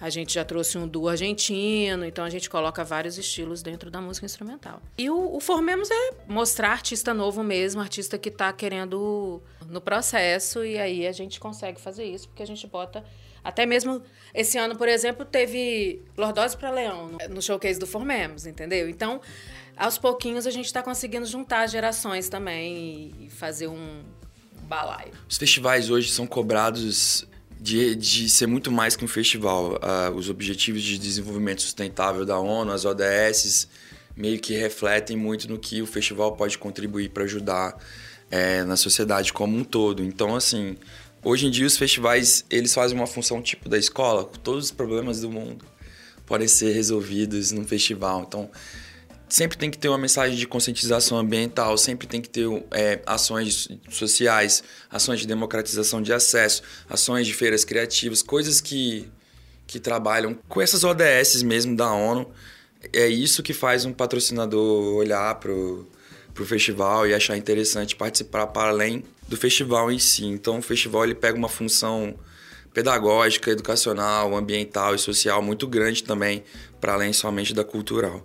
a 0.00 0.10
gente 0.10 0.34
já 0.34 0.44
trouxe 0.44 0.76
um 0.76 0.86
duo 0.86 1.08
argentino, 1.08 2.04
então 2.04 2.24
a 2.24 2.30
gente 2.30 2.50
coloca 2.50 2.84
vários 2.84 3.16
estilos 3.16 3.62
dentro 3.62 3.90
da 3.90 4.00
música 4.00 4.26
instrumental. 4.26 4.82
E 4.96 5.08
o, 5.08 5.36
o 5.36 5.40
Formemos 5.40 5.88
é 5.90 6.10
mostrar 6.26 6.70
artista 6.70 7.14
novo 7.14 7.42
mesmo, 7.42 7.80
artista 7.80 8.18
que 8.18 8.28
está 8.28 8.52
querendo 8.52 9.40
no 9.68 9.80
processo, 9.80 10.64
e 10.64 10.78
aí 10.78 11.06
a 11.06 11.12
gente 11.12 11.38
consegue 11.38 11.80
fazer 11.80 12.04
isso, 12.04 12.28
porque 12.28 12.42
a 12.42 12.46
gente 12.46 12.66
bota. 12.66 13.04
Até 13.42 13.64
mesmo 13.64 14.02
esse 14.34 14.58
ano, 14.58 14.76
por 14.76 14.88
exemplo, 14.88 15.24
teve 15.24 16.02
Lordose 16.16 16.56
para 16.56 16.70
Leão 16.70 17.16
no 17.30 17.40
showcase 17.40 17.78
do 17.78 17.86
Formemos, 17.86 18.46
entendeu? 18.46 18.88
Então 18.88 19.20
aos 19.78 19.98
pouquinhos 19.98 20.46
a 20.46 20.50
gente 20.50 20.66
está 20.66 20.82
conseguindo 20.82 21.26
juntar 21.26 21.66
gerações 21.66 22.28
também 22.28 23.12
e 23.20 23.30
fazer 23.30 23.68
um 23.68 24.02
balaio. 24.62 25.12
Os 25.28 25.36
festivais 25.36 25.88
hoje 25.90 26.10
são 26.10 26.26
cobrados 26.26 27.26
de, 27.60 27.94
de 27.94 28.28
ser 28.28 28.46
muito 28.46 28.70
mais 28.70 28.96
que 28.96 29.04
um 29.04 29.08
festival. 29.08 29.74
Uh, 29.74 30.14
os 30.14 30.28
Objetivos 30.28 30.82
de 30.82 30.98
Desenvolvimento 30.98 31.62
Sustentável 31.62 32.24
da 32.24 32.38
ONU, 32.38 32.70
as 32.70 32.84
ODS, 32.84 33.68
meio 34.16 34.38
que 34.38 34.54
refletem 34.54 35.16
muito 35.16 35.48
no 35.48 35.58
que 35.58 35.80
o 35.82 35.86
festival 35.86 36.32
pode 36.32 36.58
contribuir 36.58 37.10
para 37.10 37.24
ajudar 37.24 37.76
é, 38.30 38.62
na 38.64 38.76
sociedade 38.76 39.32
como 39.32 39.56
um 39.56 39.64
todo. 39.64 40.02
Então, 40.02 40.36
assim, 40.36 40.76
hoje 41.22 41.46
em 41.46 41.50
dia 41.50 41.66
os 41.66 41.76
festivais 41.76 42.44
eles 42.50 42.74
fazem 42.74 42.96
uma 42.96 43.06
função 43.06 43.40
tipo 43.40 43.68
da 43.68 43.78
escola. 43.78 44.24
Todos 44.42 44.66
os 44.66 44.70
problemas 44.70 45.20
do 45.20 45.30
mundo 45.30 45.64
podem 46.26 46.46
ser 46.46 46.72
resolvidos 46.72 47.52
num 47.52 47.64
festival. 47.64 48.24
Então, 48.26 48.50
sempre 49.28 49.58
tem 49.58 49.70
que 49.70 49.78
ter 49.78 49.88
uma 49.88 49.98
mensagem 49.98 50.36
de 50.36 50.46
conscientização 50.46 51.18
ambiental, 51.18 51.76
sempre 51.76 52.06
tem 52.06 52.20
que 52.20 52.28
ter 52.28 52.46
é, 52.70 53.00
ações 53.06 53.68
sociais, 53.90 54.62
ações 54.90 55.20
de 55.20 55.26
democratização 55.26 56.00
de 56.00 56.12
acesso, 56.12 56.62
ações 56.88 57.26
de 57.26 57.34
feiras 57.34 57.64
criativas, 57.64 58.22
coisas 58.22 58.60
que, 58.60 59.08
que 59.66 59.78
trabalham 59.78 60.36
com 60.48 60.60
essas 60.60 60.84
ODS 60.84 61.42
mesmo 61.42 61.76
da 61.76 61.92
ONU. 61.92 62.30
É 62.92 63.06
isso 63.06 63.42
que 63.42 63.52
faz 63.52 63.84
um 63.84 63.92
patrocinador 63.92 64.94
olhar 64.94 65.34
para 65.34 65.52
o 65.52 65.86
festival 66.46 67.06
e 67.06 67.14
achar 67.14 67.36
interessante 67.36 67.96
participar 67.96 68.46
para 68.46 68.70
além 68.70 69.04
do 69.26 69.36
festival 69.36 69.90
em 69.90 69.98
si. 69.98 70.24
Então, 70.24 70.58
o 70.58 70.62
festival 70.62 71.04
ele 71.04 71.14
pega 71.14 71.36
uma 71.36 71.48
função 71.48 72.14
pedagógica, 72.72 73.50
educacional, 73.50 74.36
ambiental 74.36 74.94
e 74.94 74.98
social 74.98 75.42
muito 75.42 75.66
grande 75.66 76.04
também, 76.04 76.44
para 76.80 76.94
além 76.94 77.12
somente 77.12 77.52
da 77.52 77.64
cultural. 77.64 78.24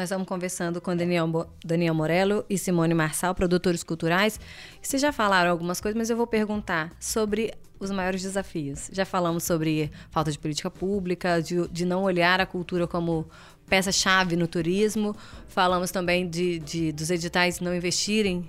Nós 0.00 0.06
estamos 0.06 0.26
conversando 0.26 0.80
com 0.80 0.96
Daniel, 0.96 1.28
Daniel 1.62 1.92
Morello 1.92 2.42
e 2.48 2.56
Simone 2.56 2.94
Marçal, 2.94 3.34
produtores 3.34 3.82
culturais. 3.82 4.40
Vocês 4.80 5.02
já 5.02 5.12
falaram 5.12 5.50
algumas 5.50 5.78
coisas, 5.78 5.94
mas 5.94 6.08
eu 6.08 6.16
vou 6.16 6.26
perguntar 6.26 6.90
sobre 6.98 7.52
os 7.78 7.90
maiores 7.90 8.22
desafios. 8.22 8.88
Já 8.94 9.04
falamos 9.04 9.44
sobre 9.44 9.92
falta 10.10 10.32
de 10.32 10.38
política 10.38 10.70
pública, 10.70 11.42
de, 11.42 11.68
de 11.68 11.84
não 11.84 12.02
olhar 12.02 12.40
a 12.40 12.46
cultura 12.46 12.86
como 12.86 13.28
peça-chave 13.68 14.36
no 14.36 14.46
turismo. 14.48 15.14
Falamos 15.48 15.90
também 15.90 16.26
de, 16.26 16.60
de, 16.60 16.92
dos 16.92 17.10
editais 17.10 17.60
não 17.60 17.74
investirem 17.74 18.48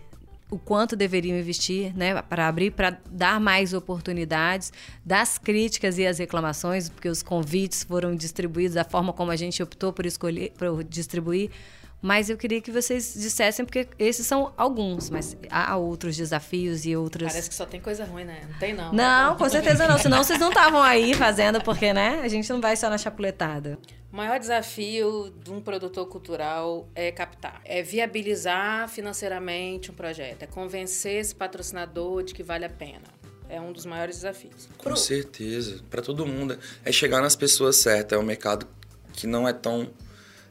o 0.51 0.59
quanto 0.59 0.95
deveriam 0.95 1.37
investir, 1.39 1.95
né, 1.97 2.21
para 2.21 2.47
abrir, 2.47 2.71
para 2.71 2.99
dar 3.09 3.39
mais 3.39 3.73
oportunidades, 3.73 4.71
das 5.03 5.37
críticas 5.37 5.97
e 5.97 6.05
as 6.05 6.19
reclamações, 6.19 6.89
porque 6.89 7.07
os 7.07 7.23
convites 7.23 7.83
foram 7.83 8.13
distribuídos 8.13 8.75
da 8.75 8.83
forma 8.83 9.13
como 9.13 9.31
a 9.31 9.35
gente 9.37 9.63
optou 9.63 9.93
por 9.93 10.05
escolher, 10.05 10.51
por 10.51 10.83
distribuir. 10.83 11.49
Mas 12.01 12.29
eu 12.31 12.37
queria 12.37 12.59
que 12.59 12.71
vocês 12.71 13.13
dissessem, 13.15 13.63
porque 13.63 13.87
esses 13.97 14.25
são 14.25 14.51
alguns, 14.57 15.09
mas 15.09 15.37
há 15.49 15.77
outros 15.77 16.17
desafios 16.17 16.83
e 16.83 16.95
outros. 16.95 17.31
Parece 17.31 17.47
que 17.47 17.55
só 17.55 17.65
tem 17.65 17.79
coisa 17.79 18.03
ruim, 18.03 18.23
né? 18.23 18.41
Não 18.51 18.59
tem, 18.59 18.73
não. 18.73 18.91
Não, 18.91 19.35
com 19.37 19.47
certeza 19.47 19.87
não. 19.87 19.99
Senão 19.99 20.23
vocês 20.23 20.39
não 20.39 20.49
estavam 20.49 20.81
aí 20.81 21.13
fazendo, 21.13 21.61
porque, 21.61 21.93
né? 21.93 22.21
A 22.23 22.27
gente 22.27 22.49
não 22.49 22.59
vai 22.59 22.75
só 22.75 22.89
na 22.89 22.97
chapuletada. 22.97 23.77
O 24.11 24.15
maior 24.15 24.37
desafio 24.37 25.33
de 25.41 25.51
um 25.51 25.61
produtor 25.61 26.05
cultural 26.05 26.89
é 26.93 27.11
captar, 27.11 27.61
é 27.63 27.81
viabilizar 27.81 28.89
financeiramente 28.89 29.89
um 29.89 29.93
projeto, 29.93 30.43
é 30.43 30.47
convencer 30.47 31.21
esse 31.21 31.33
patrocinador 31.33 32.21
de 32.21 32.33
que 32.33 32.43
vale 32.43 32.65
a 32.65 32.69
pena. 32.69 33.07
É 33.47 33.59
um 33.59 33.71
dos 33.71 33.85
maiores 33.85 34.17
desafios. 34.17 34.67
Com 34.77 34.83
Pro... 34.83 34.97
certeza, 34.97 35.81
para 35.89 36.01
todo 36.01 36.25
mundo. 36.25 36.57
É 36.83 36.91
chegar 36.91 37.21
nas 37.21 37.37
pessoas 37.37 37.77
certas. 37.77 38.17
É 38.17 38.21
um 38.21 38.25
mercado 38.25 38.67
que 39.13 39.25
não 39.25 39.47
é 39.47 39.53
tão 39.53 39.89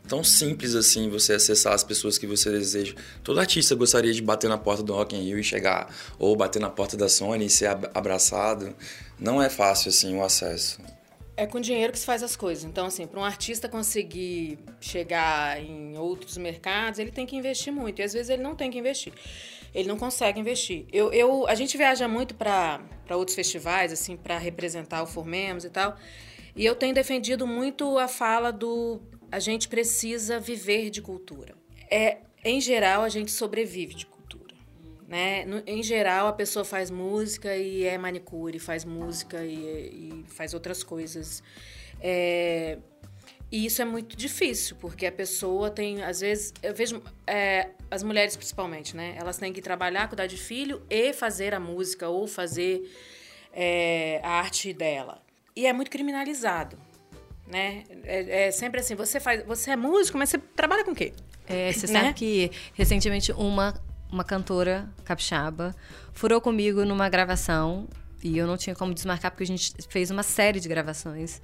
tão 0.09 0.25
simples 0.25 0.75
assim 0.75 1.09
você 1.09 1.35
acessar 1.35 1.75
as 1.75 1.85
pessoas 1.85 2.17
que 2.17 2.27
você 2.27 2.51
deseja. 2.51 2.95
Todo 3.23 3.39
artista 3.41 3.75
gostaria 3.75 4.13
de 4.13 4.23
bater 4.23 4.49
na 4.49 4.59
porta 4.59 4.83
do 4.83 4.95
Rock 4.95 5.15
in 5.15 5.23
Rio 5.23 5.39
e 5.39 5.45
chegar, 5.45 5.95
ou 6.19 6.35
bater 6.35 6.61
na 6.61 6.71
porta 6.71 6.97
da 6.97 7.09
Sony 7.09 7.47
e 7.47 7.51
ser 7.51 7.67
abraçado. 7.95 8.75
Não 9.19 9.41
é 9.41 9.49
fácil 9.49 9.91
assim 9.91 10.17
o 10.17 10.25
acesso. 10.25 10.81
É 11.37 11.47
com 11.47 11.61
dinheiro 11.61 11.93
que 11.93 11.99
se 11.99 12.05
faz 12.05 12.23
as 12.23 12.37
coisas. 12.37 12.65
Então, 12.65 12.87
assim, 12.87 13.07
para 13.07 13.19
um 13.19 13.25
artista 13.25 13.69
conseguir 13.69 14.59
chegar 14.81 15.63
em 15.63 15.97
outros 15.97 16.37
mercados, 16.37 16.99
ele 16.99 17.11
tem 17.11 17.25
que 17.27 17.37
investir 17.37 17.73
muito. 17.73 18.01
E 18.01 18.03
às 18.03 18.13
vezes 18.13 18.29
ele 18.29 18.43
não 18.43 18.55
tem 18.55 18.71
que 18.71 18.79
investir. 18.79 19.13
Ele 19.75 19.89
não 19.89 19.97
consegue 19.97 20.39
investir. 20.39 20.87
Eu, 20.93 21.13
eu, 21.13 21.47
a 21.47 21.55
gente 21.55 21.77
viaja 21.77 22.07
muito 22.07 22.35
para 22.35 22.81
outros 23.11 23.35
festivais, 23.35 23.93
assim, 23.93 24.17
para 24.17 24.37
representar 24.37 25.03
o 25.03 25.07
Formemos 25.07 25.65
e 25.65 25.71
tal. 25.71 25.97
E 26.55 26.65
eu 26.65 26.75
tenho 26.75 26.95
defendido 26.95 27.47
muito 27.47 27.99
a 27.99 28.09
fala 28.09 28.53
do 28.53 29.01
a 29.31 29.39
gente 29.39 29.69
precisa 29.69 30.41
viver 30.41 30.91
de 30.91 31.01
cultura. 31.01 31.55
É, 31.91 32.19
em 32.45 32.61
geral, 32.61 33.03
a 33.03 33.09
gente 33.09 33.31
sobrevive 33.31 33.95
de 33.95 34.07
cultura. 34.07 34.20
Né? 35.11 35.45
No, 35.45 35.61
em 35.67 35.83
geral, 35.83 36.29
a 36.29 36.33
pessoa 36.33 36.65
faz 36.65 36.89
música 36.89 37.57
e 37.57 37.83
é 37.83 37.99
manicure, 37.99 38.61
faz 38.61 38.85
música 38.85 39.45
e, 39.45 39.55
e 39.57 40.25
faz 40.29 40.55
outras 40.55 40.85
coisas. 40.85 41.43
É, 42.01 42.79
e 43.51 43.67
isso 43.67 43.83
é 43.83 43.85
muito 43.85 44.17
difícil, 44.17 44.77
porque 44.79 45.05
a 45.07 45.11
pessoa 45.11 45.69
tem, 45.69 46.01
às 46.05 46.21
vezes, 46.21 46.55
eu 46.63 46.73
vejo 46.73 47.03
é, 47.27 47.71
as 47.91 48.05
mulheres 48.05 48.37
principalmente, 48.37 48.97
né? 48.97 49.17
Elas 49.19 49.37
têm 49.37 49.53
que 49.53 49.61
trabalhar, 49.61 50.07
cuidar 50.07 50.29
de 50.29 50.37
filho 50.37 50.81
e 50.89 51.13
fazer 51.13 51.55
a 51.55 51.59
música 51.59 52.09
ou 52.09 52.29
fazer 52.29 52.89
é, 53.53 54.21
a 54.23 54.35
arte 54.35 54.73
dela. 54.73 55.21
E 55.57 55.67
é 55.67 55.73
muito 55.73 55.91
criminalizado, 55.91 56.79
né? 57.49 57.83
É, 58.05 58.47
é, 58.47 58.51
sempre 58.53 58.79
assim, 58.79 58.95
você 58.95 59.19
faz, 59.19 59.45
você 59.45 59.73
é 59.73 59.77
músico, 59.77 60.17
mas 60.17 60.29
você 60.29 60.39
trabalha 60.39 60.85
com 60.85 60.93
o 60.93 60.95
quê? 60.95 61.13
É, 61.49 61.73
você 61.73 61.89
né? 61.93 62.01
sabe 62.01 62.15
que 62.15 62.53
recentemente 62.75 63.33
uma 63.33 63.75
uma 64.11 64.25
cantora 64.25 64.89
capixaba, 65.05 65.75
furou 66.13 66.41
comigo 66.41 66.85
numa 66.85 67.09
gravação 67.09 67.89
e 68.23 68.37
eu 68.37 68.47
não 68.47 68.57
tinha 68.57 68.75
como 68.77 68.93
desmarcar 68.93 69.31
porque 69.31 69.45
a 69.45 69.47
gente 69.47 69.75
fez 69.89 70.11
uma 70.11 70.23
série 70.23 70.61
de 70.61 70.69
gravações. 70.69 71.41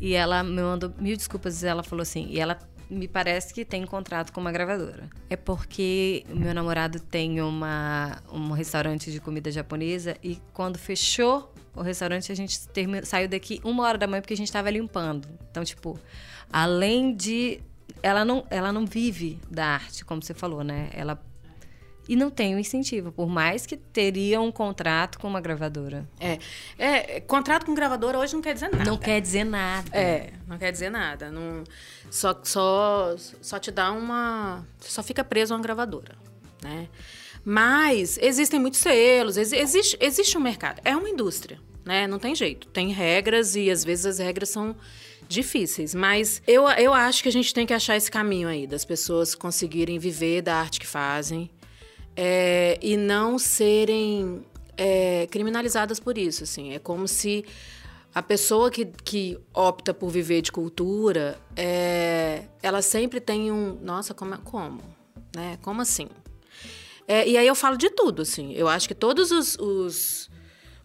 E 0.00 0.14
ela 0.14 0.42
me 0.42 0.62
mandou 0.62 0.92
mil 0.98 1.16
desculpas 1.16 1.62
e 1.62 1.66
ela 1.66 1.82
falou 1.82 2.02
assim, 2.02 2.26
e 2.30 2.38
ela 2.38 2.58
me 2.88 3.06
parece 3.06 3.54
que 3.54 3.64
tem 3.64 3.84
contrato 3.86 4.32
com 4.32 4.40
uma 4.40 4.50
gravadora. 4.50 5.08
É 5.28 5.36
porque 5.36 6.24
o 6.30 6.36
meu 6.36 6.54
namorado 6.54 7.00
tem 7.00 7.40
uma, 7.40 8.20
um 8.32 8.50
restaurante 8.50 9.10
de 9.10 9.20
comida 9.20 9.50
japonesa 9.50 10.16
e 10.22 10.40
quando 10.52 10.78
fechou 10.78 11.52
o 11.74 11.82
restaurante 11.82 12.32
a 12.32 12.34
gente 12.34 12.68
terminou, 12.68 13.06
saiu 13.06 13.28
daqui 13.28 13.60
uma 13.62 13.84
hora 13.84 13.96
da 13.96 14.06
manhã 14.06 14.20
porque 14.20 14.34
a 14.34 14.36
gente 14.36 14.48
estava 14.48 14.70
limpando. 14.70 15.28
Então, 15.50 15.64
tipo, 15.64 15.98
além 16.52 17.14
de 17.14 17.60
ela 18.02 18.24
não, 18.24 18.44
ela 18.50 18.72
não 18.72 18.86
vive 18.86 19.38
da 19.50 19.66
arte, 19.66 20.04
como 20.04 20.22
você 20.22 20.34
falou, 20.34 20.64
né? 20.64 20.90
Ela 20.92 21.20
e 22.10 22.16
não 22.16 22.28
tem 22.28 22.54
o 22.54 22.56
um 22.56 22.58
incentivo, 22.58 23.12
por 23.12 23.28
mais 23.28 23.66
que 23.66 23.76
teria 23.76 24.40
um 24.40 24.50
contrato 24.50 25.16
com 25.16 25.28
uma 25.28 25.40
gravadora. 25.40 26.04
É, 26.18 26.40
é, 26.76 27.20
contrato 27.20 27.64
com 27.64 27.72
gravadora 27.72 28.18
hoje 28.18 28.34
não 28.34 28.42
quer 28.42 28.52
dizer 28.52 28.68
nada. 28.68 28.84
Não 28.84 28.98
quer 28.98 29.20
dizer 29.20 29.44
nada. 29.44 29.88
É, 29.96 30.32
não 30.44 30.58
quer 30.58 30.72
dizer 30.72 30.90
nada. 30.90 31.30
Não, 31.30 31.62
só, 32.10 32.36
só, 32.42 33.14
só 33.40 33.60
te 33.60 33.70
dá 33.70 33.92
uma. 33.92 34.66
Só 34.80 35.04
fica 35.04 35.22
preso 35.22 35.54
a 35.54 35.56
uma 35.56 35.62
gravadora, 35.62 36.16
né? 36.60 36.88
Mas 37.44 38.18
existem 38.20 38.58
muitos 38.58 38.80
selos, 38.80 39.36
existe, 39.36 39.96
existe 40.00 40.36
um 40.36 40.40
mercado. 40.40 40.80
É 40.84 40.96
uma 40.96 41.08
indústria, 41.08 41.60
né? 41.84 42.08
Não 42.08 42.18
tem 42.18 42.34
jeito. 42.34 42.66
Tem 42.66 42.90
regras 42.90 43.54
e 43.54 43.70
às 43.70 43.84
vezes 43.84 44.04
as 44.04 44.18
regras 44.18 44.48
são 44.48 44.74
difíceis. 45.28 45.94
Mas 45.94 46.42
eu, 46.44 46.68
eu 46.70 46.92
acho 46.92 47.22
que 47.22 47.28
a 47.28 47.32
gente 47.32 47.54
tem 47.54 47.64
que 47.64 47.72
achar 47.72 47.96
esse 47.96 48.10
caminho 48.10 48.48
aí, 48.48 48.66
das 48.66 48.84
pessoas 48.84 49.32
conseguirem 49.36 49.96
viver 49.96 50.42
da 50.42 50.56
arte 50.56 50.80
que 50.80 50.86
fazem 50.88 51.48
é, 52.22 52.78
e 52.82 52.98
não 52.98 53.38
serem 53.38 54.44
é, 54.76 55.26
criminalizadas 55.30 55.98
por 55.98 56.18
isso. 56.18 56.44
Assim. 56.44 56.74
É 56.74 56.78
como 56.78 57.08
se 57.08 57.46
a 58.14 58.22
pessoa 58.22 58.70
que, 58.70 58.84
que 58.84 59.38
opta 59.54 59.94
por 59.94 60.10
viver 60.10 60.42
de 60.42 60.52
cultura, 60.52 61.38
é, 61.56 62.44
ela 62.62 62.82
sempre 62.82 63.20
tem 63.20 63.50
um. 63.50 63.78
Nossa, 63.80 64.12
como? 64.12 64.36
Como, 64.42 64.82
né? 65.34 65.58
como 65.62 65.80
assim? 65.80 66.08
É, 67.08 67.26
e 67.26 67.38
aí 67.38 67.46
eu 67.46 67.54
falo 67.54 67.78
de 67.78 67.88
tudo, 67.88 68.20
assim. 68.20 68.52
Eu 68.52 68.68
acho 68.68 68.86
que 68.86 68.94
todos 68.94 69.30
os, 69.30 69.56
os 69.58 70.29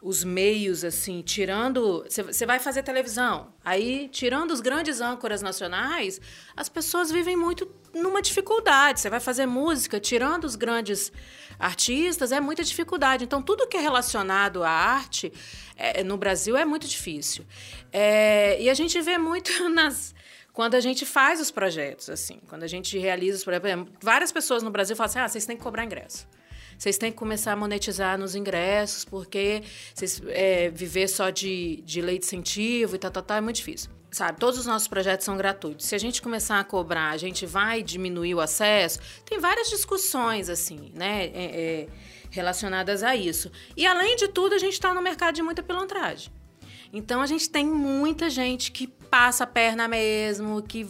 os 0.06 0.24
meios, 0.24 0.84
assim, 0.84 1.24
tirando. 1.24 2.06
Você 2.08 2.46
vai 2.46 2.60
fazer 2.60 2.84
televisão. 2.84 3.52
Aí, 3.66 4.08
tirando 4.10 4.52
os 4.52 4.62
grandes 4.62 5.02
âncoras 5.02 5.42
nacionais, 5.42 6.22
as 6.56 6.70
pessoas 6.70 7.12
vivem 7.12 7.36
muito 7.36 7.68
numa 7.92 8.22
dificuldade. 8.22 9.00
Você 9.00 9.10
vai 9.10 9.20
fazer 9.20 9.48
música, 9.48 10.00
tirando 10.00 10.44
os 10.44 10.56
grandes 10.56 11.12
artistas, 11.58 12.32
é 12.32 12.40
muita 12.40 12.64
dificuldade. 12.64 13.24
Então, 13.24 13.42
tudo 13.42 13.68
que 13.68 13.78
é 13.78 13.80
relacionado 13.80 14.64
à 14.64 14.70
arte 14.70 15.34
é, 15.76 16.04
no 16.04 16.18
Brasil 16.18 16.56
é 16.56 16.66
muito 16.66 16.88
difícil. 16.88 17.44
É, 17.92 18.62
e 18.62 18.70
a 18.70 18.76
gente 18.76 19.02
vê 19.02 19.18
muito 19.18 19.52
nas 19.70 20.14
quando 20.54 20.76
a 20.76 20.80
gente 20.80 21.04
faz 21.04 21.42
os 21.42 21.50
projetos, 21.50 22.12
assim, 22.12 22.40
quando 22.48 22.62
a 22.62 22.68
gente 22.68 22.96
realiza 23.00 23.40
os 23.40 23.44
projetos. 23.44 23.92
Várias 24.00 24.32
pessoas 24.32 24.62
no 24.62 24.70
Brasil 24.70 24.96
falam 24.96 25.10
assim: 25.10 25.20
ah, 25.20 25.28
vocês 25.28 25.48
têm 25.48 25.58
que 25.58 25.64
cobrar 25.64 25.84
ingresso. 25.84 26.28
Vocês 26.78 26.98
têm 26.98 27.12
que 27.12 27.18
começar 27.18 27.54
a 27.54 27.56
monetizar 27.56 28.18
nos 28.18 28.36
ingressos, 28.36 29.06
porque 29.06 29.64
vocês, 29.94 30.22
é, 30.28 30.70
viver 30.70 31.08
só 31.08 31.30
de, 31.30 31.82
de 31.86 32.02
lei 32.02 32.20
de 32.20 32.26
incentivo 32.26 32.96
e 32.96 33.00
tal, 33.00 33.12
tal, 33.12 33.38
é 33.38 33.42
muito 33.42 33.58
difícil. 33.58 33.90
Sabe, 34.12 34.40
todos 34.40 34.58
os 34.58 34.66
nossos 34.66 34.88
projetos 34.88 35.26
são 35.26 35.36
gratuitos. 35.36 35.88
Se 35.88 35.94
a 35.94 35.98
gente 35.98 36.22
começar 36.22 36.58
a 36.58 36.64
cobrar, 36.64 37.10
a 37.10 37.18
gente 37.18 37.46
vai 37.46 37.84
diminuir 37.84 38.34
o 38.34 38.40
acesso. 38.40 39.00
Tem 39.26 39.40
várias 39.40 39.70
discussões, 39.70 40.50
assim, 40.50 40.90
né, 40.94 41.26
é, 41.26 41.32
é, 41.34 41.88
relacionadas 42.30 43.04
a 43.04 43.14
isso. 43.14 43.52
E, 43.76 43.86
além 43.86 44.16
de 44.16 44.30
tudo, 44.30 44.56
a 44.56 44.58
gente 44.58 44.72
está 44.72 44.94
no 44.94 45.02
mercado 45.02 45.36
de 45.36 45.42
muita 45.42 45.62
pilantragem. 45.62 46.32
Então, 46.94 47.22
a 47.22 47.26
gente 47.26 47.50
tem 47.50 47.66
muita 47.66 48.30
gente 48.30 48.72
que 48.72 48.88
passa 48.88 49.44
a 49.44 49.48
perna 49.48 49.86
mesmo, 49.86 50.62
que... 50.62 50.88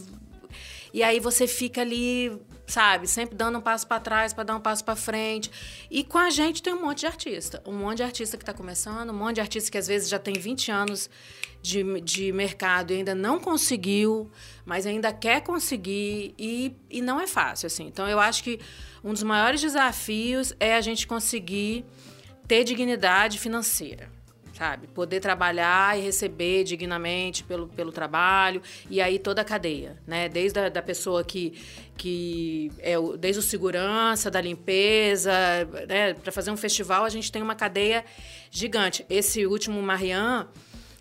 E 0.94 1.02
aí 1.02 1.18
você 1.18 1.48
fica 1.48 1.80
ali 1.80 2.40
sabe? 2.66 3.06
Sempre 3.06 3.36
dando 3.36 3.58
um 3.58 3.60
passo 3.60 3.86
para 3.86 4.00
trás 4.00 4.32
para 4.32 4.44
dar 4.44 4.56
um 4.56 4.60
passo 4.60 4.84
para 4.84 4.96
frente. 4.96 5.50
E 5.90 6.02
com 6.02 6.18
a 6.18 6.30
gente 6.30 6.62
tem 6.62 6.74
um 6.74 6.82
monte 6.82 7.00
de 7.00 7.06
artista. 7.06 7.62
Um 7.66 7.72
monte 7.72 7.98
de 7.98 8.02
artista 8.02 8.36
que 8.36 8.42
está 8.42 8.52
começando, 8.52 9.10
um 9.10 9.14
monte 9.14 9.36
de 9.36 9.40
artista 9.40 9.70
que 9.70 9.78
às 9.78 9.86
vezes 9.86 10.08
já 10.08 10.18
tem 10.18 10.34
20 10.34 10.70
anos 10.70 11.10
de, 11.62 12.00
de 12.00 12.32
mercado 12.32 12.92
e 12.92 12.96
ainda 12.96 13.14
não 13.14 13.38
conseguiu, 13.38 14.30
mas 14.64 14.86
ainda 14.86 15.12
quer 15.12 15.42
conseguir 15.42 16.34
e, 16.38 16.76
e 16.90 17.00
não 17.00 17.20
é 17.20 17.26
fácil, 17.26 17.66
assim. 17.66 17.86
Então, 17.86 18.08
eu 18.08 18.18
acho 18.18 18.42
que 18.42 18.60
um 19.02 19.12
dos 19.12 19.22
maiores 19.22 19.60
desafios 19.60 20.52
é 20.58 20.74
a 20.74 20.80
gente 20.80 21.06
conseguir 21.06 21.84
ter 22.46 22.64
dignidade 22.64 23.38
financeira 23.38 24.15
sabe? 24.56 24.86
Poder 24.86 25.20
trabalhar 25.20 25.98
e 25.98 26.02
receber 26.02 26.64
dignamente 26.64 27.44
pelo, 27.44 27.68
pelo 27.68 27.92
trabalho, 27.92 28.62
e 28.88 29.00
aí 29.02 29.18
toda 29.18 29.42
a 29.42 29.44
cadeia, 29.44 29.98
né? 30.06 30.28
Desde 30.28 30.58
a 30.58 30.68
da 30.70 30.80
pessoa 30.80 31.22
que, 31.22 31.52
que 31.96 32.72
é 32.78 32.98
o, 32.98 33.16
desde 33.16 33.40
o 33.40 33.42
segurança, 33.42 34.30
da 34.30 34.40
limpeza, 34.40 35.32
né? 35.86 36.14
Para 36.14 36.32
fazer 36.32 36.50
um 36.50 36.56
festival, 36.56 37.04
a 37.04 37.10
gente 37.10 37.30
tem 37.30 37.42
uma 37.42 37.54
cadeia 37.54 38.04
gigante. 38.50 39.04
Esse 39.10 39.46
último 39.46 39.80
Marian, 39.82 40.48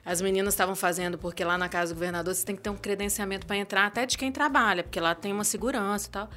As 0.04 0.22
meninas 0.22 0.54
estavam 0.54 0.76
fazendo, 0.76 1.18
porque 1.18 1.44
lá 1.44 1.58
na 1.58 1.68
casa 1.68 1.92
do 1.94 1.98
governador 1.98 2.36
você 2.36 2.46
tem 2.46 2.56
que 2.56 2.62
ter 2.62 2.70
um 2.70 2.78
credenciamento 2.78 3.48
para 3.48 3.58
entrar, 3.58 3.88
até 3.88 4.06
de 4.06 4.18
quem 4.18 4.32
trabalha, 4.32 4.84
porque 4.84 5.00
lá 5.00 5.16
tem 5.16 5.32
uma 5.34 5.44
segurança 5.44 6.08
e 6.08 6.12
tal. 6.12 6.30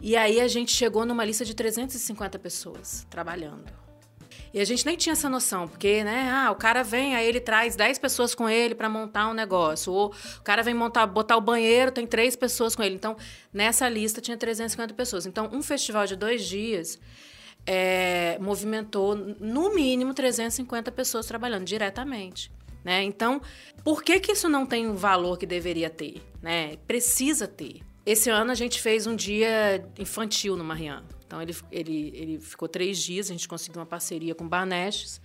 E 0.00 0.16
aí 0.16 0.40
a 0.40 0.48
gente 0.48 0.72
chegou 0.72 1.06
numa 1.06 1.24
lista 1.24 1.44
de 1.44 1.54
350 1.54 2.38
pessoas 2.38 3.06
trabalhando. 3.08 3.79
E 4.52 4.60
a 4.60 4.64
gente 4.64 4.84
nem 4.84 4.96
tinha 4.96 5.12
essa 5.12 5.28
noção, 5.28 5.68
porque, 5.68 6.02
né, 6.02 6.28
ah, 6.32 6.50
o 6.50 6.56
cara 6.56 6.82
vem, 6.82 7.14
aí 7.14 7.26
ele 7.26 7.38
traz 7.38 7.76
10 7.76 7.98
pessoas 7.98 8.34
com 8.34 8.48
ele 8.48 8.74
para 8.74 8.88
montar 8.88 9.28
um 9.28 9.34
negócio. 9.34 9.92
Ou 9.92 10.12
o 10.38 10.42
cara 10.42 10.62
vem 10.62 10.74
montar, 10.74 11.06
botar 11.06 11.36
o 11.36 11.40
banheiro, 11.40 11.92
tem 11.92 12.06
três 12.06 12.34
pessoas 12.34 12.74
com 12.74 12.82
ele. 12.82 12.96
Então, 12.96 13.16
nessa 13.52 13.88
lista 13.88 14.20
tinha 14.20 14.36
350 14.36 14.92
pessoas. 14.94 15.24
Então, 15.24 15.48
um 15.52 15.62
festival 15.62 16.04
de 16.04 16.16
dois 16.16 16.44
dias 16.44 16.98
é, 17.64 18.38
movimentou, 18.40 19.14
no 19.14 19.72
mínimo, 19.72 20.12
350 20.12 20.90
pessoas 20.90 21.26
trabalhando 21.26 21.64
diretamente. 21.64 22.50
Né? 22.84 23.04
Então, 23.04 23.40
por 23.84 24.02
que, 24.02 24.18
que 24.18 24.32
isso 24.32 24.48
não 24.48 24.66
tem 24.66 24.88
o 24.88 24.94
valor 24.94 25.38
que 25.38 25.46
deveria 25.46 25.90
ter? 25.90 26.20
Né? 26.42 26.76
Precisa 26.88 27.46
ter. 27.46 27.82
Esse 28.04 28.30
ano 28.30 28.50
a 28.50 28.54
gente 28.54 28.80
fez 28.80 29.06
um 29.06 29.14
dia 29.14 29.86
infantil 29.98 30.56
no 30.56 30.64
Marian. 30.64 31.04
Então 31.30 31.40
ele, 31.40 31.54
ele, 31.70 32.12
ele 32.12 32.40
ficou 32.40 32.66
três 32.66 32.98
dias, 32.98 33.30
a 33.30 33.32
gente 33.32 33.46
conseguiu 33.46 33.78
uma 33.78 33.86
parceria 33.86 34.34
com 34.34 34.48
Banestes. 34.48 35.20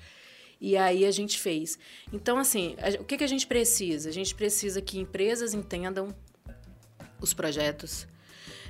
E 0.62 0.78
aí 0.78 1.04
a 1.04 1.10
gente 1.10 1.40
fez. 1.40 1.80
Então, 2.14 2.38
assim, 2.38 2.76
a, 2.80 3.02
o 3.02 3.04
que, 3.04 3.18
que 3.18 3.24
a 3.24 3.28
gente 3.28 3.48
precisa? 3.48 4.08
A 4.08 4.12
gente 4.12 4.36
precisa 4.36 4.80
que 4.82 5.00
empresas 5.00 5.56
entendam 5.56 6.16
os 7.20 7.34
projetos. 7.34 8.08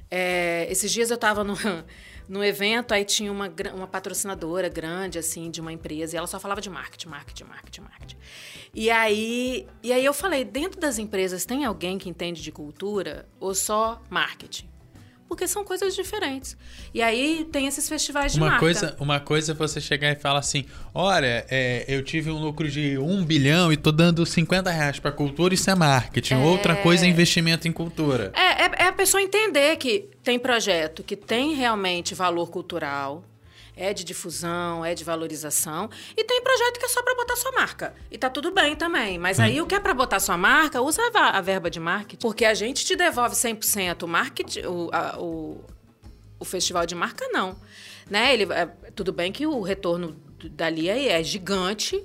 É, 0.10 0.66
esses 0.72 0.90
dias 0.94 1.10
eu 1.10 1.16
estava 1.16 1.44
no, 1.44 1.56
no 2.30 2.42
evento, 2.42 2.94
aí 2.94 3.04
tinha 3.04 3.30
uma, 3.30 3.54
uma 3.74 3.88
patrocinadora 3.88 4.70
grande, 4.70 5.20
assim, 5.20 5.52
de 5.52 5.60
uma 5.60 5.74
empresa, 5.74 6.16
e 6.16 6.18
ela 6.18 6.28
só 6.28 6.40
falava 6.40 6.62
de 6.62 6.70
marketing, 6.70 7.10
marketing, 7.10 7.44
marketing, 7.44 7.82
marketing. 7.82 8.18
E 8.74 8.90
aí, 8.90 9.68
e 9.84 9.92
aí 9.92 10.06
eu 10.06 10.14
falei, 10.14 10.46
dentro 10.46 10.80
das 10.80 10.98
empresas 10.98 11.46
tem 11.46 11.66
alguém 11.66 11.98
que 11.98 12.08
entende 12.08 12.42
de 12.42 12.52
cultura 12.52 13.28
ou 13.42 13.54
só 13.54 14.02
marketing? 14.10 14.74
Porque 15.28 15.48
são 15.48 15.64
coisas 15.66 15.96
diferentes. 15.96 16.56
E 16.94 17.02
aí 17.02 17.48
tem 17.52 17.66
esses 17.66 17.90
festivais 17.90 18.34
de 18.34 18.40
uma 18.40 18.48
marca. 18.48 18.60
Coisa, 18.60 18.96
uma 19.00 19.20
coisa 19.20 19.52
é 19.54 19.56
você 19.56 19.82
chegar 19.82 20.12
e 20.12 20.16
falar 20.16 20.40
assim: 20.40 20.66
olha, 20.94 21.46
é, 21.50 21.84
eu 21.88 22.04
tive 22.04 22.30
um 22.30 22.40
lucro 22.40 22.70
de 22.70 22.98
um 22.98 23.26
bilhão 23.26 23.74
e 23.74 23.78
tô 23.78 23.92
dando 23.92 24.26
50 24.26 24.70
reais 24.70 25.00
pra 25.00 25.12
cultura, 25.12 25.54
isso 25.54 25.70
é 25.70 25.76
marketing. 25.76 26.36
É... 26.36 26.38
Outra 26.38 26.76
coisa 26.76 27.06
é 27.06 27.10
investimento 27.10 27.68
em 27.68 27.72
cultura. 27.72 28.32
É, 28.36 28.66
é, 28.66 28.72
é 28.84 28.88
a 28.88 28.94
pessoa 28.94 29.22
entender 29.22 29.76
que 29.78 30.10
tem 30.24 30.38
projeto 30.38 31.04
que 31.04 31.16
tem 31.16 31.56
realmente 31.56 32.14
valor 32.14 32.50
cultural, 32.50 33.24
é 33.76 33.94
de 33.94 34.04
difusão, 34.04 34.84
é 34.84 34.94
de 34.94 35.04
valorização. 35.04 35.90
E 36.16 36.24
tem 36.24 36.42
projeto 36.42 36.80
que 36.80 36.86
é 36.86 36.90
só 36.90 37.02
para 37.04 37.16
botar 37.16 37.36
sua 37.36 37.52
marca. 37.52 37.94
E 38.10 38.18
tá 38.18 38.30
tudo 38.30 38.52
bem 38.52 38.76
também. 38.76 39.18
Mas 39.18 39.40
aí 39.40 39.62
o 39.62 39.68
que 39.68 39.76
é 39.76 39.80
para 39.80 39.94
botar 39.94 40.20
sua 40.20 40.38
marca, 40.38 40.82
usa 40.82 41.02
a, 41.14 41.42
verba 41.42 41.70
de 41.70 41.80
marketing. 41.80 42.22
Porque 42.22 42.46
a 42.46 42.54
gente 42.54 42.86
te 42.86 42.96
devolve 42.96 43.36
100% 43.36 44.04
o 44.04 44.08
marketing, 44.08 44.60
o, 44.62 44.90
a, 44.92 45.20
o, 45.20 45.64
o 46.40 46.46
festival 46.46 46.86
de 46.86 46.96
marca, 46.96 47.28
não. 47.30 47.56
Né? 48.10 48.34
Ele, 48.34 48.52
é, 48.54 48.66
tudo 48.96 49.12
bem 49.12 49.32
que 49.32 49.46
o 49.46 49.62
retorno 49.62 50.16
dali 50.52 50.90
é, 50.90 51.20
é 51.20 51.24
gigante, 51.24 52.04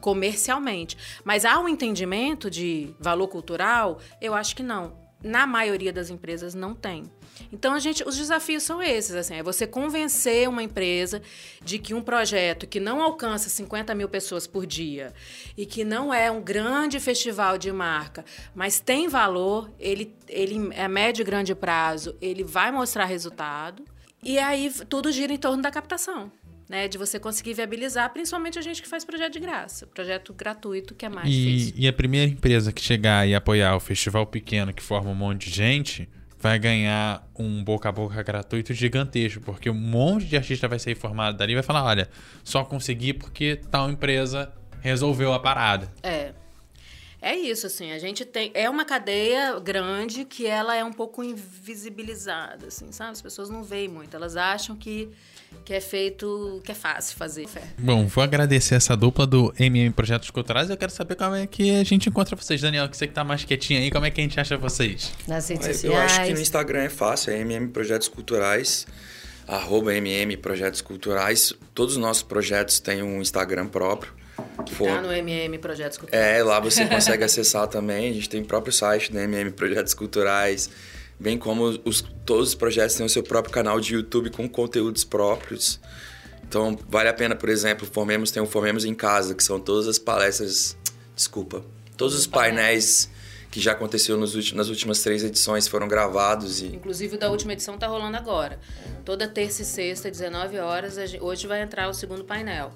comercialmente. 0.00 0.96
Mas 1.24 1.44
há 1.44 1.58
um 1.58 1.68
entendimento 1.68 2.50
de 2.50 2.94
valor 2.98 3.28
cultural? 3.28 4.00
Eu 4.20 4.34
acho 4.34 4.56
que 4.56 4.62
não. 4.62 4.98
Na 5.22 5.46
maioria 5.46 5.92
das 5.92 6.08
empresas 6.08 6.54
não 6.54 6.74
tem. 6.74 7.10
Então, 7.52 7.74
a 7.74 7.78
gente, 7.78 8.02
os 8.06 8.16
desafios 8.16 8.62
são 8.62 8.82
esses, 8.82 9.14
assim, 9.14 9.34
é 9.34 9.42
você 9.42 9.66
convencer 9.66 10.48
uma 10.48 10.62
empresa 10.62 11.22
de 11.62 11.78
que 11.78 11.94
um 11.94 12.02
projeto 12.02 12.66
que 12.66 12.80
não 12.80 13.00
alcança 13.02 13.48
50 13.48 13.94
mil 13.94 14.08
pessoas 14.08 14.46
por 14.46 14.66
dia 14.66 15.12
e 15.56 15.66
que 15.66 15.84
não 15.84 16.12
é 16.12 16.30
um 16.30 16.40
grande 16.40 16.98
festival 17.00 17.58
de 17.58 17.70
marca, 17.72 18.24
mas 18.54 18.80
tem 18.80 19.08
valor, 19.08 19.70
ele, 19.78 20.14
ele 20.28 20.70
é 20.72 20.88
médio 20.88 21.22
e 21.22 21.24
grande 21.24 21.54
prazo, 21.54 22.16
ele 22.20 22.44
vai 22.44 22.70
mostrar 22.70 23.04
resultado. 23.04 23.84
E 24.22 24.38
aí 24.38 24.70
tudo 24.88 25.10
gira 25.10 25.32
em 25.32 25.38
torno 25.38 25.62
da 25.62 25.70
captação. 25.70 26.30
Né, 26.68 26.86
de 26.86 26.96
você 26.96 27.18
conseguir 27.18 27.52
viabilizar, 27.54 28.12
principalmente 28.12 28.56
a 28.56 28.62
gente 28.62 28.80
que 28.80 28.86
faz 28.86 29.04
projeto 29.04 29.32
de 29.32 29.40
graça, 29.40 29.88
projeto 29.88 30.32
gratuito, 30.32 30.94
que 30.94 31.04
é 31.04 31.08
mais 31.08 31.26
e, 31.26 31.32
difícil. 31.32 31.74
E 31.76 31.88
a 31.88 31.92
primeira 31.92 32.30
empresa 32.30 32.72
que 32.72 32.80
chegar 32.80 33.26
e 33.26 33.34
apoiar 33.34 33.74
o 33.74 33.80
festival 33.80 34.24
pequeno, 34.24 34.72
que 34.72 34.80
forma 34.80 35.10
um 35.10 35.14
monte 35.16 35.50
de 35.50 35.56
gente, 35.56 36.08
vai 36.40 36.58
ganhar 36.58 37.28
um 37.38 37.62
boca 37.62 37.88
a 37.88 37.92
boca 37.92 38.22
gratuito 38.22 38.72
gigantesco, 38.72 39.40
porque 39.42 39.68
um 39.68 39.74
monte 39.74 40.26
de 40.26 40.36
artista 40.36 40.66
vai 40.66 40.78
ser 40.78 40.96
formado 40.96 41.36
dali 41.36 41.52
e 41.52 41.54
vai 41.54 41.62
falar: 41.62 41.84
olha, 41.84 42.08
só 42.42 42.64
consegui 42.64 43.12
porque 43.12 43.60
tal 43.70 43.90
empresa 43.90 44.50
resolveu 44.80 45.32
a 45.32 45.38
parada. 45.38 45.92
É. 46.02 46.19
É 47.22 47.34
isso, 47.34 47.66
assim, 47.66 47.92
a 47.92 47.98
gente 47.98 48.24
tem. 48.24 48.50
É 48.54 48.68
uma 48.68 48.84
cadeia 48.84 49.58
grande 49.60 50.24
que 50.24 50.46
ela 50.46 50.74
é 50.74 50.84
um 50.84 50.92
pouco 50.92 51.22
invisibilizada, 51.22 52.68
assim, 52.68 52.90
sabe? 52.92 53.12
As 53.12 53.22
pessoas 53.22 53.50
não 53.50 53.62
veem 53.62 53.88
muito, 53.88 54.16
elas 54.16 54.36
acham 54.36 54.74
que 54.74 55.10
que 55.64 55.74
é 55.74 55.80
feito, 55.80 56.60
que 56.64 56.72
é 56.72 56.74
fácil 56.74 57.16
fazer. 57.16 57.46
Bom, 57.78 58.06
vou 58.06 58.22
agradecer 58.22 58.74
essa 58.76 58.96
dupla 58.96 59.26
do 59.26 59.52
MM 59.58 59.90
Projetos 59.90 60.30
Culturais. 60.30 60.70
Eu 60.70 60.76
quero 60.76 60.92
saber 60.92 61.16
como 61.16 61.34
é 61.34 61.46
que 61.46 61.76
a 61.76 61.84
gente 61.84 62.08
encontra 62.08 62.36
vocês. 62.36 62.60
Daniel, 62.60 62.88
que 62.88 62.96
você 62.96 63.06
que 63.06 63.12
tá 63.12 63.24
mais 63.24 63.44
quietinho 63.44 63.80
aí, 63.80 63.90
como 63.90 64.06
é 64.06 64.10
que 64.10 64.20
a 64.20 64.24
gente 64.24 64.38
acha 64.38 64.56
vocês? 64.56 65.12
Nas 65.26 65.48
redes 65.48 65.66
eu, 65.66 65.72
sociais. 65.74 65.94
Eu 65.94 66.00
acho 66.00 66.24
que 66.24 66.34
no 66.34 66.40
Instagram 66.40 66.82
é 66.82 66.88
fácil, 66.88 67.32
é 67.32 67.40
MM 67.40 67.68
Projetos 67.68 68.08
Culturais, 68.08 68.86
arroba 69.46 69.94
MM 69.94 70.36
Projetos 70.36 70.80
Culturais. 70.80 71.52
Todos 71.74 71.94
os 71.94 72.00
nossos 72.00 72.22
projetos 72.22 72.80
têm 72.80 73.02
um 73.02 73.20
Instagram 73.20 73.66
próprio. 73.66 74.19
Que 74.64 74.74
For... 74.74 74.86
tá 74.88 75.00
no 75.00 75.12
MM 75.12 75.58
Projetos 75.58 75.98
Culturais. 75.98 76.24
É, 76.24 76.42
lá 76.42 76.60
você 76.60 76.84
consegue 76.88 77.24
acessar 77.24 77.66
também. 77.68 78.10
A 78.10 78.12
gente 78.12 78.28
tem 78.28 78.42
o 78.42 78.44
próprio 78.44 78.72
site 78.72 79.12
do 79.12 79.18
MM 79.18 79.50
Projetos 79.52 79.94
Culturais 79.94 80.70
bem 81.20 81.36
como 81.36 81.78
os, 81.84 82.02
todos 82.24 82.48
os 82.48 82.54
projetos 82.54 82.96
têm 82.96 83.04
o 83.04 83.08
seu 83.08 83.22
próprio 83.22 83.52
canal 83.52 83.78
de 83.78 83.94
YouTube 83.94 84.30
com 84.30 84.48
conteúdos 84.48 85.04
próprios. 85.04 85.78
Então, 86.42 86.76
vale 86.88 87.10
a 87.10 87.12
pena, 87.12 87.36
por 87.36 87.50
exemplo, 87.50 87.86
Formemos 87.86 88.30
tem 88.30 88.42
o 88.42 88.46
Formemos 88.46 88.84
em 88.86 88.94
Casa, 88.94 89.34
que 89.34 89.44
são 89.44 89.60
todas 89.60 89.86
as 89.86 89.98
palestras, 89.98 90.76
desculpa, 91.14 91.62
todos 91.96 92.16
os 92.16 92.26
painéis 92.26 93.10
que 93.50 93.60
já 93.60 93.72
aconteceu 93.72 94.16
nos 94.16 94.34
últimos, 94.34 94.56
nas 94.56 94.68
últimas 94.68 95.02
três 95.02 95.22
edições 95.22 95.68
foram 95.68 95.86
gravados. 95.86 96.62
E... 96.62 96.66
Inclusive 96.66 97.16
o 97.16 97.18
da 97.18 97.28
última 97.28 97.52
edição 97.52 97.74
está 97.74 97.86
rolando 97.86 98.16
agora. 98.16 98.58
Toda 99.04 99.28
terça 99.28 99.62
e 99.62 99.64
sexta, 99.64 100.10
19 100.10 100.58
horas, 100.58 100.96
hoje 101.20 101.46
vai 101.46 101.60
entrar 101.60 101.88
o 101.88 101.94
segundo 101.94 102.24
painel. 102.24 102.72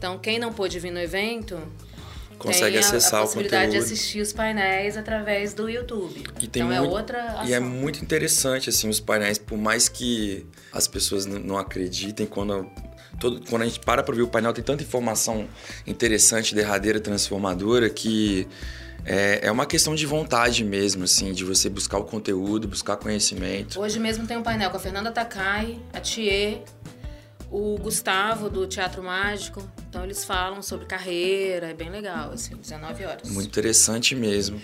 Então, 0.00 0.18
quem 0.18 0.38
não 0.38 0.50
pôde 0.50 0.78
vir 0.78 0.90
no 0.90 0.98
evento, 0.98 1.60
consegue 2.38 2.78
tem 2.78 2.80
acessar 2.80 3.20
a, 3.20 3.22
a 3.22 3.26
possibilidade 3.26 3.72
de 3.72 3.76
assistir 3.76 4.22
os 4.22 4.32
painéis 4.32 4.96
através 4.96 5.52
do 5.52 5.68
YouTube. 5.68 6.24
E 6.40 6.48
tem 6.48 6.62
então 6.62 6.72
é 6.72 6.80
muito, 6.80 6.90
é 6.90 6.98
outra 6.98 7.22
ação. 7.32 7.44
E 7.44 7.52
é 7.52 7.60
muito 7.60 8.02
interessante 8.02 8.70
assim 8.70 8.88
os 8.88 8.98
painéis, 8.98 9.36
por 9.36 9.58
mais 9.58 9.90
que 9.90 10.46
as 10.72 10.88
pessoas 10.88 11.26
não 11.26 11.58
acreditem 11.58 12.24
quando 12.24 12.66
todo, 13.18 13.42
quando 13.46 13.60
a 13.60 13.66
gente 13.66 13.78
para 13.80 14.02
para 14.02 14.14
ver 14.14 14.22
o 14.22 14.28
painel 14.28 14.54
tem 14.54 14.64
tanta 14.64 14.82
informação 14.82 15.46
interessante, 15.86 16.54
derradeira, 16.54 16.98
transformadora 16.98 17.90
que 17.90 18.48
é, 19.04 19.40
é 19.42 19.52
uma 19.52 19.66
questão 19.66 19.94
de 19.94 20.06
vontade 20.06 20.64
mesmo, 20.64 21.04
assim, 21.04 21.34
de 21.34 21.44
você 21.44 21.68
buscar 21.68 21.98
o 21.98 22.04
conteúdo, 22.04 22.66
buscar 22.66 22.96
conhecimento. 22.96 23.78
Hoje 23.78 23.98
mesmo 23.98 24.26
tem 24.26 24.38
um 24.38 24.42
painel 24.42 24.70
com 24.70 24.78
a 24.78 24.80
Fernanda 24.80 25.10
Takai, 25.10 25.78
a 25.92 26.00
Thier, 26.00 26.62
o 27.50 27.76
Gustavo 27.78 28.48
do 28.48 28.66
Teatro 28.66 29.02
Mágico. 29.02 29.62
Então 29.88 30.04
eles 30.04 30.24
falam 30.24 30.62
sobre 30.62 30.86
carreira, 30.86 31.70
é 31.70 31.74
bem 31.74 31.90
legal, 31.90 32.30
assim, 32.32 32.54
19 32.54 33.04
horas. 33.04 33.30
Muito 33.30 33.48
interessante 33.48 34.14
mesmo. 34.14 34.60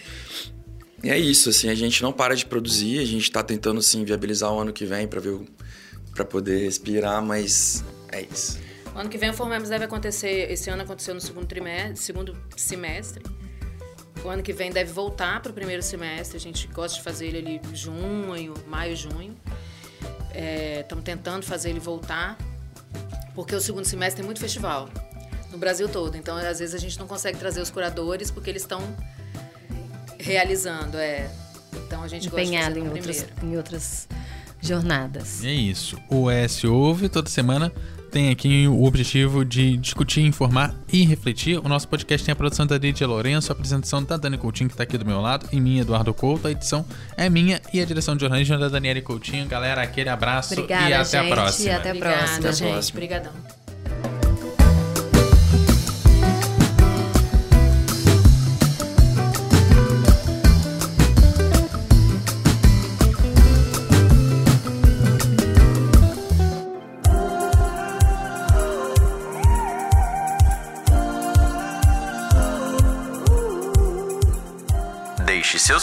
E 1.02 1.10
é 1.10 1.18
isso, 1.18 1.50
assim, 1.50 1.68
a 1.68 1.74
gente 1.74 2.02
não 2.02 2.12
para 2.12 2.34
de 2.34 2.46
produzir, 2.46 3.00
a 3.00 3.04
gente 3.04 3.22
está 3.22 3.42
tentando 3.42 3.82
sim 3.82 4.04
viabilizar 4.04 4.52
o 4.52 4.58
ano 4.58 4.72
que 4.72 4.86
vem 4.86 5.06
para 5.06 5.20
ver 5.20 5.38
para 6.14 6.24
poder 6.24 6.64
respirar, 6.64 7.22
mas 7.22 7.84
é 8.10 8.22
isso. 8.22 8.58
O 8.94 8.98
ano 8.98 9.10
que 9.10 9.18
vem 9.18 9.28
o 9.28 9.34
Formemos 9.34 9.68
deve 9.68 9.84
acontecer, 9.84 10.50
esse 10.50 10.70
ano 10.70 10.82
aconteceu 10.82 11.14
no 11.14 11.20
segundo 11.20 11.46
trimestre, 11.46 11.98
segundo 11.98 12.34
semestre. 12.56 13.22
O 14.24 14.28
ano 14.28 14.42
que 14.42 14.54
vem 14.54 14.70
deve 14.70 14.90
voltar 14.90 15.42
para 15.42 15.50
o 15.50 15.54
primeiro 15.54 15.82
semestre, 15.82 16.38
a 16.38 16.40
gente 16.40 16.66
gosta 16.68 16.96
de 16.96 17.04
fazer 17.04 17.26
ele 17.26 17.38
ali 17.38 17.60
junho, 17.76 18.54
maio, 18.66 18.96
junho. 18.96 19.36
Estamos 20.80 21.02
é, 21.02 21.04
tentando 21.04 21.44
fazer 21.44 21.68
ele 21.68 21.80
voltar 21.80 22.38
porque 23.36 23.54
o 23.54 23.60
segundo 23.60 23.84
semestre 23.84 24.16
tem 24.16 24.24
muito 24.24 24.40
festival 24.40 24.88
no 25.52 25.58
Brasil 25.58 25.88
todo. 25.88 26.16
Então, 26.16 26.36
às 26.36 26.58
vezes 26.58 26.74
a 26.74 26.78
gente 26.78 26.98
não 26.98 27.06
consegue 27.06 27.38
trazer 27.38 27.60
os 27.60 27.70
curadores 27.70 28.30
porque 28.30 28.50
eles 28.50 28.62
estão 28.62 28.82
realizando, 30.18 30.96
é. 30.96 31.30
Então 31.86 32.02
a 32.02 32.08
gente 32.08 32.26
Empenhado 32.26 32.80
gosta 32.80 33.00
de 33.00 33.06
fazer 33.06 33.20
em 33.20 33.28
outras, 33.28 33.42
em 33.42 33.56
outras 33.56 34.08
jornadas. 34.60 35.44
É 35.44 35.52
isso. 35.52 35.98
O 36.08 36.30
S 36.30 36.66
ouve 36.66 37.10
toda 37.10 37.28
semana 37.28 37.70
tem 38.16 38.30
aqui 38.30 38.66
o 38.66 38.84
objetivo 38.84 39.44
de 39.44 39.76
discutir, 39.76 40.22
informar 40.22 40.74
e 40.90 41.04
refletir. 41.04 41.58
O 41.58 41.68
nosso 41.68 41.86
podcast 41.86 42.24
tem 42.24 42.32
a 42.32 42.36
produção 42.36 42.66
da 42.66 42.78
Lídia 42.78 43.06
Lourenço, 43.06 43.52
a 43.52 43.54
apresentação 43.54 44.02
da 44.02 44.16
Dani 44.16 44.38
Coutinho, 44.38 44.70
que 44.70 44.72
está 44.72 44.84
aqui 44.84 44.96
do 44.96 45.04
meu 45.04 45.20
lado, 45.20 45.46
e 45.52 45.60
minha, 45.60 45.82
Eduardo 45.82 46.14
Couto. 46.14 46.48
A 46.48 46.50
edição 46.50 46.82
é 47.14 47.28
minha 47.28 47.60
e 47.74 47.78
a 47.78 47.84
direção 47.84 48.16
de 48.16 48.22
jornalismo 48.22 48.54
é 48.54 48.58
da 48.58 48.68
Daniela 48.70 49.02
Coutinho. 49.02 49.46
Galera, 49.46 49.82
aquele 49.82 50.08
abraço 50.08 50.54
Obrigada, 50.54 50.88
e 50.88 50.94
até 50.94 51.04
gente, 51.04 51.30
a 51.30 51.34
próxima. 51.34 51.74
Até 51.74 51.88
a 51.90 51.92
Obrigada, 51.92 52.16
próxima. 52.16 52.38
Até 52.38 52.48
a 52.48 52.52
gente. 52.52 52.72
próxima. 52.72 52.96
Obrigadão. 52.96 53.55